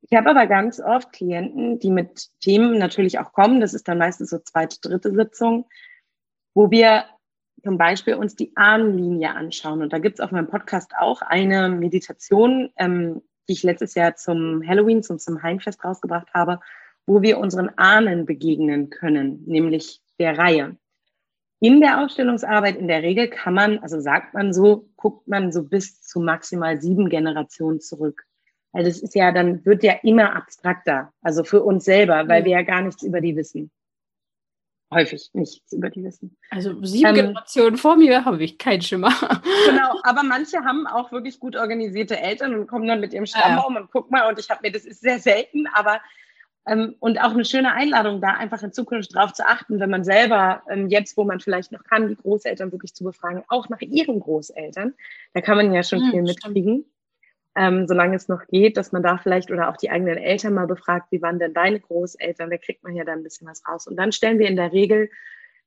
Ich 0.01 0.15
habe 0.15 0.29
aber 0.29 0.47
ganz 0.47 0.79
oft 0.79 1.11
Klienten, 1.11 1.79
die 1.79 1.89
mit 1.89 2.29
Themen 2.39 2.77
natürlich 2.77 3.19
auch 3.19 3.33
kommen. 3.33 3.59
Das 3.59 3.73
ist 3.73 3.87
dann 3.89 3.97
meistens 3.97 4.29
so 4.29 4.37
zweite, 4.39 4.79
dritte 4.79 5.11
Sitzung, 5.11 5.67
wo 6.53 6.71
wir 6.71 7.05
zum 7.63 7.77
Beispiel 7.77 8.13
uns 8.13 8.35
die 8.35 8.55
Ahnenlinie 8.55 9.35
anschauen. 9.35 9.81
Und 9.81 9.91
da 9.91 9.99
gibt 9.99 10.19
es 10.19 10.23
auf 10.23 10.31
meinem 10.31 10.47
Podcast 10.47 10.93
auch 10.97 11.21
eine 11.21 11.67
Meditation, 11.67 12.69
ähm, 12.77 13.21
die 13.49 13.53
ich 13.53 13.63
letztes 13.63 13.95
Jahr 13.95 14.15
zum 14.15 14.65
Halloween, 14.65 15.03
zum, 15.03 15.19
zum 15.19 15.41
Heimfest 15.43 15.83
rausgebracht 15.83 16.33
habe, 16.33 16.59
wo 17.07 17.21
wir 17.21 17.39
unseren 17.39 17.69
Ahnen 17.77 18.25
begegnen 18.25 18.89
können, 18.89 19.43
nämlich 19.47 20.01
der 20.19 20.37
Reihe. 20.37 20.75
In 21.59 21.81
der 21.81 22.03
Ausstellungsarbeit 22.03 22.75
in 22.75 22.87
der 22.87 23.01
Regel 23.01 23.29
kann 23.29 23.55
man, 23.55 23.79
also 23.79 23.99
sagt 23.99 24.35
man 24.35 24.53
so, 24.53 24.89
guckt 24.95 25.27
man 25.27 25.51
so 25.51 25.63
bis 25.63 26.01
zu 26.01 26.19
maximal 26.19 26.79
sieben 26.79 27.09
Generationen 27.09 27.79
zurück. 27.79 28.25
Also 28.73 28.89
das 28.89 28.99
ist 28.99 29.15
ja, 29.15 29.31
dann 29.31 29.65
wird 29.65 29.81
ja 29.81 29.93
immer 30.03 30.35
abstrakter, 30.35 31.11
also 31.21 31.43
für 31.43 31.63
uns 31.63 31.85
selber, 31.85 32.27
weil 32.27 32.45
wir 32.45 32.51
ja 32.51 32.61
gar 32.61 32.81
nichts 32.81 33.01
über 33.01 33.21
die 33.21 33.35
wissen. 33.35 33.71
Häufig 34.93 35.31
nichts 35.33 35.73
über 35.73 35.89
die 35.89 36.03
wissen. 36.03 36.37
Also 36.49 36.81
sieben 36.83 37.09
ähm, 37.09 37.15
Generationen 37.15 37.77
vor 37.77 37.95
mir 37.95 38.23
habe 38.23 38.43
ich 38.43 38.57
keinen 38.57 38.81
Schimmer. 38.81 39.11
Genau, 39.65 39.99
aber 40.03 40.23
manche 40.23 40.59
haben 40.63 40.85
auch 40.87 41.11
wirklich 41.11 41.39
gut 41.39 41.55
organisierte 41.55 42.19
Eltern 42.19 42.53
und 42.53 42.67
kommen 42.67 42.87
dann 42.87 42.99
mit 42.99 43.13
ihrem 43.13 43.25
Stammbaum 43.25 43.75
ja. 43.75 43.81
und 43.81 43.91
guck 43.91 44.11
mal, 44.11 44.29
und 44.29 44.37
ich 44.39 44.49
habe 44.49 44.61
mir, 44.61 44.71
das 44.71 44.85
ist 44.85 45.01
sehr 45.01 45.19
selten, 45.19 45.67
aber 45.73 45.99
und 46.99 47.21
auch 47.21 47.31
eine 47.31 47.45
schöne 47.45 47.71
Einladung, 47.73 48.19
da 48.19 48.33
einfach 48.33 48.61
in 48.61 48.73
Zukunft 48.73 49.15
drauf 49.15 49.31
zu 49.33 49.47
achten, 49.47 49.79
wenn 49.79 49.89
man 49.89 50.03
selber 50.03 50.63
ähm, 50.69 50.89
jetzt, 50.89 51.15
wo 51.15 51.23
man 51.23 51.39
vielleicht 51.39 51.71
noch 51.71 51.83
kann, 51.83 52.09
die 52.09 52.15
Großeltern 52.15 52.71
wirklich 52.71 52.93
zu 52.93 53.05
befragen, 53.05 53.43
auch 53.47 53.69
nach 53.69 53.79
ihren 53.81 54.19
Großeltern. 54.19 54.93
Da 55.33 55.41
kann 55.41 55.57
man 55.57 55.73
ja 55.73 55.83
schon 55.83 56.01
hm, 56.01 56.11
viel 56.11 56.21
mitkriegen, 56.23 56.85
ähm, 57.55 57.87
solange 57.87 58.17
es 58.17 58.27
noch 58.27 58.45
geht, 58.47 58.75
dass 58.75 58.91
man 58.91 59.01
da 59.01 59.17
vielleicht 59.17 59.49
oder 59.49 59.69
auch 59.69 59.77
die 59.77 59.89
eigenen 59.89 60.17
Eltern 60.17 60.53
mal 60.53 60.67
befragt, 60.67 61.07
wie 61.11 61.21
waren 61.21 61.39
denn 61.39 61.53
deine 61.53 61.79
Großeltern? 61.79 62.49
Da 62.49 62.57
kriegt 62.57 62.83
man 62.83 62.95
ja 62.95 63.05
dann 63.05 63.19
ein 63.19 63.23
bisschen 63.23 63.47
was 63.47 63.65
raus. 63.67 63.87
Und 63.87 63.95
dann 63.95 64.11
stellen 64.11 64.37
wir 64.37 64.49
in 64.49 64.57
der 64.57 64.73
Regel, 64.73 65.09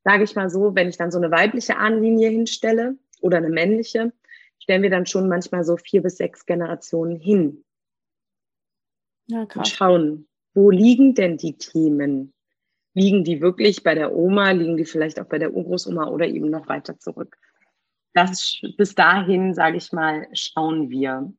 sage 0.05 0.25
ich 0.25 0.35
mal 0.37 0.51
so, 0.51 0.75
wenn 0.75 0.89
ich 0.89 0.99
dann 0.99 1.11
so 1.11 1.19
eine 1.19 1.31
weibliche 1.31 1.79
Ahnenlinie 1.79 2.29
hinstelle 2.29 2.97
oder 3.23 3.39
eine 3.39 3.49
männliche, 3.49 4.13
stellen 4.59 4.83
wir 4.83 4.91
dann 4.91 5.07
schon 5.07 5.29
manchmal 5.29 5.65
so 5.65 5.77
vier 5.79 6.03
bis 6.03 6.19
sechs 6.19 6.45
Generationen 6.45 7.17
hin. 7.17 7.65
Ja. 9.29 9.47
Und 9.55 9.69
schauen, 9.69 10.27
wo 10.55 10.71
liegen 10.71 11.15
denn 11.15 11.37
die 11.37 11.57
Themen? 11.57 12.33
Liegen 12.95 13.25
die 13.25 13.41
wirklich 13.41 13.83
bei 13.83 13.95
der 13.95 14.15
Oma? 14.15 14.51
Liegen 14.51 14.77
die 14.77 14.85
vielleicht 14.85 15.21
auch 15.21 15.27
bei 15.27 15.39
der 15.39 15.55
Urgroßoma 15.55 16.09
oder 16.09 16.27
eben 16.27 16.51
noch 16.51 16.69
weiter 16.69 16.99
zurück? 16.99 17.37
Das, 18.13 18.61
bis 18.77 18.95
dahin, 18.95 19.55
sage 19.55 19.77
ich 19.77 19.93
mal, 19.93 20.27
schauen 20.33 20.91
wir 20.91 21.33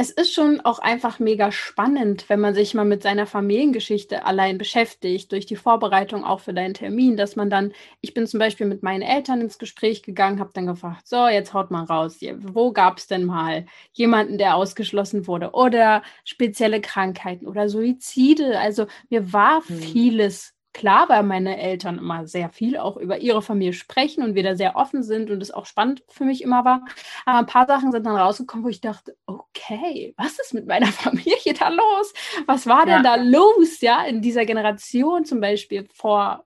es 0.00 0.08
ist 0.08 0.32
schon 0.32 0.62
auch 0.62 0.78
einfach 0.78 1.18
mega 1.18 1.52
spannend, 1.52 2.24
wenn 2.28 2.40
man 2.40 2.54
sich 2.54 2.72
mal 2.72 2.86
mit 2.86 3.02
seiner 3.02 3.26
Familiengeschichte 3.26 4.24
allein 4.24 4.56
beschäftigt, 4.56 5.30
durch 5.30 5.44
die 5.44 5.56
Vorbereitung 5.56 6.24
auch 6.24 6.40
für 6.40 6.54
deinen 6.54 6.72
Termin, 6.72 7.18
dass 7.18 7.36
man 7.36 7.50
dann, 7.50 7.74
ich 8.00 8.14
bin 8.14 8.26
zum 8.26 8.40
Beispiel 8.40 8.66
mit 8.66 8.82
meinen 8.82 9.02
Eltern 9.02 9.42
ins 9.42 9.58
Gespräch 9.58 10.02
gegangen, 10.02 10.40
habe 10.40 10.52
dann 10.54 10.66
gefragt, 10.66 11.06
so, 11.06 11.28
jetzt 11.28 11.52
haut 11.52 11.70
mal 11.70 11.84
raus, 11.84 12.18
wo 12.40 12.72
gab 12.72 12.96
es 12.96 13.08
denn 13.08 13.26
mal 13.26 13.66
jemanden, 13.92 14.38
der 14.38 14.56
ausgeschlossen 14.56 15.26
wurde 15.26 15.50
oder 15.50 16.02
spezielle 16.24 16.80
Krankheiten 16.80 17.46
oder 17.46 17.68
Suizide? 17.68 18.58
Also 18.58 18.86
mir 19.10 19.34
war 19.34 19.60
hm. 19.68 19.76
vieles 19.80 20.54
klar, 20.72 21.08
weil 21.08 21.22
meine 21.22 21.60
Eltern 21.60 21.98
immer 21.98 22.26
sehr 22.26 22.50
viel 22.50 22.76
auch 22.76 22.96
über 22.96 23.18
ihre 23.18 23.42
Familie 23.42 23.72
sprechen 23.72 24.22
und 24.22 24.34
wir 24.34 24.42
da 24.42 24.54
sehr 24.54 24.76
offen 24.76 25.02
sind 25.02 25.30
und 25.30 25.42
es 25.42 25.50
auch 25.50 25.66
spannend 25.66 26.02
für 26.08 26.24
mich 26.24 26.42
immer 26.42 26.64
war. 26.64 26.84
Aber 27.26 27.38
ein 27.38 27.46
paar 27.46 27.66
Sachen 27.66 27.92
sind 27.92 28.06
dann 28.06 28.16
rausgekommen, 28.16 28.64
wo 28.64 28.68
ich 28.68 28.80
dachte, 28.80 29.16
okay, 29.26 30.14
was 30.16 30.38
ist 30.38 30.54
mit 30.54 30.66
meiner 30.66 30.86
Familie 30.92 31.54
da 31.58 31.68
los? 31.68 32.12
Was 32.46 32.66
war 32.66 32.86
denn 32.86 33.02
ja. 33.04 33.16
da 33.16 33.16
los, 33.16 33.80
ja, 33.80 34.04
in 34.04 34.22
dieser 34.22 34.46
Generation 34.46 35.24
zum 35.24 35.40
Beispiel 35.40 35.88
vor, 35.92 36.44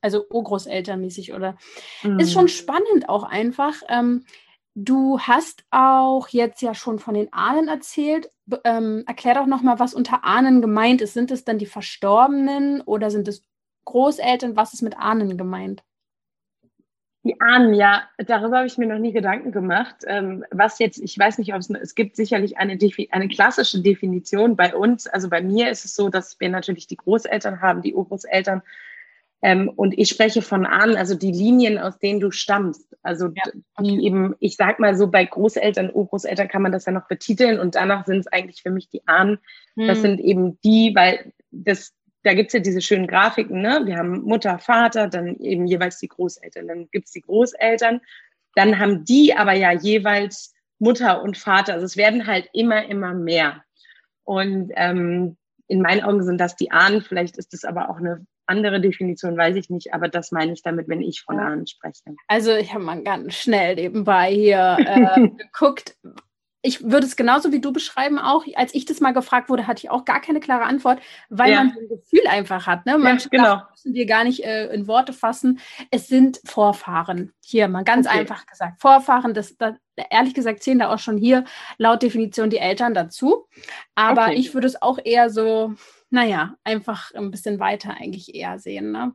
also 0.00 0.24
Urgroßelternmäßig 0.30 1.32
oder 1.32 1.56
mhm. 2.02 2.20
ist 2.20 2.32
schon 2.32 2.48
spannend 2.48 3.08
auch 3.08 3.24
einfach. 3.24 3.74
Ähm, 3.88 4.24
Du 4.76 5.20
hast 5.20 5.62
auch 5.70 6.26
jetzt 6.30 6.60
ja 6.60 6.74
schon 6.74 6.98
von 6.98 7.14
den 7.14 7.32
Ahnen 7.32 7.68
erzählt. 7.68 8.28
Ähm, 8.64 9.04
erklär 9.06 9.34
doch 9.34 9.46
nochmal, 9.46 9.78
was 9.78 9.94
unter 9.94 10.24
Ahnen 10.24 10.60
gemeint 10.60 11.00
ist. 11.00 11.14
Sind 11.14 11.30
es 11.30 11.44
dann 11.44 11.58
die 11.58 11.66
Verstorbenen 11.66 12.80
oder 12.80 13.12
sind 13.12 13.28
es 13.28 13.44
Großeltern, 13.84 14.56
was 14.56 14.74
ist 14.74 14.82
mit 14.82 14.96
Ahnen 14.98 15.36
gemeint? 15.36 15.82
Die 17.24 17.40
Ahnen, 17.40 17.72
ja, 17.72 18.02
darüber 18.18 18.58
habe 18.58 18.66
ich 18.66 18.76
mir 18.76 18.86
noch 18.86 18.98
nie 18.98 19.12
Gedanken 19.12 19.50
gemacht. 19.50 19.96
Ähm, 20.06 20.44
was 20.50 20.78
jetzt, 20.78 20.98
ich 20.98 21.18
weiß 21.18 21.38
nicht, 21.38 21.54
ob 21.54 21.60
es, 21.60 21.70
es 21.70 21.94
gibt 21.94 22.16
sicherlich 22.16 22.58
eine, 22.58 22.78
eine 23.10 23.28
klassische 23.28 23.80
Definition 23.80 24.56
bei 24.56 24.74
uns. 24.74 25.06
Also 25.06 25.30
bei 25.30 25.40
mir 25.40 25.70
ist 25.70 25.86
es 25.86 25.94
so, 25.94 26.10
dass 26.10 26.38
wir 26.38 26.50
natürlich 26.50 26.86
die 26.86 26.98
Großeltern 26.98 27.62
haben, 27.62 27.80
die 27.80 27.94
Urgroßeltern. 27.94 28.60
Ähm, 29.40 29.70
und 29.74 29.98
ich 29.98 30.10
spreche 30.10 30.42
von 30.42 30.66
Ahnen, 30.66 30.96
also 30.96 31.14
die 31.14 31.32
Linien, 31.32 31.78
aus 31.78 31.98
denen 31.98 32.20
du 32.20 32.30
stammst. 32.30 32.94
Also 33.02 33.28
ja, 33.28 33.42
okay. 33.46 33.88
die 33.88 34.04
eben, 34.04 34.34
ich 34.40 34.56
sag 34.56 34.78
mal 34.78 34.94
so, 34.94 35.10
bei 35.10 35.24
Großeltern, 35.24 35.92
Urgroßeltern 35.94 36.48
kann 36.48 36.60
man 36.60 36.72
das 36.72 36.84
ja 36.84 36.92
noch 36.92 37.08
betiteln 37.08 37.58
und 37.58 37.74
danach 37.74 38.04
sind 38.04 38.18
es 38.18 38.26
eigentlich 38.26 38.60
für 38.60 38.70
mich 38.70 38.90
die 38.90 39.06
Ahnen. 39.06 39.38
Hm. 39.76 39.86
Das 39.86 40.02
sind 40.02 40.20
eben 40.20 40.58
die, 40.60 40.94
weil 40.94 41.32
das, 41.50 41.94
da 42.24 42.34
gibt's 42.34 42.54
ja 42.54 42.60
diese 42.60 42.80
schönen 42.80 43.06
Grafiken, 43.06 43.60
ne? 43.60 43.82
Wir 43.84 43.96
haben 43.96 44.22
Mutter, 44.22 44.58
Vater, 44.58 45.08
dann 45.08 45.36
eben 45.36 45.66
jeweils 45.66 45.98
die 45.98 46.08
Großeltern, 46.08 46.66
dann 46.66 46.88
gibt's 46.90 47.12
die 47.12 47.20
Großeltern, 47.20 48.00
dann 48.54 48.78
haben 48.78 49.04
die 49.04 49.34
aber 49.34 49.52
ja 49.52 49.72
jeweils 49.72 50.54
Mutter 50.78 51.22
und 51.22 51.36
Vater. 51.36 51.74
Also 51.74 51.86
es 51.86 51.96
werden 51.96 52.26
halt 52.26 52.48
immer, 52.52 52.86
immer 52.86 53.14
mehr. 53.14 53.62
Und 54.24 54.72
ähm, 54.74 55.36
in 55.68 55.82
meinen 55.82 56.02
Augen 56.02 56.22
sind 56.22 56.38
das 56.38 56.56
die 56.56 56.70
Ahnen, 56.70 57.02
vielleicht 57.02 57.36
ist 57.36 57.52
das 57.52 57.64
aber 57.64 57.90
auch 57.90 57.98
eine 57.98 58.26
andere 58.46 58.80
Definition 58.80 59.36
weiß 59.36 59.56
ich 59.56 59.70
nicht, 59.70 59.94
aber 59.94 60.08
das 60.08 60.30
meine 60.30 60.52
ich 60.52 60.62
damit, 60.62 60.88
wenn 60.88 61.00
ich 61.00 61.22
von 61.22 61.36
ja. 61.36 61.46
Ahnen 61.46 61.66
spreche. 61.66 62.02
Also 62.28 62.54
ich 62.54 62.72
habe 62.74 62.84
mal 62.84 63.02
ganz 63.02 63.34
schnell 63.34 63.74
nebenbei 63.74 64.32
hier 64.32 64.76
äh, 64.80 65.28
geguckt. 65.38 65.96
Ich 66.64 66.82
würde 66.82 67.06
es 67.06 67.14
genauso 67.14 67.52
wie 67.52 67.60
du 67.60 67.72
beschreiben 67.72 68.18
auch. 68.18 68.44
Als 68.56 68.74
ich 68.74 68.84
das 68.84 69.00
mal 69.00 69.12
gefragt 69.12 69.48
wurde, 69.48 69.66
hatte 69.66 69.84
ich 69.84 69.90
auch 69.90 70.04
gar 70.04 70.20
keine 70.20 70.40
klare 70.40 70.64
Antwort, 70.64 71.00
weil 71.28 71.52
ja. 71.52 71.58
man 71.58 71.74
so 71.74 71.80
ein 71.80 71.88
Gefühl 71.88 72.26
einfach 72.28 72.66
hat. 72.66 72.86
Ne? 72.86 72.98
Manche 72.98 73.28
ja, 73.32 73.42
genau. 73.42 73.62
müssen 73.70 73.94
wir 73.94 74.06
gar 74.06 74.24
nicht 74.24 74.44
äh, 74.44 74.72
in 74.72 74.86
Worte 74.86 75.12
fassen. 75.12 75.60
Es 75.90 76.08
sind 76.08 76.40
Vorfahren. 76.44 77.32
Hier 77.44 77.68
mal 77.68 77.84
ganz 77.84 78.06
okay. 78.06 78.20
einfach 78.20 78.46
gesagt. 78.46 78.80
Vorfahren, 78.80 79.34
das, 79.34 79.56
das, 79.56 79.76
ehrlich 80.10 80.34
gesagt 80.34 80.62
zählen 80.62 80.78
da 80.78 80.92
auch 80.92 80.98
schon 80.98 81.18
hier 81.18 81.44
laut 81.78 82.02
Definition 82.02 82.50
die 82.50 82.58
Eltern 82.58 82.94
dazu. 82.94 83.46
Aber 83.94 84.26
okay. 84.26 84.34
ich 84.34 84.54
würde 84.54 84.66
es 84.66 84.80
auch 84.80 84.98
eher 85.02 85.30
so 85.30 85.74
naja, 86.14 86.56
einfach 86.62 87.12
ein 87.12 87.30
bisschen 87.30 87.58
weiter 87.58 87.90
eigentlich 87.90 88.34
eher 88.34 88.58
sehen. 88.58 88.92
Ne? 88.92 89.14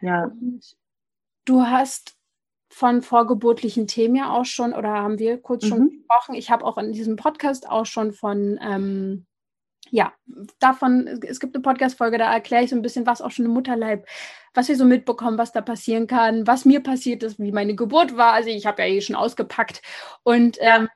Ja. 0.00 0.24
Und 0.24 0.62
du 1.44 1.62
hast 1.62 2.16
von 2.72 3.02
vorgeburtlichen 3.02 3.86
Themen 3.86 4.16
ja 4.16 4.30
auch 4.30 4.44
schon, 4.44 4.72
oder 4.72 4.90
haben 4.90 5.18
wir 5.18 5.40
kurz 5.40 5.64
mhm. 5.64 5.68
schon 5.68 5.90
gesprochen. 5.90 6.34
Ich 6.34 6.50
habe 6.50 6.64
auch 6.64 6.78
in 6.78 6.92
diesem 6.92 7.16
Podcast 7.16 7.68
auch 7.68 7.86
schon 7.86 8.12
von, 8.12 8.58
ähm, 8.62 9.26
ja, 9.90 10.12
davon, 10.58 11.20
es 11.26 11.38
gibt 11.38 11.54
eine 11.54 11.62
Podcast-Folge, 11.62 12.16
da 12.16 12.32
erkläre 12.32 12.64
ich 12.64 12.70
so 12.70 12.76
ein 12.76 12.82
bisschen, 12.82 13.06
was 13.06 13.20
auch 13.20 13.30
schon 13.30 13.44
im 13.44 13.52
Mutterleib, 13.52 14.06
was 14.54 14.68
wir 14.68 14.76
so 14.76 14.86
mitbekommen, 14.86 15.36
was 15.36 15.52
da 15.52 15.60
passieren 15.60 16.06
kann, 16.06 16.46
was 16.46 16.64
mir 16.64 16.82
passiert 16.82 17.22
ist, 17.22 17.38
wie 17.38 17.52
meine 17.52 17.74
Geburt 17.74 18.16
war. 18.16 18.32
Also 18.32 18.48
ich 18.48 18.64
habe 18.64 18.82
ja 18.82 18.88
eh 18.88 19.00
schon 19.02 19.16
ausgepackt. 19.16 19.82
Und 20.22 20.56
ähm, 20.60 20.88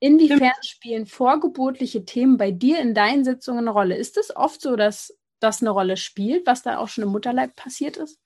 Inwiefern 0.00 0.52
spielen 0.62 1.06
vorgeburtliche 1.06 2.04
Themen 2.04 2.36
bei 2.36 2.52
dir 2.52 2.78
in 2.78 2.94
deinen 2.94 3.24
Sitzungen 3.24 3.66
eine 3.66 3.70
Rolle? 3.70 3.96
Ist 3.96 4.16
es 4.16 4.34
oft 4.34 4.60
so, 4.60 4.76
dass 4.76 5.18
das 5.40 5.60
eine 5.60 5.70
Rolle 5.70 5.96
spielt, 5.96 6.46
was 6.46 6.62
da 6.62 6.78
auch 6.78 6.88
schon 6.88 7.02
im 7.02 7.10
Mutterleib 7.10 7.56
passiert 7.56 7.96
ist? 7.96 8.20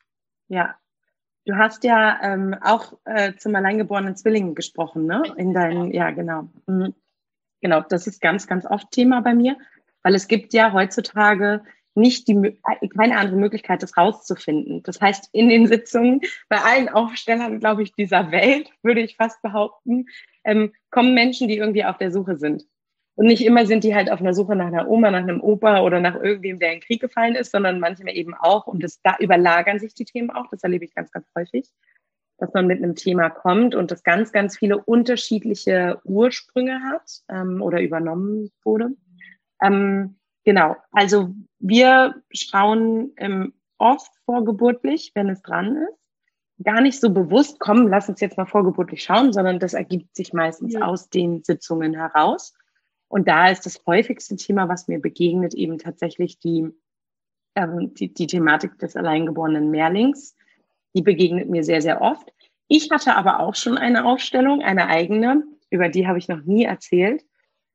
Ja. 0.49 0.77
Du 1.45 1.57
hast 1.57 1.83
ja 1.83 2.21
ähm, 2.23 2.55
auch 2.61 2.93
äh, 3.05 3.35
zum 3.35 3.55
alleingeborenen 3.55 4.17
Zwillingen 4.17 4.55
gesprochen, 4.55 5.07
ne? 5.07 5.23
In 5.37 5.53
deinen, 5.53 5.93
ja, 5.93 6.11
genau. 6.11 6.49
Mhm. 6.67 6.95
Genau, 7.61 7.81
das 7.81 8.07
ist 8.07 8.21
ganz, 8.21 8.47
ganz 8.47 8.67
oft 8.67 8.91
Thema 8.91 9.23
bei 9.23 9.35
mir, 9.35 9.57
weil 10.03 10.15
es 10.15 10.29
gibt 10.29 10.53
ja 10.53 10.73
heutzutage 10.73 11.63
nicht 11.95 12.29
die, 12.29 12.35
äh, 12.35 12.89
keine 12.97 13.19
andere 13.19 13.37
Möglichkeit, 13.37 13.83
das 13.83 13.97
rauszufinden. 13.97 14.83
Das 14.83 15.01
heißt, 15.01 15.29
in 15.33 15.49
den 15.49 15.67
Sitzungen, 15.67 16.21
bei 16.49 16.59
allen 16.59 16.89
Aufstellern, 16.89 17.61
glaube 17.61 17.83
ich, 17.83 17.93
dieser 17.93 18.31
Welt, 18.31 18.71
würde 18.83 19.01
ich 19.01 19.17
fast 19.17 19.43
behaupten, 19.43 20.07
ähm, 20.45 20.73
kommen 20.91 21.15
Menschen, 21.15 21.49
die 21.49 21.59
irgendwie 21.59 21.85
auf 21.85 21.99
der 21.99 22.11
Suche 22.13 22.37
sind. 22.37 22.65
Und 23.15 23.27
nicht 23.27 23.45
immer 23.45 23.67
sind 23.67 23.85
die 23.85 23.95
halt 23.95 24.11
auf 24.11 24.21
einer 24.21 24.33
Suche 24.33 24.57
nach 24.57 24.67
einer 24.67 24.89
Oma, 24.89 25.11
nach 25.11 25.21
einem 25.21 25.41
Opa 25.41 25.83
oder 25.83 26.01
nach 26.01 26.15
irgendwem, 26.15 26.59
der 26.59 26.73
in 26.73 26.81
den 26.81 26.87
Krieg 26.87 27.01
gefallen 27.01 27.35
ist, 27.35 27.53
sondern 27.53 27.79
manchmal 27.79 28.17
eben 28.17 28.35
auch, 28.35 28.67
und 28.67 28.83
das, 28.83 29.01
da 29.03 29.17
überlagern 29.19 29.79
sich 29.79 29.95
die 29.95 30.07
Themen 30.07 30.31
auch, 30.31 30.49
das 30.51 30.63
erlebe 30.63 30.85
ich 30.85 30.95
ganz, 30.95 31.11
ganz 31.11 31.27
häufig, 31.37 31.71
dass 32.39 32.53
man 32.55 32.67
mit 32.67 32.79
einem 32.79 32.95
Thema 32.95 33.29
kommt 33.29 33.75
und 33.75 33.91
das 33.91 34.03
ganz, 34.03 34.33
ganz 34.33 34.57
viele 34.57 34.79
unterschiedliche 34.79 36.01
Ursprünge 36.05 36.81
hat 36.83 37.21
ähm, 37.29 37.61
oder 37.61 37.83
übernommen 37.83 38.51
wurde. 38.65 38.91
Ähm, 39.63 40.17
genau, 40.45 40.77
also 40.91 41.35
wir 41.59 42.23
schauen 42.33 43.13
ähm, 43.19 43.53
oft 43.77 44.11
vorgeburtlich, 44.25 45.13
wenn 45.15 45.29
es 45.29 45.43
dran 45.43 45.77
ist 45.77 46.03
gar 46.63 46.81
nicht 46.81 47.01
so 47.01 47.11
bewusst, 47.11 47.59
komm, 47.59 47.89
lass 47.89 48.09
uns 48.09 48.21
jetzt 48.21 48.37
mal 48.37 48.47
vorgeburtlich 48.47 49.03
schauen, 49.03 49.33
sondern 49.33 49.59
das 49.59 49.75
ergibt 49.75 50.15
sich 50.15 50.33
meistens 50.33 50.75
ja. 50.75 50.83
aus 50.83 51.09
den 51.09 51.43
Sitzungen 51.43 51.95
heraus. 51.95 52.55
Und 53.13 53.29
da 53.29 53.51
ist 53.51 53.67
das 53.67 53.85
häufigste 53.87 54.37
Thema, 54.37 54.71
was 54.71 54.89
mir 54.89 54.99
begegnet, 54.99 55.53
eben 55.53 55.77
tatsächlich 55.77 56.39
die, 56.39 56.67
ähm, 57.55 57.93
die, 57.93 58.15
die 58.15 58.27
Thematik 58.27 58.79
des 58.79 58.97
alleingeborenen 58.97 59.71
Mehrlings. 59.71 60.35
Die 60.95 61.03
begegnet 61.03 61.51
mir 61.51 61.63
sehr, 61.63 61.83
sehr 61.83 62.01
oft. 62.01 62.33
Ich 62.69 62.91
hatte 62.91 63.15
aber 63.15 63.41
auch 63.41 63.55
schon 63.55 63.77
eine 63.77 64.07
Aufstellung, 64.07 64.63
eine 64.63 64.87
eigene, 64.87 65.45
über 65.69 65.91
die 65.91 66.07
habe 66.07 66.17
ich 66.17 66.29
noch 66.29 66.43
nie 66.45 66.65
erzählt, 66.65 67.23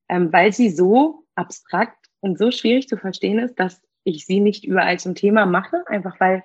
ähm, 0.09 0.33
weil 0.33 0.53
sie 0.53 0.71
so 0.71 1.27
abstrakt 1.35 2.07
und 2.19 2.39
so 2.39 2.49
schwierig 2.49 2.88
zu 2.88 2.97
verstehen 2.97 3.38
ist, 3.38 3.59
dass 3.59 3.79
ich 4.05 4.25
sie 4.25 4.39
nicht 4.39 4.65
überall 4.65 4.97
zum 4.97 5.13
Thema 5.13 5.45
mache, 5.45 5.85
einfach 5.85 6.19
weil 6.19 6.43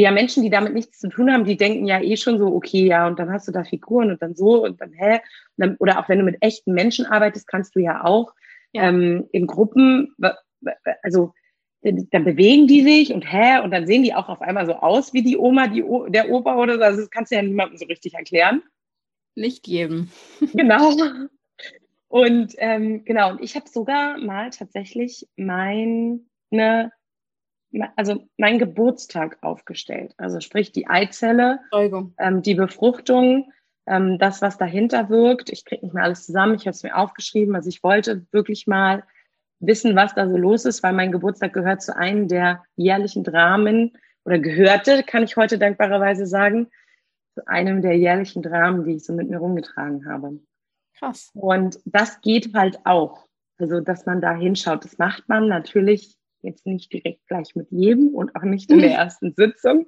ja 0.00 0.10
Menschen, 0.10 0.42
die 0.42 0.50
damit 0.50 0.74
nichts 0.74 0.98
zu 0.98 1.08
tun 1.08 1.32
haben, 1.32 1.44
die 1.44 1.56
denken 1.56 1.86
ja 1.86 2.00
eh 2.00 2.16
schon 2.16 2.38
so, 2.38 2.46
okay, 2.46 2.86
ja, 2.86 3.06
und 3.06 3.18
dann 3.18 3.30
hast 3.30 3.46
du 3.46 3.52
da 3.52 3.64
Figuren 3.64 4.10
und 4.10 4.20
dann 4.20 4.34
so 4.34 4.64
und 4.64 4.80
dann 4.80 4.92
hä. 4.92 5.14
Und 5.14 5.20
dann, 5.56 5.76
oder 5.76 5.98
auch 5.98 6.08
wenn 6.08 6.18
du 6.18 6.24
mit 6.24 6.38
echten 6.40 6.72
Menschen 6.72 7.06
arbeitest, 7.06 7.46
kannst 7.46 7.76
du 7.76 7.80
ja 7.80 8.04
auch 8.04 8.32
ja. 8.74 8.88
Ähm, 8.88 9.28
in 9.30 9.46
Gruppen, 9.46 10.14
also 11.02 11.32
dann 11.82 12.24
bewegen 12.24 12.66
die 12.66 12.82
sich 12.82 13.12
und 13.12 13.22
hä, 13.22 13.60
und 13.60 13.70
dann 13.70 13.86
sehen 13.86 14.02
die 14.02 14.14
auch 14.14 14.28
auf 14.28 14.40
einmal 14.40 14.66
so 14.66 14.74
aus 14.74 15.12
wie 15.12 15.22
die 15.22 15.36
Oma, 15.36 15.68
die 15.68 15.82
o 15.82 16.08
der 16.08 16.30
Opa 16.30 16.56
oder 16.56 16.76
so. 16.76 16.82
Also 16.82 17.00
das 17.00 17.10
kannst 17.10 17.30
du 17.30 17.36
ja 17.36 17.42
niemandem 17.42 17.78
so 17.78 17.86
richtig 17.86 18.14
erklären. 18.14 18.62
Nicht 19.36 19.62
geben. 19.62 20.10
genau. 20.54 20.94
Und 22.08 22.54
ähm, 22.58 23.04
genau, 23.04 23.30
und 23.30 23.42
ich 23.42 23.54
habe 23.54 23.68
sogar 23.68 24.18
mal 24.18 24.50
tatsächlich 24.50 25.28
meine 25.36 26.20
also 27.96 28.26
mein 28.36 28.58
Geburtstag 28.58 29.38
aufgestellt. 29.42 30.14
Also 30.16 30.40
sprich 30.40 30.72
die 30.72 30.86
Eizelle, 30.86 31.60
ähm, 32.18 32.42
die 32.42 32.54
Befruchtung, 32.54 33.52
ähm, 33.86 34.18
das, 34.18 34.42
was 34.42 34.58
dahinter 34.58 35.08
wirkt. 35.08 35.50
Ich 35.50 35.64
kriege 35.64 35.84
nicht 35.84 35.94
mehr 35.94 36.04
alles 36.04 36.26
zusammen, 36.26 36.54
ich 36.54 36.62
habe 36.62 36.70
es 36.70 36.82
mir 36.82 36.96
aufgeschrieben. 36.96 37.54
Also 37.54 37.68
ich 37.68 37.82
wollte 37.82 38.26
wirklich 38.30 38.66
mal 38.66 39.04
wissen, 39.60 39.96
was 39.96 40.14
da 40.14 40.28
so 40.28 40.36
los 40.36 40.64
ist, 40.64 40.82
weil 40.82 40.92
mein 40.92 41.12
Geburtstag 41.12 41.52
gehört 41.52 41.82
zu 41.82 41.96
einem 41.96 42.28
der 42.28 42.62
jährlichen 42.76 43.24
Dramen 43.24 43.96
oder 44.24 44.38
gehörte, 44.38 45.02
kann 45.02 45.22
ich 45.22 45.36
heute 45.36 45.58
dankbarerweise 45.58 46.26
sagen, 46.26 46.70
zu 47.34 47.46
einem 47.46 47.82
der 47.82 47.96
jährlichen 47.96 48.42
Dramen, 48.42 48.84
die 48.84 48.96
ich 48.96 49.04
so 49.04 49.12
mit 49.12 49.28
mir 49.28 49.38
rumgetragen 49.38 50.06
habe. 50.08 50.40
Krass. 50.98 51.30
Und 51.34 51.78
das 51.84 52.20
geht 52.20 52.54
halt 52.54 52.78
auch. 52.84 53.26
Also, 53.58 53.80
dass 53.80 54.06
man 54.06 54.20
da 54.20 54.34
hinschaut. 54.34 54.84
Das 54.84 54.98
macht 54.98 55.28
man 55.28 55.48
natürlich 55.48 56.16
Jetzt 56.44 56.66
nicht 56.66 56.92
direkt 56.92 57.26
gleich 57.26 57.54
mit 57.54 57.70
jedem 57.70 58.08
und 58.08 58.36
auch 58.36 58.42
nicht 58.42 58.70
in 58.70 58.78
der 58.78 58.92
ersten 58.94 59.32
Sitzung. 59.34 59.86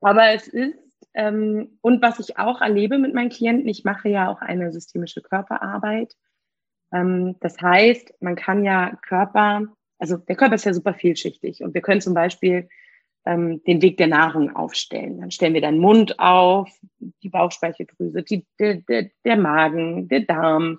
Aber 0.00 0.32
es 0.32 0.48
ist, 0.48 0.78
ähm, 1.14 1.78
und 1.80 2.02
was 2.02 2.18
ich 2.20 2.38
auch 2.38 2.60
erlebe 2.60 2.98
mit 2.98 3.14
meinen 3.14 3.30
Klienten, 3.30 3.68
ich 3.68 3.84
mache 3.84 4.08
ja 4.08 4.30
auch 4.30 4.40
eine 4.40 4.72
systemische 4.72 5.22
Körperarbeit. 5.22 6.14
Ähm, 6.92 7.36
das 7.40 7.60
heißt, 7.60 8.14
man 8.20 8.36
kann 8.36 8.64
ja 8.64 8.96
Körper, 9.06 9.66
also 9.98 10.16
der 10.16 10.36
Körper 10.36 10.54
ist 10.54 10.64
ja 10.64 10.74
super 10.74 10.94
vielschichtig 10.94 11.62
und 11.62 11.74
wir 11.74 11.82
können 11.82 12.00
zum 12.00 12.14
Beispiel 12.14 12.68
ähm, 13.26 13.62
den 13.64 13.82
Weg 13.82 13.96
der 13.98 14.06
Nahrung 14.06 14.54
aufstellen. 14.54 15.20
Dann 15.20 15.30
stellen 15.30 15.54
wir 15.54 15.60
den 15.60 15.78
Mund 15.78 16.18
auf, 16.18 16.70
die 17.22 17.28
Bauchspeicheldrüse, 17.28 18.22
die, 18.22 18.46
der, 18.58 18.76
der, 18.76 19.10
der 19.24 19.36
Magen, 19.36 20.08
der 20.08 20.20
Darm, 20.20 20.78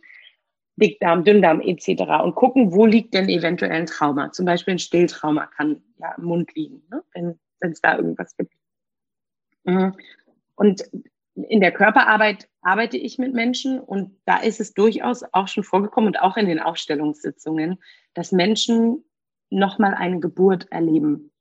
Dickdarm, 0.82 1.24
Dünndarm 1.24 1.62
etc. 1.62 2.04
und 2.24 2.36
gucken, 2.36 2.74
wo 2.74 2.86
liegt 2.86 3.14
denn 3.14 3.30
eventuell 3.30 3.72
ein 3.72 3.86
Trauma. 3.86 4.32
Zum 4.32 4.46
Beispiel 4.46 4.76
ein 4.76 4.80
Stilltrauma 4.80 5.46
kann 5.48 5.82
ja 6.00 6.16
im 6.18 6.24
Mund 6.26 6.54
liegen, 6.56 6.82
ne? 6.90 7.04
wenn 7.14 7.72
es 7.72 7.82
da 7.82 7.98
irgendwas 7.98 8.36
gibt. 8.36 8.54
Mhm. 9.64 9.96
Und 10.56 10.84
in 11.34 11.62
der 11.62 11.72
Körperarbeit 11.72 12.50
arbeite 12.62 12.98
ich 12.98 13.18
mit 13.18 13.34
Menschen 13.34 13.80
und 13.80 14.18
da 14.26 14.38
ist 14.38 14.60
es 14.60 14.74
durchaus 14.74 15.24
auch 15.32 15.48
schon 15.48 15.64
vorgekommen 15.64 16.08
und 16.10 16.22
auch 16.22 16.38
in 16.38 16.48
den 16.48 16.60
Aufstellungssitzungen, 16.60 17.82
dass 18.14 18.32
Menschen 18.32 19.04
nochmal 19.50 19.94
eine 19.94 20.20
Geburt 20.20 20.72
erleben. 20.72 21.32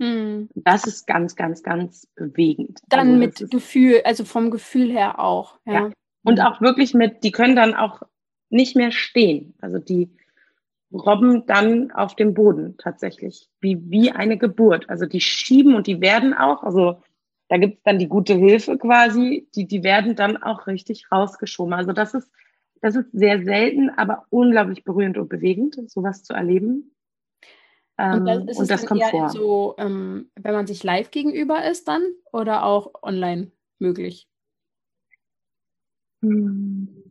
Hm. 0.00 0.48
Das 0.54 0.86
ist 0.86 1.06
ganz, 1.06 1.36
ganz, 1.36 1.62
ganz 1.62 2.06
bewegend. 2.14 2.80
Dann 2.88 3.08
also 3.08 3.18
mit 3.18 3.50
Gefühl, 3.50 4.02
also 4.04 4.24
vom 4.24 4.50
Gefühl 4.50 4.90
her 4.90 5.18
auch. 5.18 5.58
Ja. 5.64 5.72
ja. 5.72 5.90
Und 6.26 6.40
auch 6.40 6.60
wirklich 6.60 6.94
mit, 6.94 7.22
die 7.24 7.32
können 7.32 7.56
dann 7.56 7.74
auch 7.74 8.02
nicht 8.50 8.76
mehr 8.76 8.92
stehen. 8.92 9.54
Also 9.60 9.78
die 9.78 10.10
robben 10.92 11.46
dann 11.46 11.90
auf 11.92 12.14
dem 12.16 12.34
Boden 12.34 12.76
tatsächlich, 12.78 13.48
wie, 13.60 13.78
wie 13.90 14.10
eine 14.10 14.38
Geburt. 14.38 14.88
Also 14.88 15.06
die 15.06 15.20
schieben 15.20 15.74
und 15.74 15.86
die 15.86 16.00
werden 16.00 16.34
auch, 16.34 16.62
also 16.62 17.02
da 17.48 17.58
gibt's 17.58 17.82
dann 17.84 17.98
die 17.98 18.08
gute 18.08 18.34
Hilfe 18.34 18.78
quasi, 18.78 19.48
die, 19.54 19.66
die 19.66 19.82
werden 19.82 20.16
dann 20.16 20.36
auch 20.36 20.66
richtig 20.66 21.10
rausgeschoben. 21.12 21.72
Also 21.72 21.92
das 21.92 22.14
ist, 22.14 22.30
das 22.80 22.96
ist 22.96 23.10
sehr 23.12 23.42
selten, 23.44 23.90
aber 23.90 24.24
unglaublich 24.30 24.84
berührend 24.84 25.18
und 25.18 25.28
bewegend, 25.28 25.78
sowas 25.90 26.22
zu 26.22 26.34
erleben. 26.34 26.92
Ähm, 27.98 28.26
und, 28.26 28.46
das, 28.48 28.58
und 28.58 28.70
das 28.70 28.86
kommt 28.86 29.04
vor. 29.04 29.28
So, 29.30 29.74
ähm, 29.78 30.30
wenn 30.34 30.54
man 30.54 30.66
sich 30.66 30.82
live 30.82 31.10
gegenüber 31.10 31.64
ist, 31.64 31.88
dann 31.88 32.02
oder 32.32 32.64
auch 32.64 32.92
online 33.02 33.50
möglich? 33.78 34.28
Hm. 36.22 37.02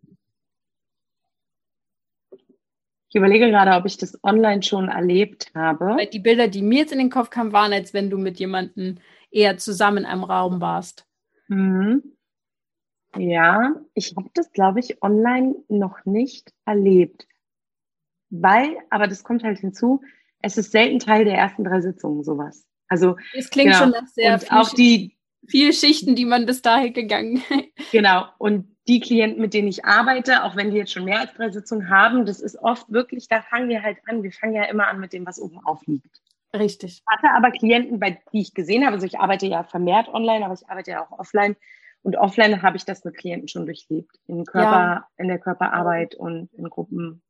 Ich 3.10 3.16
überlege 3.16 3.50
gerade, 3.50 3.72
ob 3.72 3.86
ich 3.86 3.98
das 3.98 4.22
online 4.24 4.62
schon 4.62 4.90
erlebt 4.90 5.52
habe. 5.56 5.86
Weil 5.98 6.08
die 6.08 6.20
Bilder, 6.20 6.50
die 6.50 6.62
mir 6.62 6.80
jetzt 6.80 6.92
in 6.92 6.98
den 6.98 7.10
Kopf 7.10 7.30
kamen, 7.30 7.54
waren, 7.54 7.72
als 7.72 7.94
wenn 7.94 8.10
du 8.10 8.18
mit 8.18 8.40
jemandem 8.40 8.98
eher 9.32 9.58
zusammen 9.58 10.00
in 10.00 10.06
einem 10.06 10.26
Raum 10.26 10.60
warst. 10.60 11.06
Mhm. 11.48 12.04
Ja, 13.18 13.76
ich 13.94 14.14
habe 14.18 14.30
das, 14.34 14.52
glaube 14.52 14.82
ich, 14.82 15.02
online 15.02 15.56
noch 15.70 16.04
nicht 16.04 16.52
erlebt. 16.66 17.26
Weil, 18.30 18.76
aber 18.90 19.08
das 19.08 19.24
kommt 19.24 19.44
halt 19.44 19.60
hinzu, 19.60 20.02
es 20.42 20.58
ist 20.58 20.74
selten 20.74 21.00
Teil 21.00 21.24
der 21.24 21.36
ersten 21.36 21.64
drei 21.64 21.80
Sitzungen 21.80 22.24
sowas. 22.24 22.68
Also 22.88 23.16
es 23.34 23.50
klingt 23.50 23.72
genau. 23.72 23.84
schon 23.84 23.92
nach 23.92 24.08
sehr 24.08 24.34
und 24.34 24.44
viel, 24.44 24.58
auch 24.58 24.74
die 24.74 25.18
viele 25.48 25.74
Schichten, 25.74 26.16
die 26.16 26.26
man 26.26 26.46
bis 26.46 26.62
dahin 26.62 26.94
gegangen. 26.94 27.42
genau. 27.92 28.26
Und 28.38 28.75
die 28.88 29.00
Klienten, 29.00 29.42
mit 29.42 29.54
denen 29.54 29.68
ich 29.68 29.86
arbeite, 29.86 30.44
auch 30.44 30.56
wenn 30.56 30.72
die 30.72 30.78
jetzt 30.78 30.92
schon 30.92 31.06
mehr 31.06 31.22
als 31.22 31.34
drei 31.34 31.50
Sitzungen 31.50 31.90
haben, 31.90 32.26
das 32.26 32.40
ist 32.40 32.58
oft 32.62 32.92
wirklich, 32.92 33.28
da 33.28 33.42
fangen 33.42 33.70
wir 33.70 33.82
halt 33.82 33.98
an. 34.08 34.22
Wir 34.22 34.32
fangen 34.32 34.54
ja 34.54 34.64
immer 34.66 34.88
an 34.88 35.00
mit 35.00 35.14
dem, 35.14 35.26
was 35.26 35.40
oben 35.40 35.60
aufliegt. 35.66 36.22
Richtig. 36.54 37.02
Ich 37.02 37.04
hatte 37.08 37.34
aber 37.36 37.52
Klienten, 37.52 38.00
bei 38.00 38.22
die 38.32 38.42
ich 38.42 38.54
gesehen 38.54 38.86
habe, 38.86 38.94
also 38.94 39.06
ich 39.06 39.20
arbeite 39.20 39.48
ja 39.48 39.64
vermehrt 39.64 40.08
online, 40.08 40.46
aber 40.46 40.54
ich 40.54 40.70
arbeite 40.70 40.92
ja 40.92 41.06
auch 41.06 41.20
offline. 41.20 41.56
Und 42.04 42.18
offline 42.18 42.62
habe 42.62 42.78
ich 42.78 42.86
das 42.86 43.04
mit 43.04 43.18
Klienten 43.18 43.48
schon 43.48 43.66
durchlebt. 43.66 44.20
In 44.28 44.46
Körper, 44.46 44.70
ja. 44.70 45.08
in 45.18 45.28
der 45.28 45.40
Körperarbeit 45.40 46.14
und 46.14 46.54
in 46.54 46.70
Gruppen. 46.70 47.24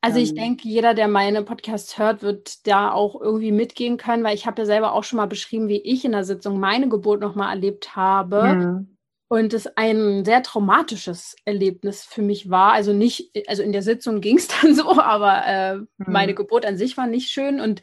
Also 0.00 0.20
ich 0.20 0.30
ähm. 0.30 0.36
denke, 0.36 0.68
jeder, 0.68 0.94
der 0.94 1.08
meine 1.08 1.42
Podcasts 1.42 1.98
hört, 1.98 2.22
wird 2.22 2.66
da 2.68 2.92
auch 2.92 3.20
irgendwie 3.20 3.50
mitgehen 3.50 3.96
können, 3.96 4.22
weil 4.22 4.34
ich 4.34 4.46
habe 4.46 4.62
ja 4.62 4.66
selber 4.66 4.92
auch 4.92 5.02
schon 5.02 5.16
mal 5.16 5.26
beschrieben, 5.26 5.66
wie 5.66 5.80
ich 5.80 6.04
in 6.04 6.12
der 6.12 6.24
Sitzung 6.24 6.60
meine 6.60 6.88
Geburt 6.88 7.20
nochmal 7.20 7.50
erlebt 7.50 7.96
habe. 7.96 8.42
Mhm. 8.44 8.93
Und 9.28 9.54
es 9.54 9.66
ein 9.76 10.24
sehr 10.24 10.42
traumatisches 10.42 11.34
Erlebnis 11.44 12.04
für 12.04 12.22
mich 12.22 12.50
war. 12.50 12.72
Also 12.72 12.92
nicht, 12.92 13.30
also 13.48 13.62
in 13.62 13.72
der 13.72 13.82
Sitzung 13.82 14.20
ging 14.20 14.36
es 14.36 14.48
dann 14.60 14.74
so, 14.74 15.00
aber 15.00 15.46
äh, 15.46 15.76
mhm. 15.76 15.86
meine 15.98 16.34
Geburt 16.34 16.66
an 16.66 16.76
sich 16.76 16.96
war 16.96 17.06
nicht 17.06 17.30
schön. 17.30 17.60
Und 17.60 17.82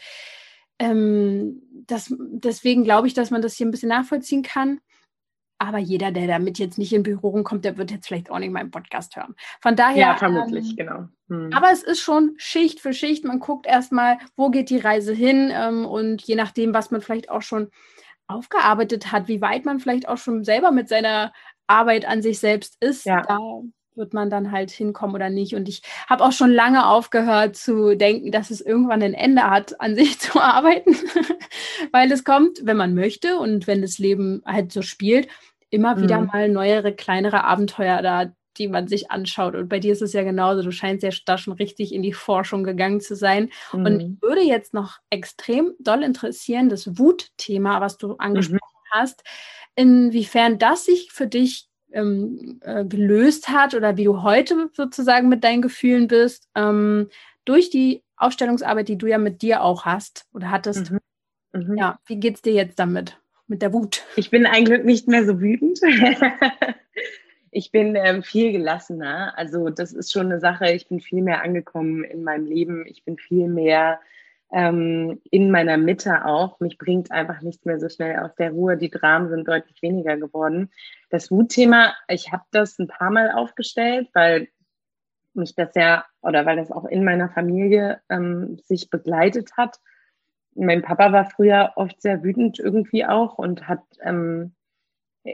ähm, 0.79 1.61
das, 1.87 2.13
deswegen 2.17 2.83
glaube 2.83 3.07
ich, 3.07 3.13
dass 3.13 3.31
man 3.31 3.41
das 3.41 3.55
hier 3.55 3.65
ein 3.65 3.71
bisschen 3.71 3.89
nachvollziehen 3.89 4.43
kann. 4.43 4.79
Aber 5.61 5.77
jeder, 5.77 6.11
der 6.11 6.25
damit 6.25 6.57
jetzt 6.57 6.79
nicht 6.79 6.91
in 6.91 7.03
Berührung 7.03 7.43
kommt, 7.43 7.65
der 7.65 7.77
wird 7.77 7.91
jetzt 7.91 8.07
vielleicht 8.07 8.31
auch 8.31 8.39
nicht 8.39 8.51
meinen 8.51 8.71
Podcast 8.71 9.15
hören. 9.15 9.35
Von 9.59 9.75
daher. 9.75 9.95
Ja, 9.95 10.17
vermutlich, 10.17 10.71
ähm, 10.71 10.75
genau. 10.75 11.07
Hm. 11.27 11.53
Aber 11.53 11.71
es 11.71 11.83
ist 11.83 11.99
schon 11.99 12.33
Schicht 12.37 12.79
für 12.79 12.93
Schicht. 12.93 13.25
Man 13.25 13.39
guckt 13.39 13.67
erstmal, 13.67 14.17
wo 14.35 14.49
geht 14.49 14.71
die 14.71 14.79
Reise 14.79 15.13
hin 15.13 15.51
ähm, 15.53 15.85
und 15.85 16.23
je 16.23 16.33
nachdem, 16.33 16.73
was 16.73 16.89
man 16.89 17.01
vielleicht 17.01 17.29
auch 17.29 17.43
schon 17.43 17.69
aufgearbeitet 18.31 19.11
hat, 19.11 19.27
wie 19.27 19.41
weit 19.41 19.65
man 19.65 19.79
vielleicht 19.79 20.07
auch 20.07 20.17
schon 20.17 20.43
selber 20.43 20.71
mit 20.71 20.89
seiner 20.89 21.33
Arbeit 21.67 22.05
an 22.05 22.21
sich 22.21 22.39
selbst 22.39 22.77
ist, 22.81 23.05
ja. 23.05 23.21
da 23.21 23.39
wird 23.95 24.13
man 24.13 24.29
dann 24.29 24.51
halt 24.51 24.71
hinkommen 24.71 25.15
oder 25.15 25.29
nicht. 25.29 25.55
Und 25.55 25.67
ich 25.67 25.81
habe 26.09 26.23
auch 26.23 26.31
schon 26.31 26.51
lange 26.51 26.87
aufgehört 26.87 27.55
zu 27.55 27.95
denken, 27.95 28.31
dass 28.31 28.49
es 28.49 28.61
irgendwann 28.61 29.03
ein 29.03 29.13
Ende 29.13 29.49
hat, 29.49 29.79
an 29.79 29.95
sich 29.95 30.19
zu 30.19 30.39
arbeiten, 30.39 30.95
weil 31.91 32.11
es 32.11 32.23
kommt, 32.23 32.59
wenn 32.63 32.77
man 32.77 32.93
möchte 32.93 33.37
und 33.37 33.67
wenn 33.67 33.81
das 33.81 33.97
Leben 33.97 34.41
halt 34.45 34.71
so 34.71 34.81
spielt, 34.81 35.27
immer 35.69 35.95
mhm. 35.95 36.01
wieder 36.01 36.21
mal 36.21 36.49
neuere, 36.49 36.93
kleinere 36.93 37.43
Abenteuer 37.43 38.01
da, 38.01 38.31
die 38.61 38.67
man 38.67 38.87
sich 38.87 39.09
anschaut. 39.09 39.55
Und 39.55 39.67
bei 39.67 39.79
dir 39.79 39.91
ist 39.91 40.01
es 40.01 40.13
ja 40.13 40.23
genauso. 40.23 40.61
Du 40.61 40.71
scheinst 40.71 41.03
ja 41.03 41.09
da 41.25 41.37
schon 41.37 41.53
richtig 41.53 41.93
in 41.93 42.03
die 42.03 42.13
Forschung 42.13 42.63
gegangen 42.63 43.01
zu 43.01 43.15
sein. 43.15 43.49
Mhm. 43.73 43.85
Und 43.85 43.97
mich 43.97 44.21
würde 44.21 44.41
jetzt 44.41 44.73
noch 44.73 44.99
extrem 45.09 45.73
doll 45.79 46.03
interessieren, 46.03 46.69
das 46.69 46.97
Wutthema, 46.97 47.81
was 47.81 47.97
du 47.97 48.15
angesprochen 48.15 48.59
mhm. 48.59 48.91
hast, 48.91 49.23
inwiefern 49.75 50.59
das 50.59 50.85
sich 50.85 51.11
für 51.11 51.27
dich 51.27 51.67
ähm, 51.91 52.59
äh, 52.61 52.85
gelöst 52.85 53.49
hat 53.49 53.73
oder 53.73 53.97
wie 53.97 54.05
du 54.05 54.21
heute 54.21 54.69
sozusagen 54.73 55.27
mit 55.27 55.43
deinen 55.43 55.61
Gefühlen 55.61 56.07
bist, 56.07 56.47
ähm, 56.55 57.09
durch 57.43 57.69
die 57.69 58.03
Aufstellungsarbeit, 58.15 58.87
die 58.87 58.97
du 58.97 59.07
ja 59.07 59.17
mit 59.17 59.41
dir 59.41 59.63
auch 59.63 59.85
hast 59.85 60.25
oder 60.33 60.51
hattest. 60.51 60.91
Mhm. 60.91 60.99
Mhm. 61.53 61.77
Ja, 61.77 61.99
wie 62.05 62.17
geht 62.19 62.35
es 62.35 62.41
dir 62.41 62.53
jetzt 62.53 62.79
damit, 62.79 63.17
mit 63.47 63.61
der 63.61 63.73
Wut? 63.73 64.03
Ich 64.15 64.29
bin 64.29 64.45
eigentlich 64.45 64.83
nicht 64.83 65.07
mehr 65.07 65.25
so 65.25 65.41
wütend. 65.41 65.79
ich 67.51 67.71
bin 67.71 67.95
ähm, 67.95 68.23
viel 68.23 68.53
gelassener. 68.53 69.37
Also 69.37 69.69
das 69.69 69.91
ist 69.91 70.11
schon 70.11 70.27
eine 70.27 70.39
Sache. 70.39 70.71
Ich 70.71 70.87
bin 70.87 71.01
viel 71.01 71.21
mehr 71.21 71.43
angekommen 71.43 72.03
in 72.05 72.23
meinem 72.23 72.45
Leben. 72.45 72.85
Ich 72.87 73.03
bin 73.03 73.17
viel 73.17 73.47
mehr 73.47 73.99
ähm, 74.51 75.21
in 75.31 75.51
meiner 75.51 75.77
Mitte 75.77 76.25
auch. 76.25 76.59
Mich 76.61 76.77
bringt 76.77 77.11
einfach 77.11 77.41
nichts 77.41 77.65
mehr 77.65 77.79
so 77.79 77.89
schnell 77.89 78.19
aus 78.19 78.33
der 78.35 78.51
Ruhe. 78.51 78.77
Die 78.77 78.89
Dramen 78.89 79.29
sind 79.29 79.47
deutlich 79.47 79.81
weniger 79.81 80.15
geworden. 80.15 80.71
Das 81.09 81.29
Wutthema, 81.29 81.93
ich 82.07 82.31
habe 82.31 82.43
das 82.51 82.79
ein 82.79 82.87
paar 82.87 83.11
Mal 83.11 83.31
aufgestellt, 83.31 84.09
weil 84.13 84.47
mich 85.33 85.53
das 85.55 85.75
ja, 85.75 86.05
oder 86.21 86.45
weil 86.45 86.57
das 86.57 86.71
auch 86.71 86.85
in 86.85 87.03
meiner 87.03 87.29
Familie 87.29 88.01
ähm, 88.09 88.59
sich 88.63 88.89
begleitet 88.89 89.51
hat. 89.57 89.77
Mein 90.55 90.81
Papa 90.81 91.11
war 91.11 91.29
früher 91.29 91.73
oft 91.75 92.01
sehr 92.01 92.23
wütend 92.23 92.59
irgendwie 92.59 93.05
auch 93.05 93.37
und 93.37 93.67
hat 93.67 93.83
ähm, 94.01 94.53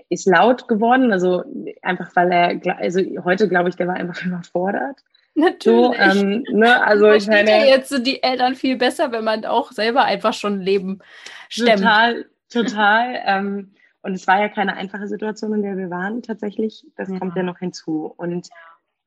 ist 0.09 0.25
laut 0.25 0.67
geworden, 0.67 1.11
also 1.11 1.43
einfach 1.81 2.15
weil 2.15 2.31
er, 2.31 2.77
also 2.77 3.01
heute 3.23 3.47
glaube 3.47 3.69
ich, 3.69 3.75
der 3.75 3.87
war 3.87 3.95
einfach 3.95 4.21
überfordert. 4.25 4.99
Natürlich. 5.35 5.63
So, 5.63 5.93
ähm, 5.93 6.43
ne, 6.51 6.83
also 6.83 7.11
ich 7.11 7.27
meine, 7.27 7.67
jetzt 7.67 7.89
sind 7.89 8.07
die 8.07 8.23
Eltern 8.23 8.55
viel 8.55 8.75
besser, 8.75 9.11
wenn 9.11 9.23
man 9.23 9.45
auch 9.45 9.71
selber 9.71 10.03
einfach 10.03 10.33
schon 10.33 10.61
Leben 10.61 10.99
stemmt. 11.47 11.79
Total, 11.79 12.25
total. 12.49 13.21
ähm, 13.23 13.71
und 14.01 14.13
es 14.13 14.25
war 14.25 14.39
ja 14.39 14.49
keine 14.49 14.75
einfache 14.75 15.07
Situation, 15.07 15.53
in 15.53 15.61
der 15.61 15.77
wir 15.77 15.89
waren 15.89 16.23
tatsächlich. 16.23 16.85
Das 16.95 17.09
ja. 17.09 17.19
kommt 17.19 17.35
ja 17.35 17.43
noch 17.43 17.59
hinzu. 17.59 18.13
Und, 18.17 18.47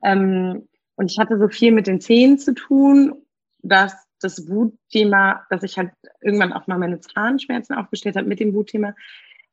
ähm, 0.04 0.68
und 0.94 1.10
ich 1.10 1.18
hatte 1.18 1.38
so 1.38 1.48
viel 1.48 1.72
mit 1.72 1.86
den 1.86 2.00
Zähnen 2.00 2.38
zu 2.38 2.54
tun, 2.54 3.14
dass 3.62 3.94
das 4.20 4.48
Wutthema, 4.48 5.46
dass 5.50 5.62
ich 5.62 5.78
halt 5.78 5.92
irgendwann 6.20 6.52
auch 6.52 6.66
mal 6.66 6.78
meine 6.78 7.00
Zahnschmerzen 7.00 7.74
aufgestellt 7.74 8.16
habe 8.16 8.28
mit 8.28 8.40
dem 8.40 8.54
Wutthema. 8.54 8.94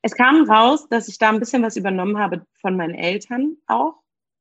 Es 0.07 0.15
kam 0.15 0.49
raus, 0.49 0.87
dass 0.87 1.09
ich 1.09 1.17
da 1.17 1.27
ein 1.27 1.39
bisschen 1.41 1.63
was 1.63 1.75
übernommen 1.75 2.17
habe 2.17 2.45
von 2.61 2.77
meinen 2.77 2.95
Eltern 2.95 3.57
auch, 3.67 3.95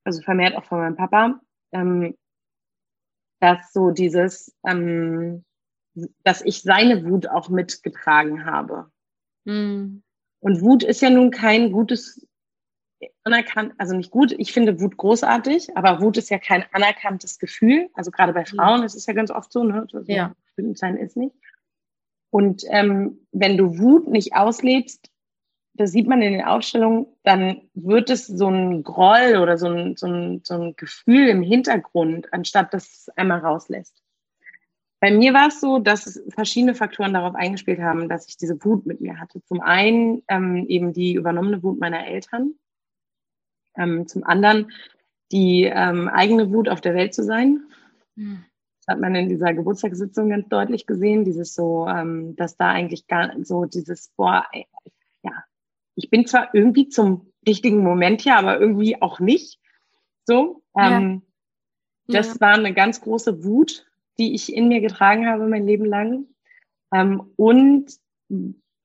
also 0.05 0.23
vermehrt 0.23 0.55
auch 0.55 0.65
von 0.65 0.79
meinem 0.79 0.95
Papa. 0.95 1.41
Ähm, 1.73 2.17
dass 3.41 3.73
so 3.73 3.91
dieses, 3.91 4.55
ähm, 4.65 5.45
dass 6.23 6.43
ich 6.43 6.63
seine 6.63 7.05
Wut 7.05 7.27
auch 7.27 7.49
mitgetragen 7.49 8.45
habe. 8.45 8.93
Mhm. 9.45 10.05
Und 10.39 10.61
Wut 10.61 10.85
ist 10.85 11.03
ja 11.03 11.11
nun 11.11 11.33
kein 11.33 11.73
gutes, 11.73 12.25
anerkannt, 13.25 13.75
also 13.77 13.97
nicht 13.97 14.13
gut, 14.13 14.37
ich 14.39 14.53
finde 14.53 14.81
Wut 14.81 14.97
großartig, 14.97 15.77
aber 15.77 16.01
Wut 16.01 16.17
ist 16.17 16.31
ja 16.31 16.39
kein 16.39 16.65
anerkanntes 16.71 17.41
Gefühl. 17.41 17.91
Also 17.95 18.13
gerade 18.13 18.33
bei 18.33 18.45
Frauen 18.45 18.85
ist 18.85 18.95
es 18.95 19.07
ja 19.07 19.15
ganz 19.15 19.33
oft 19.33 19.51
so, 19.51 19.65
ne? 19.65 19.85
Ja. 20.07 20.33
Wütend 20.55 20.79
sein 20.79 20.97
ist 20.97 21.17
nicht. 21.17 21.35
Und 22.31 22.63
ähm, 22.69 23.27
wenn 23.33 23.57
du 23.57 23.81
Wut 23.81 24.07
nicht 24.07 24.37
auslebst, 24.37 25.11
das 25.77 25.93
sieht 25.93 26.07
man 26.07 26.23
in 26.23 26.33
den 26.33 26.45
Aufstellungen, 26.45 27.07
dann 27.23 27.63
wird 27.75 28.11
es 28.11 28.27
so 28.27 28.49
ein 28.49 28.83
Groll 28.83 29.37
oder 29.41 29.59
so 29.59 29.69
ein, 29.69 29.97
so 29.97 30.07
ein, 30.07 30.41
so 30.45 30.55
ein 30.55 30.77
Gefühl 30.77 31.29
im 31.29 31.43
Hintergrund, 31.43 32.33
anstatt 32.33 32.73
dass 32.75 32.85
es 32.87 33.09
einmal 33.17 33.41
rauslässt. 33.41 34.03
Bei 35.01 35.11
mir 35.11 35.35
war 35.35 35.49
es 35.49 35.61
so, 35.61 35.79
dass 35.79 36.23
verschiedene 36.31 36.75
Faktoren 36.75 37.13
darauf 37.13 37.35
eingespielt 37.35 37.81
haben, 37.81 38.09
dass 38.09 38.29
ich 38.29 38.39
diese 38.39 38.63
Wut 38.65 38.87
mit 38.87 39.01
mir 39.01 39.21
hatte. 39.21 39.43
Zum 39.45 39.61
einen 39.61 40.23
ähm, 40.29 40.67
eben 40.69 40.93
die 40.93 41.15
übernommene 41.15 41.63
Wut 41.63 41.79
meiner 41.79 42.07
Eltern, 42.07 42.55
ähm, 43.77 44.07
zum 44.09 44.25
anderen 44.25 44.73
die 45.33 45.65
ähm, 45.65 46.09
eigene 46.09 46.53
Wut 46.53 46.69
auf 46.69 46.81
der 46.81 46.95
Welt 46.95 47.15
zu 47.15 47.25
sein. 47.25 47.61
Mhm. 48.15 48.45
Das 48.81 48.95
hat 48.95 49.01
man 49.01 49.15
in 49.15 49.29
dieser 49.29 49.53
Geburtstagssitzung 49.53 50.31
ganz 50.31 50.49
deutlich 50.49 50.87
gesehen, 50.87 51.25
dieses 51.25 51.55
so, 51.55 51.87
ähm, 51.89 52.37
dass 52.37 52.57
da 52.57 52.69
eigentlich 52.69 53.07
gar 53.07 53.33
so 53.43 53.65
dieses, 53.65 54.11
boah, 54.17 54.47
ich 55.97 56.11
bin 56.11 56.27
zwar 56.27 56.55
irgendwie 56.55 56.89
zum 56.89 57.33
richtigen 57.47 57.83
Moment 57.83 58.21
hier, 58.21 58.37
aber 58.37 58.61
irgendwie 58.61 59.01
auch 59.01 59.19
nicht. 59.19 59.59
So, 60.25 60.63
ähm, 60.79 61.23
ja. 62.07 62.21
das 62.21 62.35
ja. 62.35 62.41
war 62.41 62.55
eine 62.55 62.75
ganz 62.75 63.01
große 63.01 63.45
Wut, 63.45 63.87
die 64.19 64.35
ich 64.35 64.55
in 64.55 64.69
mir 64.69 64.81
getragen 64.81 65.27
habe 65.27 65.47
mein 65.49 65.67
Leben 65.67 65.85
lang. 65.85 66.27
Ähm, 66.93 67.33
und 67.37 67.93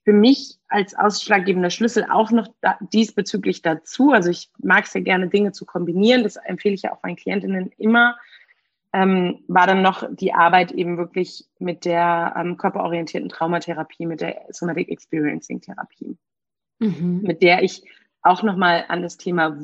für 0.03 0.14
mich 0.14 0.57
als 0.68 0.95
ausschlaggebender 0.95 1.70
Schlüssel 1.70 2.05
auch 2.09 2.32
noch 2.32 2.47
da, 2.62 2.78
diesbezüglich 2.93 3.62
dazu. 3.62 4.12
Also 4.12 4.30
ich 4.30 4.49
mag 4.57 4.86
es 4.86 4.93
ja 4.93 5.01
gerne, 5.01 5.28
Dinge 5.28 5.51
zu 5.51 5.66
kombinieren. 5.66 6.24
Das 6.24 6.38
empfehle 6.38 6.76
ich 6.76 6.84
ja 6.84 6.93
auch 6.93 7.03
meinen 7.03 7.18
Klientinnen 7.18 7.72
immer. 7.78 8.18
Ähm, 8.93 9.43
war 9.47 9.68
dann 9.68 9.82
noch 9.82 10.03
die 10.12 10.34
Arbeit 10.34 10.72
eben 10.72 10.97
wirklich 10.97 11.45
mit 11.59 11.86
der 11.86 12.34
ähm, 12.38 12.57
körperorientierten 12.57 13.30
Traumatherapie, 13.30 14.05
mit 14.05 14.22
der 14.22 14.45
Somatic 14.49 14.89
Experiencing 14.89 15.62
Therapie 15.62 16.18
mhm. 16.82 17.21
mit 17.23 17.41
der 17.41 17.63
ich 17.63 17.84
auch 18.21 18.43
nochmal 18.43 18.86
an 18.88 19.01
das 19.01 19.17
Thema 19.17 19.57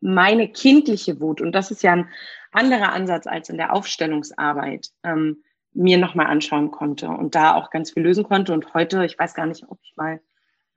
meine 0.00 0.48
kindliche 0.48 1.20
Wut, 1.20 1.40
und 1.40 1.52
das 1.52 1.70
ist 1.70 1.82
ja 1.82 1.92
ein 1.92 2.08
anderer 2.50 2.92
Ansatz 2.92 3.26
als 3.26 3.48
in 3.48 3.56
der 3.56 3.72
Aufstellungsarbeit, 3.72 4.88
ähm, 5.04 5.42
mir 5.74 5.96
nochmal 5.96 6.26
anschauen 6.26 6.70
konnte 6.70 7.08
und 7.08 7.34
da 7.34 7.54
auch 7.54 7.70
ganz 7.70 7.92
viel 7.92 8.02
lösen 8.02 8.24
konnte. 8.24 8.52
Und 8.52 8.74
heute, 8.74 9.04
ich 9.04 9.18
weiß 9.18 9.34
gar 9.34 9.46
nicht, 9.46 9.64
ob 9.68 9.78
ich 9.82 9.94
mal, 9.96 10.20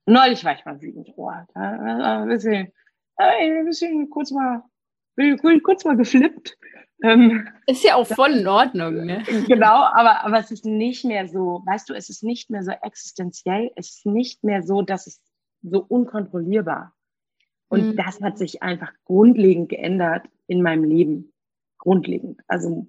neulich 0.05 0.45
war 0.45 0.53
ich 0.53 0.63
mal 0.63 0.81
wütend. 0.81 1.09
Oh, 1.17 1.31
da, 1.53 2.21
ein 2.21 2.29
bisschen, 2.29 2.71
ein 3.17 3.65
bisschen 3.65 4.09
kurz 4.09 4.31
mal, 4.31 4.63
kurz 5.63 5.83
mal 5.83 5.97
geflippt. 5.97 6.57
Ähm, 7.03 7.47
ist 7.67 7.83
ja 7.83 7.95
auch 7.95 8.07
voll 8.07 8.31
in 8.31 8.47
Ordnung, 8.47 9.05
ne? 9.05 9.23
Genau, 9.47 9.83
aber, 9.83 10.23
aber 10.23 10.39
es 10.39 10.49
ist 10.49 10.65
nicht 10.65 11.03
mehr 11.03 11.27
so, 11.27 11.61
weißt 11.65 11.89
du, 11.89 11.93
es 11.93 12.09
ist 12.09 12.23
nicht 12.23 12.49
mehr 12.49 12.63
so 12.63 12.71
existenziell, 12.71 13.71
es 13.75 13.97
ist 13.97 14.05
nicht 14.05 14.43
mehr 14.45 14.63
so, 14.63 14.81
dass 14.81 15.05
es 15.05 15.21
so 15.69 15.85
unkontrollierbar. 15.87 16.93
Und 17.67 17.87
mhm. 17.87 17.95
das 17.95 18.21
hat 18.21 18.37
sich 18.37 18.61
einfach 18.61 18.91
grundlegend 19.05 19.69
geändert 19.69 20.27
in 20.47 20.61
meinem 20.61 20.83
Leben. 20.83 21.33
Grundlegend. 21.77 22.41
Also 22.47 22.87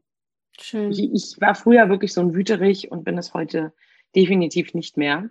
Schön. 0.59 0.91
Ich, 0.91 1.13
ich 1.13 1.41
war 1.41 1.55
früher 1.55 1.89
wirklich 1.89 2.13
so 2.13 2.21
ein 2.21 2.35
Wüterich 2.35 2.91
und 2.91 3.05
bin 3.05 3.19
es 3.19 3.35
heute 3.35 3.73
definitiv 4.15 4.75
nicht 4.75 4.97
mehr. 4.97 5.29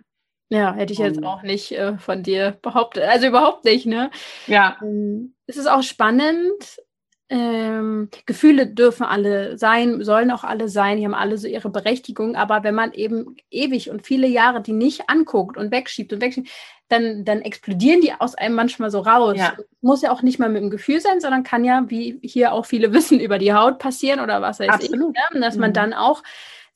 Ja, 0.48 0.74
hätte 0.74 0.92
ich 0.92 1.00
jetzt 1.00 1.24
auch 1.24 1.42
nicht 1.42 1.72
äh, 1.72 1.98
von 1.98 2.22
dir 2.22 2.56
behauptet. 2.62 3.02
Also 3.02 3.26
überhaupt 3.26 3.64
nicht, 3.64 3.86
ne? 3.86 4.10
Ja. 4.46 4.78
Ähm, 4.80 5.34
es 5.46 5.56
ist 5.56 5.66
auch 5.66 5.82
spannend, 5.82 6.80
ähm, 7.28 8.08
Gefühle 8.24 8.68
dürfen 8.68 9.04
alle 9.04 9.58
sein, 9.58 10.04
sollen 10.04 10.30
auch 10.30 10.44
alle 10.44 10.68
sein, 10.68 10.98
die 10.98 11.04
haben 11.04 11.14
alle 11.14 11.38
so 11.38 11.48
ihre 11.48 11.70
Berechtigung, 11.70 12.36
aber 12.36 12.62
wenn 12.62 12.74
man 12.74 12.92
eben 12.92 13.36
ewig 13.50 13.90
und 13.90 14.06
viele 14.06 14.28
Jahre 14.28 14.62
die 14.62 14.72
nicht 14.72 15.08
anguckt 15.08 15.56
und 15.56 15.72
wegschiebt 15.72 16.12
und 16.12 16.20
wegschiebt, 16.20 16.48
dann, 16.88 17.24
dann 17.24 17.42
explodieren 17.42 18.00
die 18.00 18.12
aus 18.12 18.36
einem 18.36 18.54
manchmal 18.54 18.90
so 18.90 19.00
raus. 19.00 19.36
Ja. 19.36 19.56
Muss 19.80 20.02
ja 20.02 20.12
auch 20.12 20.22
nicht 20.22 20.38
mal 20.38 20.48
mit 20.48 20.62
dem 20.62 20.70
Gefühl 20.70 21.00
sein, 21.00 21.20
sondern 21.20 21.42
kann 21.42 21.64
ja, 21.64 21.84
wie 21.88 22.20
hier 22.22 22.52
auch 22.52 22.64
viele 22.64 22.92
wissen, 22.92 23.18
über 23.18 23.38
die 23.38 23.52
Haut 23.52 23.78
passieren 23.78 24.20
oder 24.20 24.40
was 24.40 24.60
weiß 24.60 24.68
Absolut. 24.68 25.16
ich, 25.16 25.34
ne? 25.34 25.40
dass 25.40 25.56
man 25.56 25.70
mhm. 25.70 25.74
dann 25.74 25.92
auch 25.94 26.22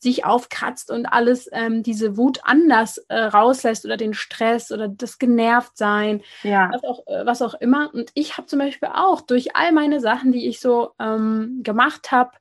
sich 0.01 0.24
aufkratzt 0.24 0.90
und 0.90 1.07
alles 1.07 1.48
ähm, 1.53 1.82
diese 1.82 2.16
Wut 2.16 2.40
anders 2.42 2.98
äh, 3.09 3.18
rauslässt 3.18 3.84
oder 3.84 3.98
den 3.98 4.14
Stress 4.14 4.72
oder 4.72 4.88
das 4.88 5.18
Genervtsein, 5.18 6.22
ja. 6.42 6.70
was, 6.72 6.84
auch, 6.84 7.07
äh, 7.07 7.26
was 7.26 7.42
auch 7.42 7.55
immer. 7.55 7.90
Und 7.92 8.11
ich 8.14 8.38
habe 8.38 8.46
zum 8.46 8.59
Beispiel 8.59 8.88
auch 8.92 9.20
durch 9.20 9.55
all 9.55 9.72
meine 9.72 10.01
Sachen, 10.01 10.32
die 10.32 10.48
ich 10.48 10.59
so 10.59 10.92
ähm, 10.98 11.61
gemacht 11.62 12.11
habe, 12.11 12.32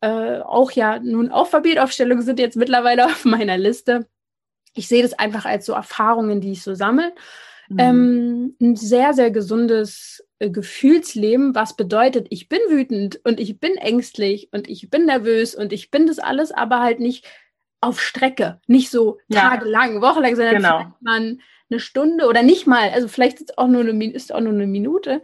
äh, 0.00 0.40
auch 0.40 0.72
ja 0.72 0.98
nun 0.98 1.30
Alphabetaufstellungen 1.30 2.24
sind 2.24 2.40
jetzt 2.40 2.56
mittlerweile 2.56 3.04
auf 3.06 3.24
meiner 3.24 3.56
Liste. 3.56 4.06
Ich 4.74 4.88
sehe 4.88 5.02
das 5.02 5.12
einfach 5.14 5.44
als 5.44 5.66
so 5.66 5.72
Erfahrungen, 5.72 6.40
die 6.40 6.52
ich 6.52 6.62
so 6.62 6.74
sammle. 6.74 7.12
Mhm. 7.68 7.78
Ähm, 7.78 8.56
ein 8.60 8.76
sehr, 8.76 9.14
sehr 9.14 9.30
gesundes 9.30 10.26
Gefühlsleben, 10.50 11.54
was 11.54 11.76
bedeutet, 11.76 12.26
ich 12.30 12.48
bin 12.48 12.60
wütend 12.68 13.20
und 13.24 13.40
ich 13.40 13.58
bin 13.60 13.76
ängstlich 13.76 14.48
und 14.52 14.68
ich 14.68 14.90
bin 14.90 15.06
nervös 15.06 15.54
und 15.54 15.72
ich 15.72 15.90
bin 15.90 16.06
das 16.06 16.18
alles, 16.18 16.52
aber 16.52 16.80
halt 16.80 17.00
nicht 17.00 17.26
auf 17.80 18.00
Strecke, 18.00 18.60
nicht 18.66 18.90
so 18.90 19.18
ja. 19.28 19.40
tagelang, 19.40 20.00
wochenlang, 20.00 20.36
sondern 20.36 20.56
genau. 20.56 20.78
vielleicht 20.78 21.02
mal 21.02 21.38
eine 21.70 21.80
Stunde 21.80 22.26
oder 22.26 22.42
nicht 22.42 22.66
mal, 22.66 22.90
also 22.90 23.08
vielleicht 23.08 23.40
ist 23.40 23.58
auch 23.58 23.68
nur 23.68 23.82
eine, 23.82 24.12
ist 24.12 24.32
auch 24.32 24.40
nur 24.40 24.52
eine 24.52 24.66
Minute. 24.66 25.22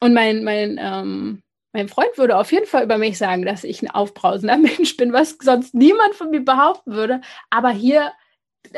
Und 0.00 0.14
mein, 0.14 0.42
mein, 0.42 0.78
ähm, 0.80 1.42
mein 1.72 1.88
Freund 1.88 2.16
würde 2.16 2.36
auf 2.36 2.52
jeden 2.52 2.66
Fall 2.66 2.84
über 2.84 2.98
mich 2.98 3.18
sagen, 3.18 3.44
dass 3.44 3.64
ich 3.64 3.82
ein 3.82 3.90
aufbrausender 3.90 4.56
Mensch 4.58 4.96
bin, 4.96 5.12
was 5.12 5.36
sonst 5.40 5.74
niemand 5.74 6.14
von 6.14 6.30
mir 6.30 6.44
behaupten 6.44 6.92
würde. 6.92 7.20
Aber 7.50 7.70
hier 7.70 8.12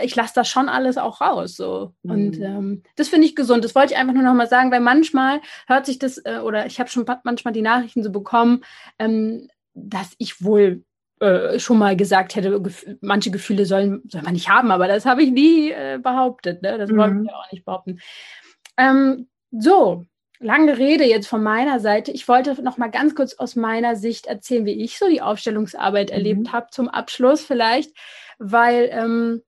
ich 0.03 0.17
lasse 0.17 0.33
das 0.35 0.49
schon 0.49 0.69
alles 0.69 0.99
auch 0.99 1.21
raus. 1.21 1.57
So. 1.57 1.93
Mhm. 2.03 2.11
Und 2.11 2.41
ähm, 2.41 2.83
das 2.97 3.09
finde 3.09 3.27
ich 3.27 3.37
gesund. 3.37 3.65
Das 3.65 3.75
wollte 3.75 3.93
ich 3.93 3.99
einfach 3.99 4.15
nur 4.15 4.23
noch 4.23 4.35
mal 4.35 4.49
sagen, 4.49 4.71
weil 4.71 4.81
manchmal 4.81 5.41
hört 5.67 5.87
sich 5.87 5.99
das, 5.99 6.19
äh, 6.19 6.39
oder 6.43 6.67
ich 6.67 6.81
habe 6.81 6.91
schon 6.91 7.07
manchmal 7.25 7.53
die 7.53 7.63
Nachrichten 7.63 8.03
so 8.03 8.11
bekommen, 8.11 8.65
ähm, 8.99 9.49
dass 9.75 10.13
ich 10.19 10.43
wohl 10.43 10.85
äh, 11.21 11.59
schon 11.59 11.79
mal 11.79 11.97
gesagt 11.97 12.37
hätte, 12.37 12.61
gef 12.61 12.87
manche 13.01 13.31
Gefühle 13.31 13.67
sollen, 13.67 14.03
soll 14.09 14.23
man 14.23 14.35
nicht 14.35 14.49
haben, 14.49 14.71
aber 14.71 14.89
das 14.89 15.07
habe 15.07 15.23
ich 15.23 15.31
nie 15.31 15.71
äh, 15.71 15.99
behauptet. 16.03 16.63
Ne? 16.63 16.79
Das 16.79 16.91
mhm. 16.91 16.97
wollte 16.97 17.23
ich 17.25 17.33
auch 17.33 17.53
nicht 17.53 17.65
behaupten. 17.65 17.99
Ähm, 18.77 19.29
so, 19.51 20.05
lange 20.41 20.79
Rede 20.79 21.05
jetzt 21.05 21.27
von 21.27 21.43
meiner 21.43 21.81
Seite. 21.81 22.11
Ich 22.11 22.29
wollte 22.29 22.61
noch 22.63 22.77
mal 22.77 22.91
ganz 22.91 23.15
kurz 23.15 23.35
aus 23.35 23.57
meiner 23.57 23.97
Sicht 23.97 24.27
erzählen, 24.27 24.67
wie 24.67 24.83
ich 24.83 24.99
so 24.99 25.09
die 25.09 25.23
Aufstellungsarbeit 25.23 26.11
mhm. 26.11 26.15
erlebt 26.15 26.53
habe 26.53 26.67
zum 26.71 26.89
Abschluss 26.89 27.43
vielleicht, 27.43 27.93
weil 28.39 28.89
ähm, 28.93 29.43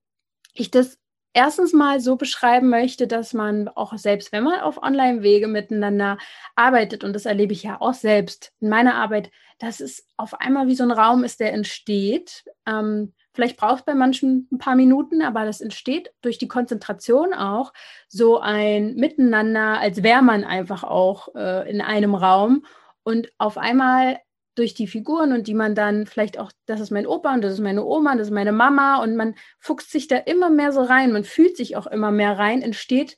ich 0.60 0.70
das 0.70 0.98
erstens 1.36 1.74
mal 1.74 2.00
so 2.00 2.16
beschreiben 2.16 2.70
möchte, 2.70 3.06
dass 3.06 3.34
man 3.34 3.68
auch 3.68 3.96
selbst, 3.98 4.32
wenn 4.32 4.44
man 4.44 4.60
auf 4.60 4.82
Online-Wege 4.82 5.48
miteinander 5.48 6.16
arbeitet, 6.54 7.04
und 7.04 7.12
das 7.12 7.26
erlebe 7.26 7.52
ich 7.52 7.62
ja 7.62 7.80
auch 7.80 7.92
selbst 7.92 8.52
in 8.60 8.70
meiner 8.70 8.94
Arbeit, 8.94 9.30
dass 9.58 9.80
es 9.80 10.06
auf 10.16 10.40
einmal 10.40 10.66
wie 10.66 10.74
so 10.74 10.82
ein 10.82 10.90
Raum 10.90 11.24
ist, 11.24 11.40
der 11.40 11.52
entsteht. 11.52 12.44
Ähm, 12.66 13.12
vielleicht 13.34 13.58
braucht 13.58 13.80
es 13.80 13.84
bei 13.84 13.94
manchen 13.94 14.48
ein 14.50 14.58
paar 14.58 14.76
Minuten, 14.76 15.20
aber 15.22 15.44
das 15.44 15.60
entsteht 15.60 16.10
durch 16.22 16.38
die 16.38 16.48
Konzentration 16.48 17.34
auch 17.34 17.74
so 18.08 18.40
ein 18.40 18.94
Miteinander, 18.94 19.78
als 19.78 20.02
wäre 20.02 20.22
man 20.22 20.42
einfach 20.44 20.84
auch 20.84 21.34
äh, 21.34 21.70
in 21.70 21.82
einem 21.82 22.14
Raum. 22.14 22.64
Und 23.02 23.30
auf 23.38 23.58
einmal 23.58 24.18
durch 24.56 24.74
die 24.74 24.88
Figuren 24.88 25.32
und 25.32 25.46
die 25.46 25.54
man 25.54 25.74
dann 25.74 26.06
vielleicht 26.06 26.38
auch, 26.38 26.50
das 26.66 26.80
ist 26.80 26.90
mein 26.90 27.06
Opa 27.06 27.32
und 27.34 27.42
das 27.42 27.52
ist 27.52 27.60
meine 27.60 27.84
Oma, 27.84 28.16
das 28.16 28.28
ist 28.28 28.34
meine 28.34 28.52
Mama 28.52 29.02
und 29.02 29.14
man 29.14 29.34
fuchst 29.60 29.92
sich 29.92 30.08
da 30.08 30.16
immer 30.16 30.50
mehr 30.50 30.72
so 30.72 30.82
rein, 30.82 31.12
man 31.12 31.24
fühlt 31.24 31.56
sich 31.56 31.76
auch 31.76 31.86
immer 31.86 32.10
mehr 32.10 32.38
rein, 32.38 32.62
entsteht 32.62 33.16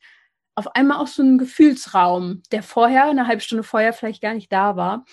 auf 0.57 0.75
einmal 0.75 0.99
auch 0.99 1.07
so 1.07 1.23
ein 1.23 1.39
Gefühlsraum, 1.39 2.43
der 2.51 2.65
vorher, 2.65 3.05
eine 3.05 3.29
halbe 3.29 3.41
Stunde 3.41 3.63
vorher 3.63 3.93
vielleicht 3.93 4.21
gar 4.21 4.35
nicht 4.35 4.53
da 4.53 4.75
war. 4.75 5.05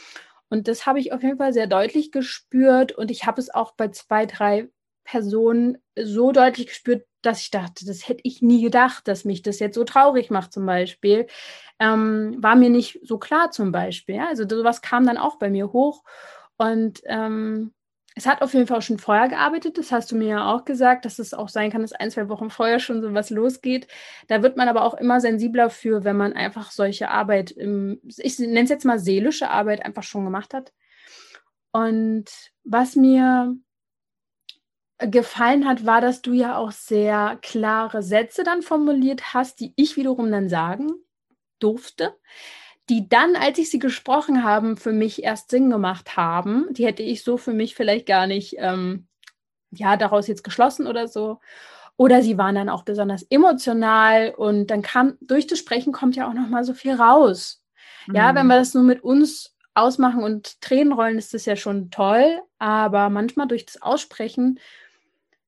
Und 0.49 0.67
das 0.67 0.87
habe 0.87 0.99
ich 0.99 1.13
auf 1.13 1.21
jeden 1.21 1.37
Fall 1.37 1.53
sehr 1.53 1.67
deutlich 1.67 2.11
gespürt 2.11 2.91
und 2.91 3.11
ich 3.11 3.25
habe 3.27 3.39
es 3.39 3.53
auch 3.53 3.73
bei 3.75 3.89
zwei, 3.89 4.25
drei 4.25 4.69
Personen 5.05 5.77
so 5.95 6.31
deutlich 6.31 6.67
gespürt, 6.67 7.05
dass 7.21 7.41
ich 7.41 7.51
dachte, 7.51 7.85
das 7.85 8.07
hätte 8.07 8.21
ich 8.23 8.41
nie 8.41 8.61
gedacht, 8.61 9.07
dass 9.07 9.25
mich 9.25 9.41
das 9.41 9.59
jetzt 9.59 9.75
so 9.75 9.83
traurig 9.83 10.29
macht 10.29 10.51
zum 10.51 10.65
Beispiel. 10.65 11.27
Ähm, 11.79 12.35
war 12.39 12.55
mir 12.55 12.69
nicht 12.69 12.99
so 13.03 13.17
klar 13.17 13.51
zum 13.51 13.71
Beispiel. 13.71 14.15
Ja? 14.15 14.27
Also 14.27 14.47
sowas 14.47 14.81
kam 14.81 15.05
dann 15.05 15.17
auch 15.17 15.37
bei 15.37 15.49
mir 15.49 15.71
hoch. 15.71 16.03
Und 16.57 17.01
ähm, 17.05 17.73
es 18.15 18.25
hat 18.25 18.41
auf 18.41 18.53
jeden 18.53 18.67
Fall 18.67 18.81
schon 18.81 18.97
vorher 18.97 19.27
gearbeitet. 19.27 19.77
Das 19.77 19.91
hast 19.91 20.11
du 20.11 20.15
mir 20.15 20.27
ja 20.27 20.53
auch 20.53 20.63
gesagt, 20.63 21.03
dass 21.03 21.19
es 21.19 21.33
auch 21.33 21.49
sein 21.49 21.69
kann, 21.69 21.81
dass 21.81 21.91
ein, 21.91 22.11
zwei 22.11 22.29
Wochen 22.29 22.49
vorher 22.49 22.79
schon 22.79 23.01
so 23.01 23.13
was 23.13 23.29
losgeht. 23.29 23.87
Da 24.27 24.41
wird 24.41 24.55
man 24.55 24.69
aber 24.69 24.83
auch 24.83 24.93
immer 24.93 25.19
sensibler 25.19 25.69
für, 25.69 26.05
wenn 26.05 26.15
man 26.15 26.33
einfach 26.33 26.71
solche 26.71 27.09
Arbeit, 27.09 27.51
im, 27.51 27.99
ich 28.17 28.39
nenne 28.39 28.63
es 28.63 28.69
jetzt 28.69 28.85
mal 28.85 28.99
seelische 28.99 29.49
Arbeit, 29.49 29.83
einfach 29.85 30.03
schon 30.03 30.23
gemacht 30.23 30.53
hat. 30.53 30.71
Und 31.73 32.25
was 32.63 32.95
mir 32.95 33.53
gefallen 34.97 35.67
hat, 35.67 35.85
war, 35.85 36.01
dass 36.01 36.21
du 36.21 36.33
ja 36.33 36.57
auch 36.57 36.71
sehr 36.71 37.37
klare 37.41 38.01
Sätze 38.01 38.43
dann 38.43 38.61
formuliert 38.61 39.33
hast, 39.33 39.59
die 39.59 39.73
ich 39.75 39.97
wiederum 39.97 40.31
dann 40.31 40.49
sagen 40.49 40.91
durfte, 41.59 42.15
die 42.89 43.09
dann, 43.09 43.35
als 43.35 43.57
ich 43.57 43.69
sie 43.69 43.79
gesprochen 43.79 44.43
haben, 44.43 44.77
für 44.77 44.93
mich 44.93 45.23
erst 45.23 45.49
Sinn 45.49 45.69
gemacht 45.69 46.17
haben. 46.17 46.67
Die 46.71 46.85
hätte 46.85 47.03
ich 47.03 47.23
so 47.23 47.37
für 47.37 47.53
mich 47.53 47.75
vielleicht 47.75 48.05
gar 48.05 48.27
nicht, 48.27 48.55
ähm, 48.59 49.07
ja, 49.71 49.97
daraus 49.97 50.27
jetzt 50.27 50.43
geschlossen 50.43 50.87
oder 50.87 51.07
so. 51.07 51.39
Oder 51.97 52.21
sie 52.21 52.37
waren 52.37 52.55
dann 52.55 52.69
auch 52.69 52.83
besonders 52.83 53.23
emotional 53.23 54.33
und 54.35 54.67
dann 54.67 54.81
kam, 54.81 55.17
durch 55.21 55.47
das 55.47 55.59
Sprechen 55.59 55.93
kommt 55.93 56.15
ja 56.15 56.27
auch 56.27 56.33
noch 56.33 56.47
mal 56.47 56.63
so 56.63 56.73
viel 56.73 56.93
raus. 56.93 57.63
Mhm. 58.07 58.15
Ja, 58.15 58.35
wenn 58.35 58.47
wir 58.47 58.57
das 58.57 58.73
nur 58.73 58.83
mit 58.83 59.03
uns 59.03 59.55
ausmachen 59.73 60.23
und 60.23 60.61
Tränen 60.61 60.93
rollen, 60.93 61.17
ist 61.17 61.33
das 61.33 61.45
ja 61.45 61.55
schon 61.55 61.89
toll, 61.91 62.41
aber 62.59 63.09
manchmal 63.09 63.47
durch 63.47 63.65
das 63.65 63.81
Aussprechen 63.81 64.59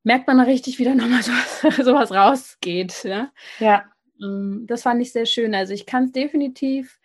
merkt 0.07 0.25
man 0.25 0.39
richtig, 0.39 0.79
wie 0.79 0.85
da 0.85 0.95
nochmal 0.95 1.21
sowas, 1.61 1.75
sowas 1.75 2.11
rausgeht. 2.11 3.03
Ja. 3.03 3.29
ja. 3.59 3.83
Ähm, 4.21 4.63
das 4.65 4.83
fand 4.83 5.01
ich 5.01 5.11
sehr 5.11 5.25
schön. 5.25 5.53
Also 5.53 5.73
ich 5.73 5.85
kann 5.85 6.05
es 6.05 6.11
definitiv 6.13 6.97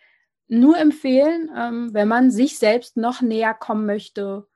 nur 0.47 0.77
empfehlen, 0.77 1.49
ähm, 1.55 1.93
wenn 1.93 2.07
man 2.07 2.31
sich 2.31 2.57
selbst 2.57 2.95
noch 2.95 3.21
näher 3.21 3.53
kommen 3.53 3.85
möchte 3.85 4.47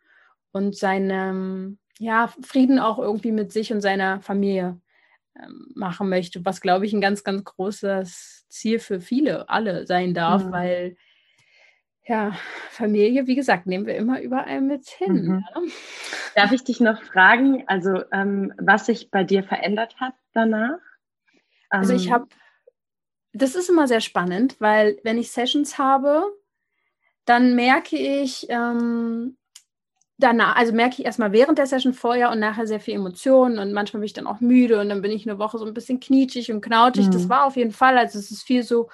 und 0.53 0.77
seinen 0.77 1.77
ja, 1.99 2.33
Frieden 2.41 2.79
auch 2.79 2.99
irgendwie 2.99 3.33
mit 3.33 3.51
sich 3.51 3.73
und 3.73 3.81
seiner 3.81 4.21
Familie 4.21 4.79
ähm, 5.35 5.71
machen 5.75 6.07
möchte, 6.07 6.45
was, 6.45 6.61
glaube 6.61 6.85
ich, 6.85 6.93
ein 6.93 7.01
ganz, 7.01 7.25
ganz 7.25 7.43
großes 7.43 8.45
Ziel 8.47 8.79
für 8.79 9.01
viele, 9.01 9.49
alle 9.49 9.85
sein 9.85 10.13
darf, 10.13 10.45
mhm. 10.45 10.51
weil 10.51 10.97
ja, 12.07 12.31
Familie, 12.71 13.27
wie 13.27 13.35
gesagt, 13.35 13.67
nehmen 13.67 13.85
wir 13.85 13.95
immer 13.95 14.21
überall 14.21 14.61
mit 14.61 14.87
hin. 14.87 15.13
Mhm. 15.13 15.45
Ja. 15.55 15.61
Darf 16.35 16.51
ich 16.51 16.63
dich 16.63 16.79
noch 16.79 17.01
fragen, 17.03 17.63
also 17.67 18.03
ähm, 18.11 18.53
was 18.57 18.85
sich 18.85 19.11
bei 19.11 19.23
dir 19.23 19.43
verändert 19.43 19.95
hat 19.99 20.13
danach? 20.33 20.79
Also 21.69 21.93
ich 21.93 22.07
ähm, 22.07 22.13
habe, 22.13 22.27
das 23.33 23.55
ist 23.55 23.69
immer 23.69 23.87
sehr 23.87 24.01
spannend, 24.01 24.55
weil 24.59 24.99
wenn 25.03 25.17
ich 25.17 25.31
Sessions 25.31 25.77
habe, 25.77 26.23
dann 27.25 27.55
merke 27.55 27.97
ich 27.97 28.45
ähm, 28.49 29.35
danach, 30.17 30.55
also 30.55 30.71
merke 30.71 30.95
ich 30.99 31.05
erstmal 31.05 31.33
während 31.33 31.57
der 31.57 31.67
Session 31.67 31.93
vorher 31.93 32.31
und 32.31 32.39
nachher 32.39 32.67
sehr 32.67 32.79
viel 32.79 32.95
Emotionen 32.95 33.59
und 33.59 33.73
manchmal 33.73 33.99
bin 33.99 34.05
ich 34.05 34.13
dann 34.13 34.27
auch 34.27 34.39
müde 34.39 34.79
und 34.79 34.87
dann 34.87 35.01
bin 35.01 35.11
ich 35.11 35.27
eine 35.27 35.39
Woche 35.39 35.57
so 35.57 35.65
ein 35.65 35.73
bisschen 35.73 35.99
knietschig 35.99 36.53
und 36.53 36.61
knautschig. 36.61 37.07
Mhm. 37.07 37.11
Das 37.11 37.27
war 37.27 37.45
auf 37.45 37.57
jeden 37.57 37.73
Fall, 37.73 37.97
also 37.97 38.17
es 38.17 38.31
ist 38.31 38.43
viel 38.43 38.63
so 38.63 38.89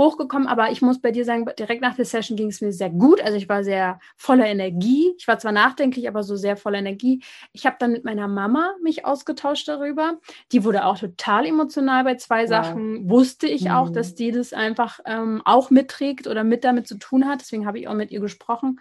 hochgekommen, 0.00 0.48
aber 0.48 0.70
ich 0.70 0.82
muss 0.82 1.00
bei 1.00 1.12
dir 1.12 1.24
sagen, 1.24 1.46
direkt 1.58 1.82
nach 1.82 1.94
der 1.94 2.06
Session 2.06 2.36
ging 2.36 2.48
es 2.48 2.60
mir 2.60 2.72
sehr 2.72 2.90
gut. 2.90 3.20
Also 3.20 3.36
ich 3.36 3.48
war 3.48 3.62
sehr 3.62 4.00
voller 4.16 4.46
Energie. 4.46 5.12
Ich 5.18 5.28
war 5.28 5.38
zwar 5.38 5.52
nachdenklich, 5.52 6.08
aber 6.08 6.22
so 6.22 6.36
sehr 6.36 6.56
voller 6.56 6.78
Energie. 6.78 7.22
Ich 7.52 7.66
habe 7.66 7.76
dann 7.78 7.92
mit 7.92 8.04
meiner 8.04 8.26
Mama 8.26 8.74
mich 8.82 9.04
ausgetauscht 9.04 9.68
darüber. 9.68 10.18
Die 10.52 10.64
wurde 10.64 10.86
auch 10.86 10.98
total 10.98 11.46
emotional 11.46 12.04
bei 12.04 12.16
zwei 12.16 12.42
wow. 12.42 12.48
Sachen. 12.48 13.10
Wusste 13.10 13.46
ich 13.46 13.64
mhm. 13.64 13.72
auch, 13.72 13.90
dass 13.90 14.14
die 14.14 14.32
das 14.32 14.52
einfach 14.52 15.00
ähm, 15.04 15.42
auch 15.44 15.70
mitträgt 15.70 16.26
oder 16.26 16.44
mit 16.44 16.64
damit 16.64 16.88
zu 16.88 16.98
tun 16.98 17.28
hat. 17.28 17.42
Deswegen 17.42 17.66
habe 17.66 17.78
ich 17.78 17.86
auch 17.86 17.94
mit 17.94 18.10
ihr 18.10 18.20
gesprochen. 18.20 18.80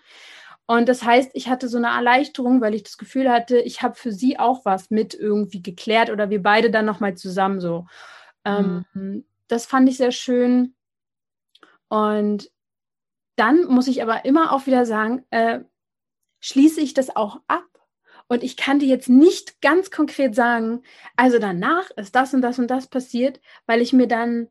Und 0.68 0.88
das 0.88 1.04
heißt, 1.04 1.32
ich 1.34 1.50
hatte 1.50 1.68
so 1.68 1.78
eine 1.78 1.88
Erleichterung, 1.88 2.62
weil 2.62 2.76
ich 2.76 2.84
das 2.84 2.98
Gefühl 2.98 3.30
hatte, 3.30 3.58
ich 3.60 3.82
habe 3.82 3.96
für 3.96 4.12
sie 4.12 4.40
auch 4.40 4.66
was 4.66 4.90
mit 4.90 5.16
irgendwie 5.16 5.62
geklärt 5.62 6.12
oder 6.12 6.30
wir 6.30 6.44
beide 6.44 6.70
dann 6.70 6.86
nochmal 6.86 7.16
zusammen 7.16 7.60
so. 7.60 7.88
Ähm, 8.46 8.86
mhm. 8.94 9.02
Ähm, 9.02 9.26
das 9.48 9.66
fand 9.66 9.90
ich 9.90 9.98
sehr 9.98 10.12
schön. 10.12 10.76
Und 11.90 12.50
dann 13.36 13.66
muss 13.66 13.88
ich 13.88 14.02
aber 14.02 14.26
immer 14.26 14.54
auch 14.54 14.66
wieder 14.66 14.86
sagen, 14.86 15.26
äh, 15.32 15.60
schließe 16.40 16.82
ich 16.82 16.94
das 16.94 17.16
auch 17.16 17.42
ab. 17.48 17.66
Und 18.28 18.44
ich 18.44 18.58
kann 18.58 18.80
dir 18.80 18.88
jetzt 18.88 19.10
nicht 19.10 19.60
ganz 19.62 19.90
konkret 19.90 20.36
sagen, 20.36 20.84
also 21.16 21.40
danach 21.40 21.90
ist 21.92 22.16
das 22.16 22.34
und 22.34 22.42
das 22.42 22.60
und 22.60 22.68
das 22.68 22.88
passiert, 22.88 23.42
weil 23.66 23.82
ich 23.82 23.92
mir 23.92 24.08
dann, 24.08 24.50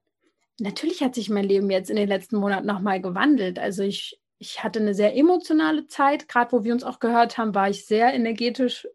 natürlich 0.59 1.03
hat 1.03 1.14
sich 1.14 1.30
mein 1.30 1.45
Leben 1.45 1.70
jetzt 1.70 1.89
in 1.89 1.97
den 1.97 2.09
letzten 2.09 2.36
Monaten 2.36 2.66
nochmal 2.66 3.01
gewandelt. 3.01 3.59
Also 3.59 3.84
ich, 3.84 4.20
ich 4.39 4.64
hatte 4.64 4.80
eine 4.80 4.95
sehr 4.95 5.16
emotionale 5.16 5.86
Zeit, 5.86 6.28
gerade 6.28 6.51
wo 6.53 6.64
wir 6.64 6.72
uns 6.72 6.82
auch 6.82 6.99
gehört 6.99 7.39
haben, 7.39 7.55
war 7.55 7.70
ich 7.70 7.86
sehr 7.86 8.12
energetisch 8.12 8.89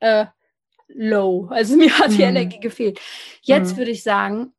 äh, 0.00 0.26
low. 0.88 1.46
Also 1.50 1.76
mir 1.76 1.96
hat 1.98 2.10
die 2.10 2.16
mhm. 2.16 2.36
Energie 2.36 2.60
gefehlt. 2.60 3.00
Jetzt 3.42 3.74
mhm. 3.74 3.76
würde 3.78 3.90
ich 3.92 4.02
sagen, 4.02 4.54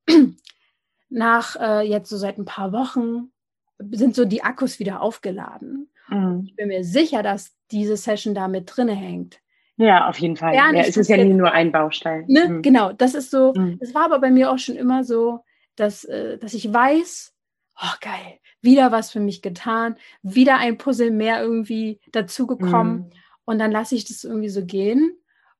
nach 1.09 1.55
äh, 1.55 1.87
jetzt 1.87 2.09
so 2.09 2.17
seit 2.17 2.37
ein 2.37 2.45
paar 2.45 2.71
Wochen 2.71 3.31
sind 3.79 4.15
so 4.15 4.25
die 4.25 4.43
Akkus 4.43 4.79
wieder 4.79 5.01
aufgeladen. 5.01 5.89
Mhm. 6.09 6.43
Ich 6.45 6.55
bin 6.55 6.67
mir 6.69 6.83
sicher, 6.83 7.23
dass 7.23 7.55
diese 7.71 7.97
Session 7.97 8.33
da 8.33 8.47
mit 8.47 8.71
drinne 8.75 8.95
hängt. 8.95 9.39
Ja, 9.77 10.07
auf 10.09 10.17
jeden 10.19 10.35
Fall. 10.35 10.55
Ja, 10.55 10.71
es 10.73 10.97
ist 10.97 11.07
ja 11.07 11.17
nie 11.17 11.33
nur 11.33 11.51
ein 11.51 11.71
Baustein. 11.71 12.25
Ne? 12.27 12.47
Mhm. 12.49 12.61
Genau, 12.63 12.93
das 12.93 13.13
ist 13.13 13.29
so. 13.29 13.53
Mhm. 13.53 13.77
Es 13.79 13.93
war 13.93 14.05
aber 14.05 14.19
bei 14.19 14.31
mir 14.31 14.51
auch 14.51 14.57
schon 14.57 14.75
immer 14.75 15.03
so, 15.03 15.41
dass, 15.75 16.03
äh, 16.03 16.39
dass 16.39 16.55
ich 16.55 16.73
weiß, 16.73 17.33
oh 17.79 17.95
geil, 18.01 18.39
wieder 18.61 18.91
was 18.91 19.11
für 19.11 19.19
mich 19.19 19.43
getan, 19.43 19.95
wieder 20.23 20.57
ein 20.57 20.79
Puzzle 20.79 21.11
mehr 21.11 21.41
irgendwie 21.41 21.99
dazugekommen. 22.11 22.97
Mhm. 22.97 23.09
Und 23.45 23.59
dann 23.59 23.71
lasse 23.71 23.95
ich 23.95 24.05
das 24.05 24.23
irgendwie 24.23 24.49
so 24.49 24.65
gehen 24.65 25.15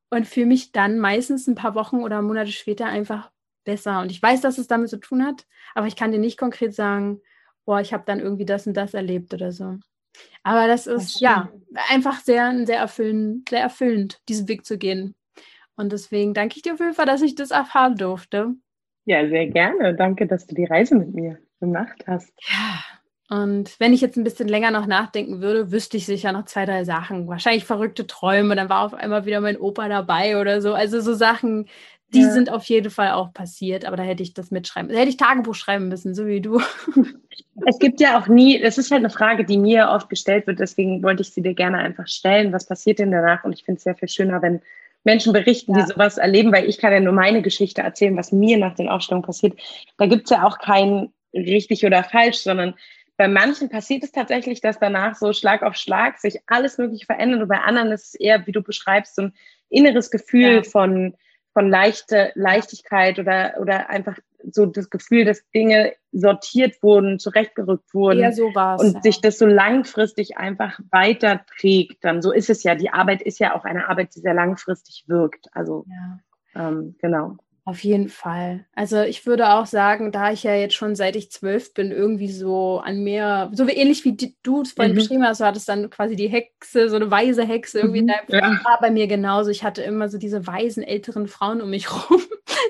und 0.10 0.28
fühle 0.28 0.48
mich 0.48 0.72
dann 0.72 0.98
meistens 0.98 1.48
ein 1.48 1.56
paar 1.56 1.76
Wochen 1.76 1.98
oder 1.98 2.22
Monate 2.22 2.52
später 2.52 2.88
einfach 2.88 3.30
besser. 3.68 4.02
Und 4.02 4.12
ich 4.12 4.22
weiß, 4.22 4.42
dass 4.42 4.58
es 4.58 4.68
damit 4.68 4.90
zu 4.90 4.98
tun 4.98 5.24
hat, 5.24 5.46
aber 5.76 5.86
ich 5.86 5.96
kann 5.96 6.12
dir 6.12 6.20
nicht 6.20 6.40
konkret 6.40 6.74
sagen, 6.74 7.22
boah, 7.66 7.82
ich 7.82 7.94
habe 7.94 8.04
dann 8.08 8.20
irgendwie 8.20 8.46
das 8.46 8.66
und 8.66 8.76
das 8.76 8.96
erlebt 8.96 9.34
oder 9.34 9.52
so. 9.52 9.78
Aber 10.42 10.68
das 10.68 10.88
ist 10.88 11.16
das 11.16 11.20
ja 11.20 11.50
einfach 11.90 12.20
sehr, 12.22 12.66
sehr 12.66 12.80
erfüllend, 12.80 13.50
sehr 13.50 13.62
erfüllend, 13.62 14.20
diesen 14.30 14.48
Weg 14.48 14.66
zu 14.66 14.78
gehen. 14.78 15.14
Und 15.76 15.92
deswegen 15.92 16.34
danke 16.34 16.56
ich 16.56 16.64
dir 16.64 16.74
auf 16.74 16.80
jeden 16.80 16.94
Fall, 16.94 17.06
dass 17.06 17.22
ich 17.22 17.36
das 17.36 17.52
erfahren 17.52 17.96
durfte. 17.96 18.56
Ja, 19.06 19.28
sehr 19.28 19.48
gerne. 19.48 19.94
Danke, 19.94 20.26
dass 20.26 20.48
du 20.48 20.56
die 20.56 20.66
Reise 20.66 20.96
mit 20.96 21.14
mir 21.14 21.38
gemacht 21.60 22.04
hast. 22.08 22.34
Ja. 22.50 22.84
Und 23.30 23.78
wenn 23.80 23.94
ich 23.94 24.00
jetzt 24.00 24.16
ein 24.16 24.24
bisschen 24.24 24.48
länger 24.48 24.72
noch 24.72 24.86
nachdenken 24.86 25.42
würde, 25.42 25.72
wüsste 25.72 25.98
ich 25.98 26.06
sicher 26.06 26.32
noch 26.32 26.46
zwei, 26.46 26.66
drei 26.66 26.86
Sachen. 26.86 27.28
Wahrscheinlich 27.28 27.66
verrückte 27.66 28.08
Träume, 28.08 28.56
dann 28.56 28.70
war 28.70 28.86
auf 28.86 28.94
einmal 28.94 29.26
wieder 29.26 29.42
mein 29.42 29.58
Opa 29.58 29.90
dabei 29.90 30.40
oder 30.40 30.62
so. 30.62 30.74
Also 30.74 31.02
so 31.02 31.14
Sachen, 31.14 31.68
die 32.14 32.22
ja. 32.22 32.32
sind 32.32 32.50
auf 32.50 32.64
jeden 32.66 32.90
Fall 32.90 33.12
auch 33.12 33.34
passiert, 33.34 33.86
aber 33.86 33.98
da 33.98 34.04
hätte 34.04 34.24
ich 34.24 34.34
das 34.34 34.50
mitschreiben, 34.50 34.92
da 34.92 34.98
hätte 34.98 35.10
ich 35.10 35.18
Tagebuch 35.18 35.56
schreiben 35.56 35.90
müssen, 35.90 36.16
so 36.16 36.28
wie 36.28 36.42
du. 36.42 36.62
Es 37.66 37.80
gibt 37.80 38.00
ja 38.00 38.20
auch 38.20 38.28
nie, 38.28 38.60
das 38.60 38.78
ist 38.78 38.92
halt 38.92 39.00
eine 39.00 39.10
Frage, 39.10 39.44
die 39.44 39.58
mir 39.58 39.90
oft 39.90 40.10
gestellt 40.10 40.46
wird, 40.46 40.60
deswegen 40.60 41.02
wollte 41.02 41.24
ich 41.24 41.32
sie 41.32 41.42
dir 41.42 41.56
gerne 41.56 41.80
einfach 41.80 42.08
stellen. 42.08 42.54
Was 42.54 42.68
passiert 42.68 43.00
denn 43.00 43.12
danach? 43.12 43.44
Und 43.44 43.52
ich 43.52 43.64
finde 43.64 43.78
es 43.78 43.84
sehr 43.84 43.96
viel 43.96 44.08
schöner, 44.08 44.42
wenn 44.44 44.62
Menschen 45.04 45.34
berichten, 45.34 45.74
ja. 45.74 45.82
die 45.82 45.92
sowas 45.92 46.18
erleben, 46.18 46.52
weil 46.52 46.70
ich 46.70 46.78
kann 46.78 46.94
ja 46.94 47.00
nur 47.00 47.14
meine 47.14 47.42
Geschichte 47.42 47.82
erzählen, 47.82 48.16
was 48.16 48.32
mir 48.32 48.58
nach 48.58 48.76
den 48.76 48.90
Aufstellungen 48.90 49.26
passiert. 49.26 49.60
Da 49.98 50.06
gibt 50.06 50.26
es 50.26 50.30
ja 50.30 50.46
auch 50.46 50.60
kein 50.60 51.12
richtig 51.34 51.84
oder 51.86 52.04
falsch, 52.04 52.38
sondern 52.38 52.76
bei 53.18 53.28
manchen 53.28 53.70
passiert 53.70 54.04
es 54.04 54.12
tatsächlich, 54.12 54.62
dass 54.62 54.80
danach 54.80 55.16
so 55.16 55.34
Schlag 55.34 55.64
auf 55.64 55.76
Schlag 55.76 56.20
sich 56.20 56.40
alles 56.46 56.78
Mögliche 56.78 57.08
verändert 57.08 57.42
und 57.42 57.48
bei 57.48 57.60
anderen 57.60 57.92
ist 57.92 58.10
es 58.10 58.16
eher, 58.16 58.46
wie 58.46 58.52
du 58.52 58.62
beschreibst, 58.62 59.16
so 59.16 59.24
ein 59.24 59.34
inneres 59.70 60.12
Gefühl 60.12 60.58
ja. 60.58 60.64
von 60.64 61.16
von 61.58 61.72
leichte 61.72 62.32
Leichtigkeit 62.36 63.18
oder, 63.18 63.56
oder 63.60 63.90
einfach 63.90 64.20
so 64.44 64.68
das 64.68 64.92
Gefühl, 64.92 65.26
dass 65.26 65.42
Dinge 65.50 65.94
sortiert 66.12 66.84
wurden, 66.84 67.18
zurechtgerückt 67.18 67.96
wurden 67.96 68.20
ja, 68.20 68.32
so 68.32 68.54
war's, 68.54 68.80
und 68.84 68.94
ja. 68.94 69.02
sich 69.02 69.22
das 69.22 69.40
so 69.40 69.48
langfristig 69.48 70.38
einfach 70.38 70.80
weiterträgt. 70.92 71.98
Dann 72.04 72.22
so 72.22 72.32
ist 72.32 72.52
es 72.52 72.62
ja. 72.62 72.76
Die 72.76 72.92
Arbeit 72.92 73.24
ist 73.24 73.40
ja 73.40 73.56
auch 73.56 73.66
eine 73.66 73.90
Arbeit, 73.90 74.14
die 74.14 74.20
sehr 74.20 74.36
langfristig 74.36 75.06
wirkt. 75.08 75.48
Also 75.52 75.88
ja. 75.90 76.70
ähm, 76.70 76.96
genau. 77.00 77.38
Auf 77.68 77.84
jeden 77.84 78.08
Fall. 78.08 78.66
Also 78.76 79.02
ich 79.02 79.26
würde 79.26 79.50
auch 79.50 79.66
sagen, 79.66 80.14
da 80.14 80.32
ich 80.32 80.44
ja 80.44 80.56
jetzt 80.56 80.76
schon 80.76 80.96
seit 80.96 81.18
ich 81.18 81.32
zwölf 81.32 81.74
bin, 81.74 81.92
irgendwie 81.92 82.32
so 82.32 82.80
an 82.80 83.04
mir, 83.04 83.52
so 83.52 83.68
wie 83.68 83.74
ähnlich 83.74 84.06
wie 84.06 84.16
du 84.42 84.62
es 84.62 84.72
vorhin 84.72 84.94
mhm. 84.94 85.00
beschrieben 85.00 85.26
hast, 85.26 85.42
du 85.42 85.46
hattest 85.46 85.68
dann 85.68 85.90
quasi 85.90 86.16
die 86.16 86.30
Hexe, 86.30 86.88
so 86.88 86.96
eine 86.96 87.12
weise 87.12 87.44
Hexe 87.44 87.80
irgendwie 87.80 88.04
mhm. 88.04 88.08
in 88.08 88.16
deinem 88.30 88.58
ja. 88.58 88.64
war 88.64 88.80
bei 88.80 88.90
mir 88.90 89.08
genauso. 89.08 89.50
Ich 89.50 89.66
hatte 89.66 89.82
immer 89.82 90.08
so 90.08 90.18
diese 90.18 90.48
weisen 90.48 90.82
älteren 90.82 91.28
Frauen 91.28 91.62
um 91.62 91.70
mich 91.70 91.92
rum, 92.10 92.22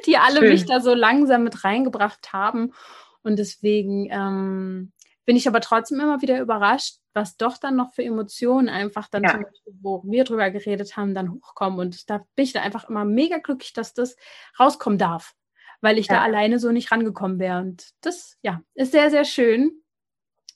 die 0.08 0.18
alle 0.18 0.39
Schön. 0.39 0.50
mich 0.50 0.66
da 0.66 0.80
so 0.80 0.95
langsam 0.95 1.43
mit 1.43 1.64
reingebracht 1.64 2.34
haben. 2.34 2.74
Und 3.22 3.38
deswegen 3.38 4.08
ähm, 4.10 4.93
bin 5.28 5.36
ich 5.36 5.45
aber 5.45 5.59
trotzdem 5.59 5.99
immer 5.99 6.21
wieder 6.21 6.39
überrascht, 6.39 6.99
was 7.13 7.36
doch 7.36 7.57
dann 7.57 7.75
noch 7.75 7.91
für 7.93 8.01
Emotionen 8.01 8.69
einfach 8.69 9.09
dann 9.09 9.23
ja. 9.23 9.32
zum 9.32 9.43
Beispiel, 9.43 9.73
wo 9.82 10.01
wir 10.05 10.23
drüber 10.23 10.49
geredet 10.51 10.95
haben, 10.95 11.13
dann 11.13 11.34
hochkommen. 11.34 11.80
Und 11.80 12.09
da 12.09 12.19
bin 12.36 12.45
ich 12.45 12.53
da 12.53 12.61
einfach 12.61 12.89
immer 12.89 13.03
mega 13.03 13.38
glücklich, 13.39 13.73
dass 13.73 13.93
das 13.93 14.15
rauskommen 14.57 14.97
darf, 14.97 15.36
weil 15.82 15.97
ich 15.97 16.07
ja. 16.07 16.15
da 16.15 16.21
alleine 16.21 16.59
so 16.59 16.71
nicht 16.71 16.93
rangekommen 16.93 17.39
wäre. 17.39 17.59
Und 17.59 17.89
das, 17.99 18.38
ja, 18.41 18.61
ist 18.73 18.93
sehr, 18.93 19.09
sehr 19.09 19.25
schön. 19.25 19.84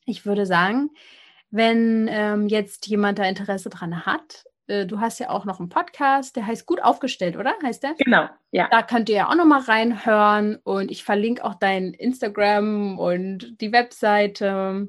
Ich 0.06 0.26
würde 0.26 0.46
sagen, 0.46 0.90
wenn 1.50 2.08
ähm, 2.10 2.48
jetzt 2.48 2.88
jemand 2.88 3.20
da 3.20 3.26
Interesse 3.26 3.70
dran 3.70 4.06
hat, 4.06 4.46
äh, 4.72 4.86
du 4.86 5.00
hast 5.00 5.20
ja 5.20 5.30
auch 5.30 5.46
noch 5.46 5.60
einen 5.60 5.70
Podcast, 5.70 6.36
der 6.36 6.48
heißt 6.48 6.66
Gut 6.66 6.82
aufgestellt, 6.82 7.38
oder? 7.38 7.54
Heißt 7.62 7.84
der? 7.84 7.94
Genau, 7.98 8.28
ja. 8.52 8.68
Da 8.72 8.82
könnt 8.82 9.10
ihr 9.10 9.16
ja 9.16 9.30
auch 9.30 9.36
noch 9.36 9.46
mal 9.46 9.62
reinhören 9.62 10.58
und 10.64 10.90
ich 10.90 11.04
verlinke 11.04 11.44
auch 11.44 11.56
dein 11.56 11.94
Instagram 11.94 12.98
und 12.98 13.60
die 13.60 13.72
Webseite. 13.72 14.88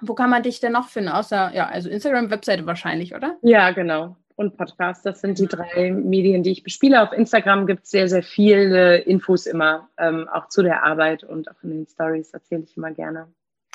Wo 0.00 0.14
kann 0.14 0.30
man 0.30 0.42
dich 0.42 0.60
denn 0.60 0.72
noch 0.72 0.88
finden? 0.88 1.10
Außer, 1.10 1.52
ja, 1.54 1.68
also 1.68 1.88
Instagram, 1.88 2.30
Webseite 2.30 2.66
wahrscheinlich, 2.66 3.14
oder? 3.14 3.36
Ja, 3.42 3.70
genau. 3.70 4.16
Und 4.34 4.58
Podcast, 4.58 5.06
das 5.06 5.22
sind 5.22 5.38
die 5.38 5.46
drei 5.46 5.90
Medien, 5.92 6.42
die 6.42 6.50
ich 6.50 6.62
bespiele. 6.62 7.02
Auf 7.02 7.12
Instagram 7.12 7.66
gibt 7.66 7.84
es 7.84 7.90
sehr, 7.90 8.08
sehr 8.08 8.22
viele 8.22 8.98
Infos 8.98 9.46
immer, 9.46 9.88
ähm, 9.96 10.28
auch 10.28 10.48
zu 10.48 10.62
der 10.62 10.84
Arbeit 10.84 11.24
und 11.24 11.50
auch 11.50 11.62
in 11.62 11.70
den 11.70 11.86
Stories 11.86 12.34
erzähle 12.34 12.64
ich 12.64 12.76
immer 12.76 12.90
gerne. 12.90 13.28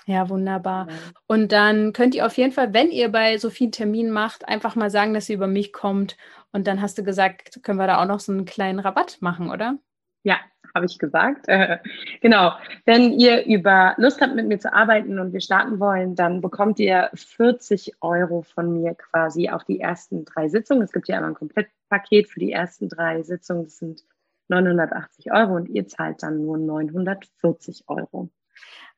Ja, 0.08 0.30
wunderbar. 0.30 0.88
Ja. 0.90 0.96
Und 1.28 1.52
dann 1.52 1.94
könnt 1.94 2.16
ihr 2.16 2.26
auf 2.26 2.38
jeden 2.38 2.52
Fall, 2.52 2.74
wenn 2.74 2.90
ihr 2.90 3.10
bei 3.10 3.38
so 3.38 3.50
vielen 3.50 3.72
Terminen 3.72 4.12
macht, 4.12 4.48
einfach 4.48 4.76
mal 4.76 4.90
sagen, 4.90 5.14
dass 5.14 5.30
ihr 5.30 5.36
über 5.36 5.48
mich 5.48 5.74
kommt. 5.74 6.18
Und 6.52 6.68
dann 6.68 6.82
hast 6.82 6.98
du 6.98 7.04
gesagt, 7.04 7.62
können 7.64 7.78
wir 7.78 7.88
da 7.88 8.02
auch 8.02 8.08
noch 8.08 8.20
so 8.20 8.32
einen 8.32 8.46
kleinen 8.46 8.80
Rabatt 8.80 9.18
machen, 9.22 9.50
oder? 9.50 9.78
Ja, 10.24 10.38
habe 10.74 10.86
ich 10.86 10.98
gesagt. 11.00 11.48
Äh, 11.48 11.80
genau. 12.22 12.54
Wenn 12.86 13.14
ihr 13.14 13.46
über 13.46 13.94
Lust 13.98 14.22
habt, 14.22 14.36
mit 14.36 14.48
mir 14.48 14.60
zu 14.60 14.74
arbeiten 14.74 15.20
und 15.20 15.34
wir 15.34 15.42
starten 15.42 15.80
wollen, 15.80 16.16
dann 16.16 16.42
bekommt 16.42 16.80
ihr 16.80 17.10
40 17.14 17.94
Euro 18.02 18.42
von 18.42 18.82
mir 18.82 18.96
quasi 18.96 19.50
auf 19.50 19.64
die 19.64 19.80
ersten 19.80 20.26
drei 20.26 20.50
Sitzungen. 20.50 20.84
Es 20.84 20.92
gibt 20.92 21.08
ja 21.08 21.18
immer 21.18 21.28
ein 21.28 21.34
Komplettpaket 21.36 22.30
für 22.30 22.40
die 22.40 22.52
ersten 22.52 22.90
drei 22.90 23.22
Sitzungen. 23.24 23.66
Das 23.66 23.78
sind 23.78 24.04
980 24.50 25.32
Euro 25.32 25.56
und 25.56 25.70
ihr 25.70 25.88
zahlt 25.88 26.24
dann 26.24 26.44
nur 26.44 26.58
940 26.58 27.86
Euro. 27.88 28.30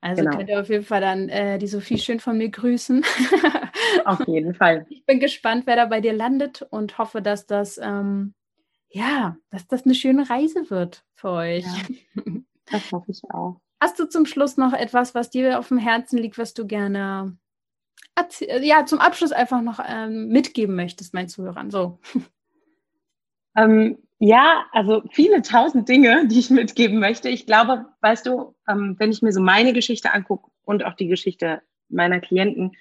Also 0.04 0.22
genau. 0.22 0.36
könnt 0.36 0.50
ihr 0.50 0.60
auf 0.60 0.68
jeden 0.68 0.84
Fall 0.84 1.00
dann 1.00 1.30
äh, 1.30 1.58
die 1.58 1.68
Sophie 1.68 1.98
schön 1.98 2.20
von 2.20 2.38
mir 2.38 2.50
grüßen. 2.50 3.06
auf 4.06 4.28
jeden 4.28 4.54
Fall. 4.54 4.86
Ich 4.90 5.06
bin 5.06 5.22
gespannt, 5.22 5.66
wer 5.66 5.78
da 5.78 5.86
bei 5.86 6.02
dir 6.02 6.12
landet 6.12 6.62
und 6.62 6.98
hoffe, 6.98 7.22
dass 7.22 7.48
das 7.48 7.78
ähm, 7.82 8.34
ja, 8.90 9.38
dass 9.50 9.66
das 9.66 9.86
eine 9.86 9.96
schöne 9.96 10.30
Reise 10.30 10.70
wird 10.70 11.06
für 11.14 11.30
euch. 11.30 11.64
Ja, 11.64 12.22
das 12.66 12.92
hoffe 12.92 13.12
ich 13.12 13.22
auch. 13.30 13.62
Hast 13.80 13.98
du 13.98 14.06
zum 14.06 14.26
Schluss 14.26 14.58
noch 14.58 14.74
etwas, 14.74 15.16
was 15.16 15.30
dir 15.30 15.58
auf 15.58 15.70
dem 15.70 15.78
Herzen 15.78 16.18
liegt, 16.18 16.38
was 16.38 16.54
du 16.54 16.68
gerne 16.68 17.38
ja, 18.62 18.86
zum 18.86 19.00
Abschluss 19.00 19.32
einfach 19.32 19.62
noch 19.62 19.80
ähm, 19.88 20.28
mitgeben 20.28 20.76
möchtest, 20.76 21.14
meinen 21.14 21.30
Zuhörern? 21.30 21.72
So. 21.72 22.00
Ähm, 23.56 24.03
ja, 24.26 24.66
also 24.72 25.04
viele 25.12 25.42
tausend 25.42 25.90
Dinge, 25.90 26.30
die 26.30 26.40
ich 26.40 26.50
mitgeben 26.50 26.98
möchte. 26.98 27.28
Ich 27.28 27.46
glaube, 27.46 27.88
weißt 28.00 28.26
du, 28.26 28.56
ähm, 28.70 28.96
wenn 28.98 29.12
ich 29.12 29.22
mir 29.22 29.34
so 29.34 29.42
meine 29.42 29.74
Geschichte 29.74 30.14
angucke 30.14 30.50
und 30.64 30.86
auch 30.86 30.94
die 30.94 31.08
Geschichte 31.08 31.62
meiner 31.90 32.22
Klienten, 32.22 32.72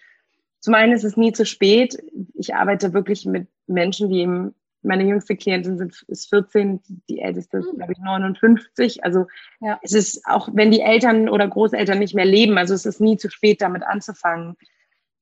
zum 0.61 0.75
einen 0.75 0.93
ist 0.93 1.03
es 1.03 1.17
nie 1.17 1.33
zu 1.33 1.45
spät. 1.45 1.99
Ich 2.35 2.55
arbeite 2.55 2.93
wirklich 2.93 3.27
mit 3.27 3.49
Menschen, 3.67 4.09
die 4.09 4.23
im 4.23 4.55
meine 4.85 5.05
jüngste 5.05 5.35
Klientin 5.35 5.79
sind, 5.79 6.05
ist 6.07 6.29
14, 6.29 6.81
die 7.09 7.21
älteste 7.21 7.59
ist, 7.59 7.71
hm. 7.71 7.77
glaube 7.77 7.93
ich, 7.93 7.99
59. 7.99 9.05
Also 9.05 9.27
ja. 9.61 9.81
es 9.83 9.95
ist 9.95 10.25
auch, 10.27 10.49
wenn 10.53 10.71
die 10.71 10.81
Eltern 10.81 11.29
oder 11.29 11.49
Großeltern 11.49 11.99
nicht 11.99 12.15
mehr 12.15 12.25
leben, 12.25 12.57
also 12.57 12.75
es 12.75 12.87
ist 12.87 13.01
nie 13.01 13.17
zu 13.17 13.31
spät, 13.31 13.63
damit 13.63 13.83
anzufangen. 13.83 14.57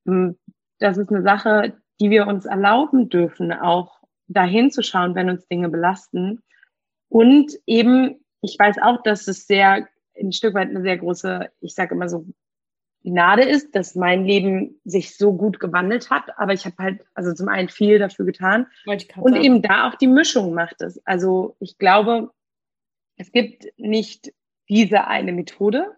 Hm, 0.05 0.37
das 0.77 0.97
ist 0.97 1.09
eine 1.09 1.23
Sache, 1.23 1.73
die 1.99 2.11
wir 2.11 2.27
uns 2.27 2.45
erlauben 2.45 3.09
dürfen, 3.09 3.51
auch 3.53 4.00
dahin 4.33 4.71
zu 4.71 4.83
schauen, 4.83 5.15
wenn 5.15 5.29
uns 5.29 5.47
Dinge 5.47 5.69
belasten. 5.69 6.41
Und 7.09 7.53
eben, 7.65 8.23
ich 8.41 8.57
weiß 8.57 8.77
auch, 8.81 9.03
dass 9.03 9.27
es 9.27 9.47
sehr, 9.47 9.87
ein 10.19 10.31
Stück 10.31 10.53
weit 10.53 10.69
eine 10.69 10.81
sehr 10.81 10.97
große, 10.97 11.49
ich 11.61 11.73
sage 11.73 11.95
immer 11.95 12.09
so, 12.09 12.25
Gnade 13.03 13.43
ist, 13.43 13.75
dass 13.75 13.95
mein 13.95 14.25
Leben 14.25 14.79
sich 14.83 15.17
so 15.17 15.33
gut 15.33 15.59
gewandelt 15.59 16.09
hat. 16.09 16.37
Aber 16.37 16.53
ich 16.53 16.65
habe 16.65 16.75
halt, 16.77 17.01
also 17.15 17.33
zum 17.33 17.49
einen 17.49 17.69
viel 17.69 17.97
dafür 17.97 18.25
getan. 18.25 18.67
Und 19.23 19.33
sagen. 19.33 19.43
eben 19.43 19.61
da 19.61 19.89
auch 19.89 19.95
die 19.95 20.07
Mischung 20.07 20.53
macht 20.53 20.81
es. 20.81 21.03
Also 21.05 21.55
ich 21.59 21.77
glaube, 21.79 22.29
es 23.17 23.31
gibt 23.31 23.65
nicht 23.77 24.31
diese 24.69 25.07
eine 25.07 25.31
Methode. 25.31 25.95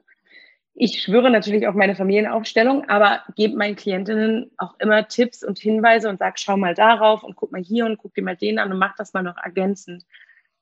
Ich 0.75 1.03
schwöre 1.03 1.29
natürlich 1.29 1.67
auf 1.67 1.75
meine 1.75 1.95
Familienaufstellung, 1.95 2.89
aber 2.89 3.21
gebe 3.35 3.55
meinen 3.55 3.75
Klientinnen 3.75 4.51
auch 4.57 4.73
immer 4.79 5.07
Tipps 5.07 5.43
und 5.43 5.59
Hinweise 5.59 6.09
und 6.09 6.17
sage, 6.17 6.35
schau 6.37 6.57
mal 6.57 6.73
darauf 6.73 7.23
und 7.23 7.35
guck 7.35 7.51
mal 7.51 7.61
hier 7.61 7.85
und 7.85 7.97
guck 7.97 8.13
dir 8.15 8.23
mal 8.23 8.35
den 8.35 8.57
an 8.57 8.71
und 8.71 8.79
mach 8.79 8.95
das 8.95 9.13
mal 9.13 9.21
noch 9.21 9.37
ergänzend. 9.37 10.03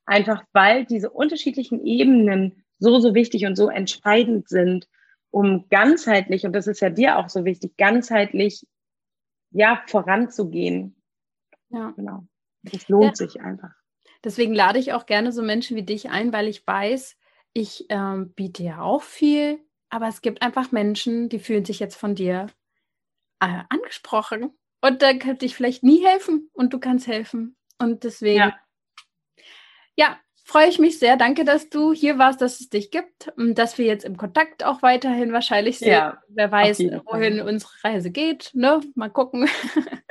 Einfach 0.05 0.43
weil 0.51 0.85
diese 0.85 1.09
unterschiedlichen 1.09 1.85
Ebenen 1.85 2.63
so, 2.79 2.99
so 2.99 3.13
wichtig 3.13 3.45
und 3.45 3.55
so 3.55 3.69
entscheidend 3.69 4.49
sind 4.49 4.87
um 5.31 5.69
ganzheitlich, 5.69 6.45
und 6.45 6.51
das 6.53 6.67
ist 6.67 6.81
ja 6.81 6.89
dir 6.89 7.17
auch 7.17 7.29
so 7.29 7.45
wichtig, 7.45 7.77
ganzheitlich 7.77 8.67
ja 9.51 9.81
voranzugehen. 9.87 10.95
Ja. 11.69 11.91
Genau. 11.91 12.25
Das 12.63 12.89
lohnt 12.89 13.17
ja. 13.19 13.27
sich 13.27 13.41
einfach. 13.41 13.71
Deswegen 14.23 14.53
lade 14.53 14.77
ich 14.77 14.93
auch 14.93 15.05
gerne 15.05 15.31
so 15.31 15.41
Menschen 15.41 15.77
wie 15.77 15.83
dich 15.83 16.09
ein, 16.09 16.33
weil 16.33 16.47
ich 16.47 16.67
weiß, 16.67 17.17
ich 17.53 17.85
ähm, 17.89 18.33
biete 18.33 18.63
ja 18.63 18.81
auch 18.81 19.01
viel, 19.01 19.59
aber 19.91 20.07
es 20.07 20.21
gibt 20.21 20.41
einfach 20.41 20.71
Menschen, 20.71 21.29
die 21.29 21.39
fühlen 21.39 21.65
sich 21.65 21.79
jetzt 21.79 21.95
von 21.95 22.15
dir 22.15 22.47
äh, 23.39 23.63
angesprochen 23.69 24.51
und 24.81 25.01
da 25.01 25.13
könnte 25.13 25.45
ich 25.45 25.55
vielleicht 25.55 25.83
nie 25.83 26.03
helfen 26.05 26.49
und 26.53 26.73
du 26.73 26.79
kannst 26.79 27.07
helfen. 27.07 27.55
Und 27.77 28.03
deswegen, 28.03 28.39
ja, 28.39 28.55
ja 29.95 30.19
freue 30.43 30.67
ich 30.67 30.79
mich 30.79 30.99
sehr. 30.99 31.17
Danke, 31.17 31.45
dass 31.45 31.69
du 31.69 31.93
hier 31.93 32.17
warst, 32.17 32.41
dass 32.41 32.59
es 32.59 32.69
dich 32.69 32.91
gibt 32.91 33.31
und 33.37 33.55
dass 33.55 33.77
wir 33.77 33.85
jetzt 33.85 34.05
im 34.05 34.17
Kontakt 34.17 34.63
auch 34.63 34.81
weiterhin 34.81 35.33
wahrscheinlich 35.33 35.79
sind. 35.79 35.89
Ja, 35.89 36.21
Wer 36.29 36.51
weiß, 36.51 36.79
wohin 37.05 37.41
unsere 37.41 37.71
Reise 37.83 38.11
geht. 38.11 38.51
Ne? 38.53 38.81
Mal 38.95 39.09
gucken. 39.09 39.47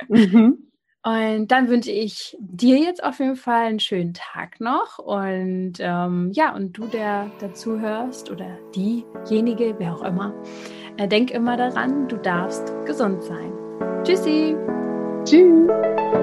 Mhm. 0.07 0.70
Und 1.03 1.47
dann 1.47 1.67
wünsche 1.67 1.91
ich 1.91 2.37
dir 2.39 2.77
jetzt 2.77 3.03
auf 3.03 3.19
jeden 3.19 3.35
Fall 3.35 3.65
einen 3.65 3.79
schönen 3.79 4.13
Tag 4.13 4.59
noch. 4.59 4.99
Und 4.99 5.73
ähm, 5.79 6.29
ja, 6.33 6.53
und 6.53 6.77
du, 6.77 6.85
der 6.85 7.31
dazu 7.39 7.79
hörst 7.79 8.29
oder 8.29 8.57
diejenige, 8.75 9.75
wer 9.79 9.95
auch 9.95 10.03
immer, 10.03 10.33
äh, 10.97 11.07
denk 11.07 11.31
immer 11.31 11.57
daran, 11.57 12.07
du 12.07 12.17
darfst 12.17 12.71
gesund 12.85 13.23
sein. 13.23 13.51
Tschüssi. 14.03 14.55
Tschüss. 15.25 16.20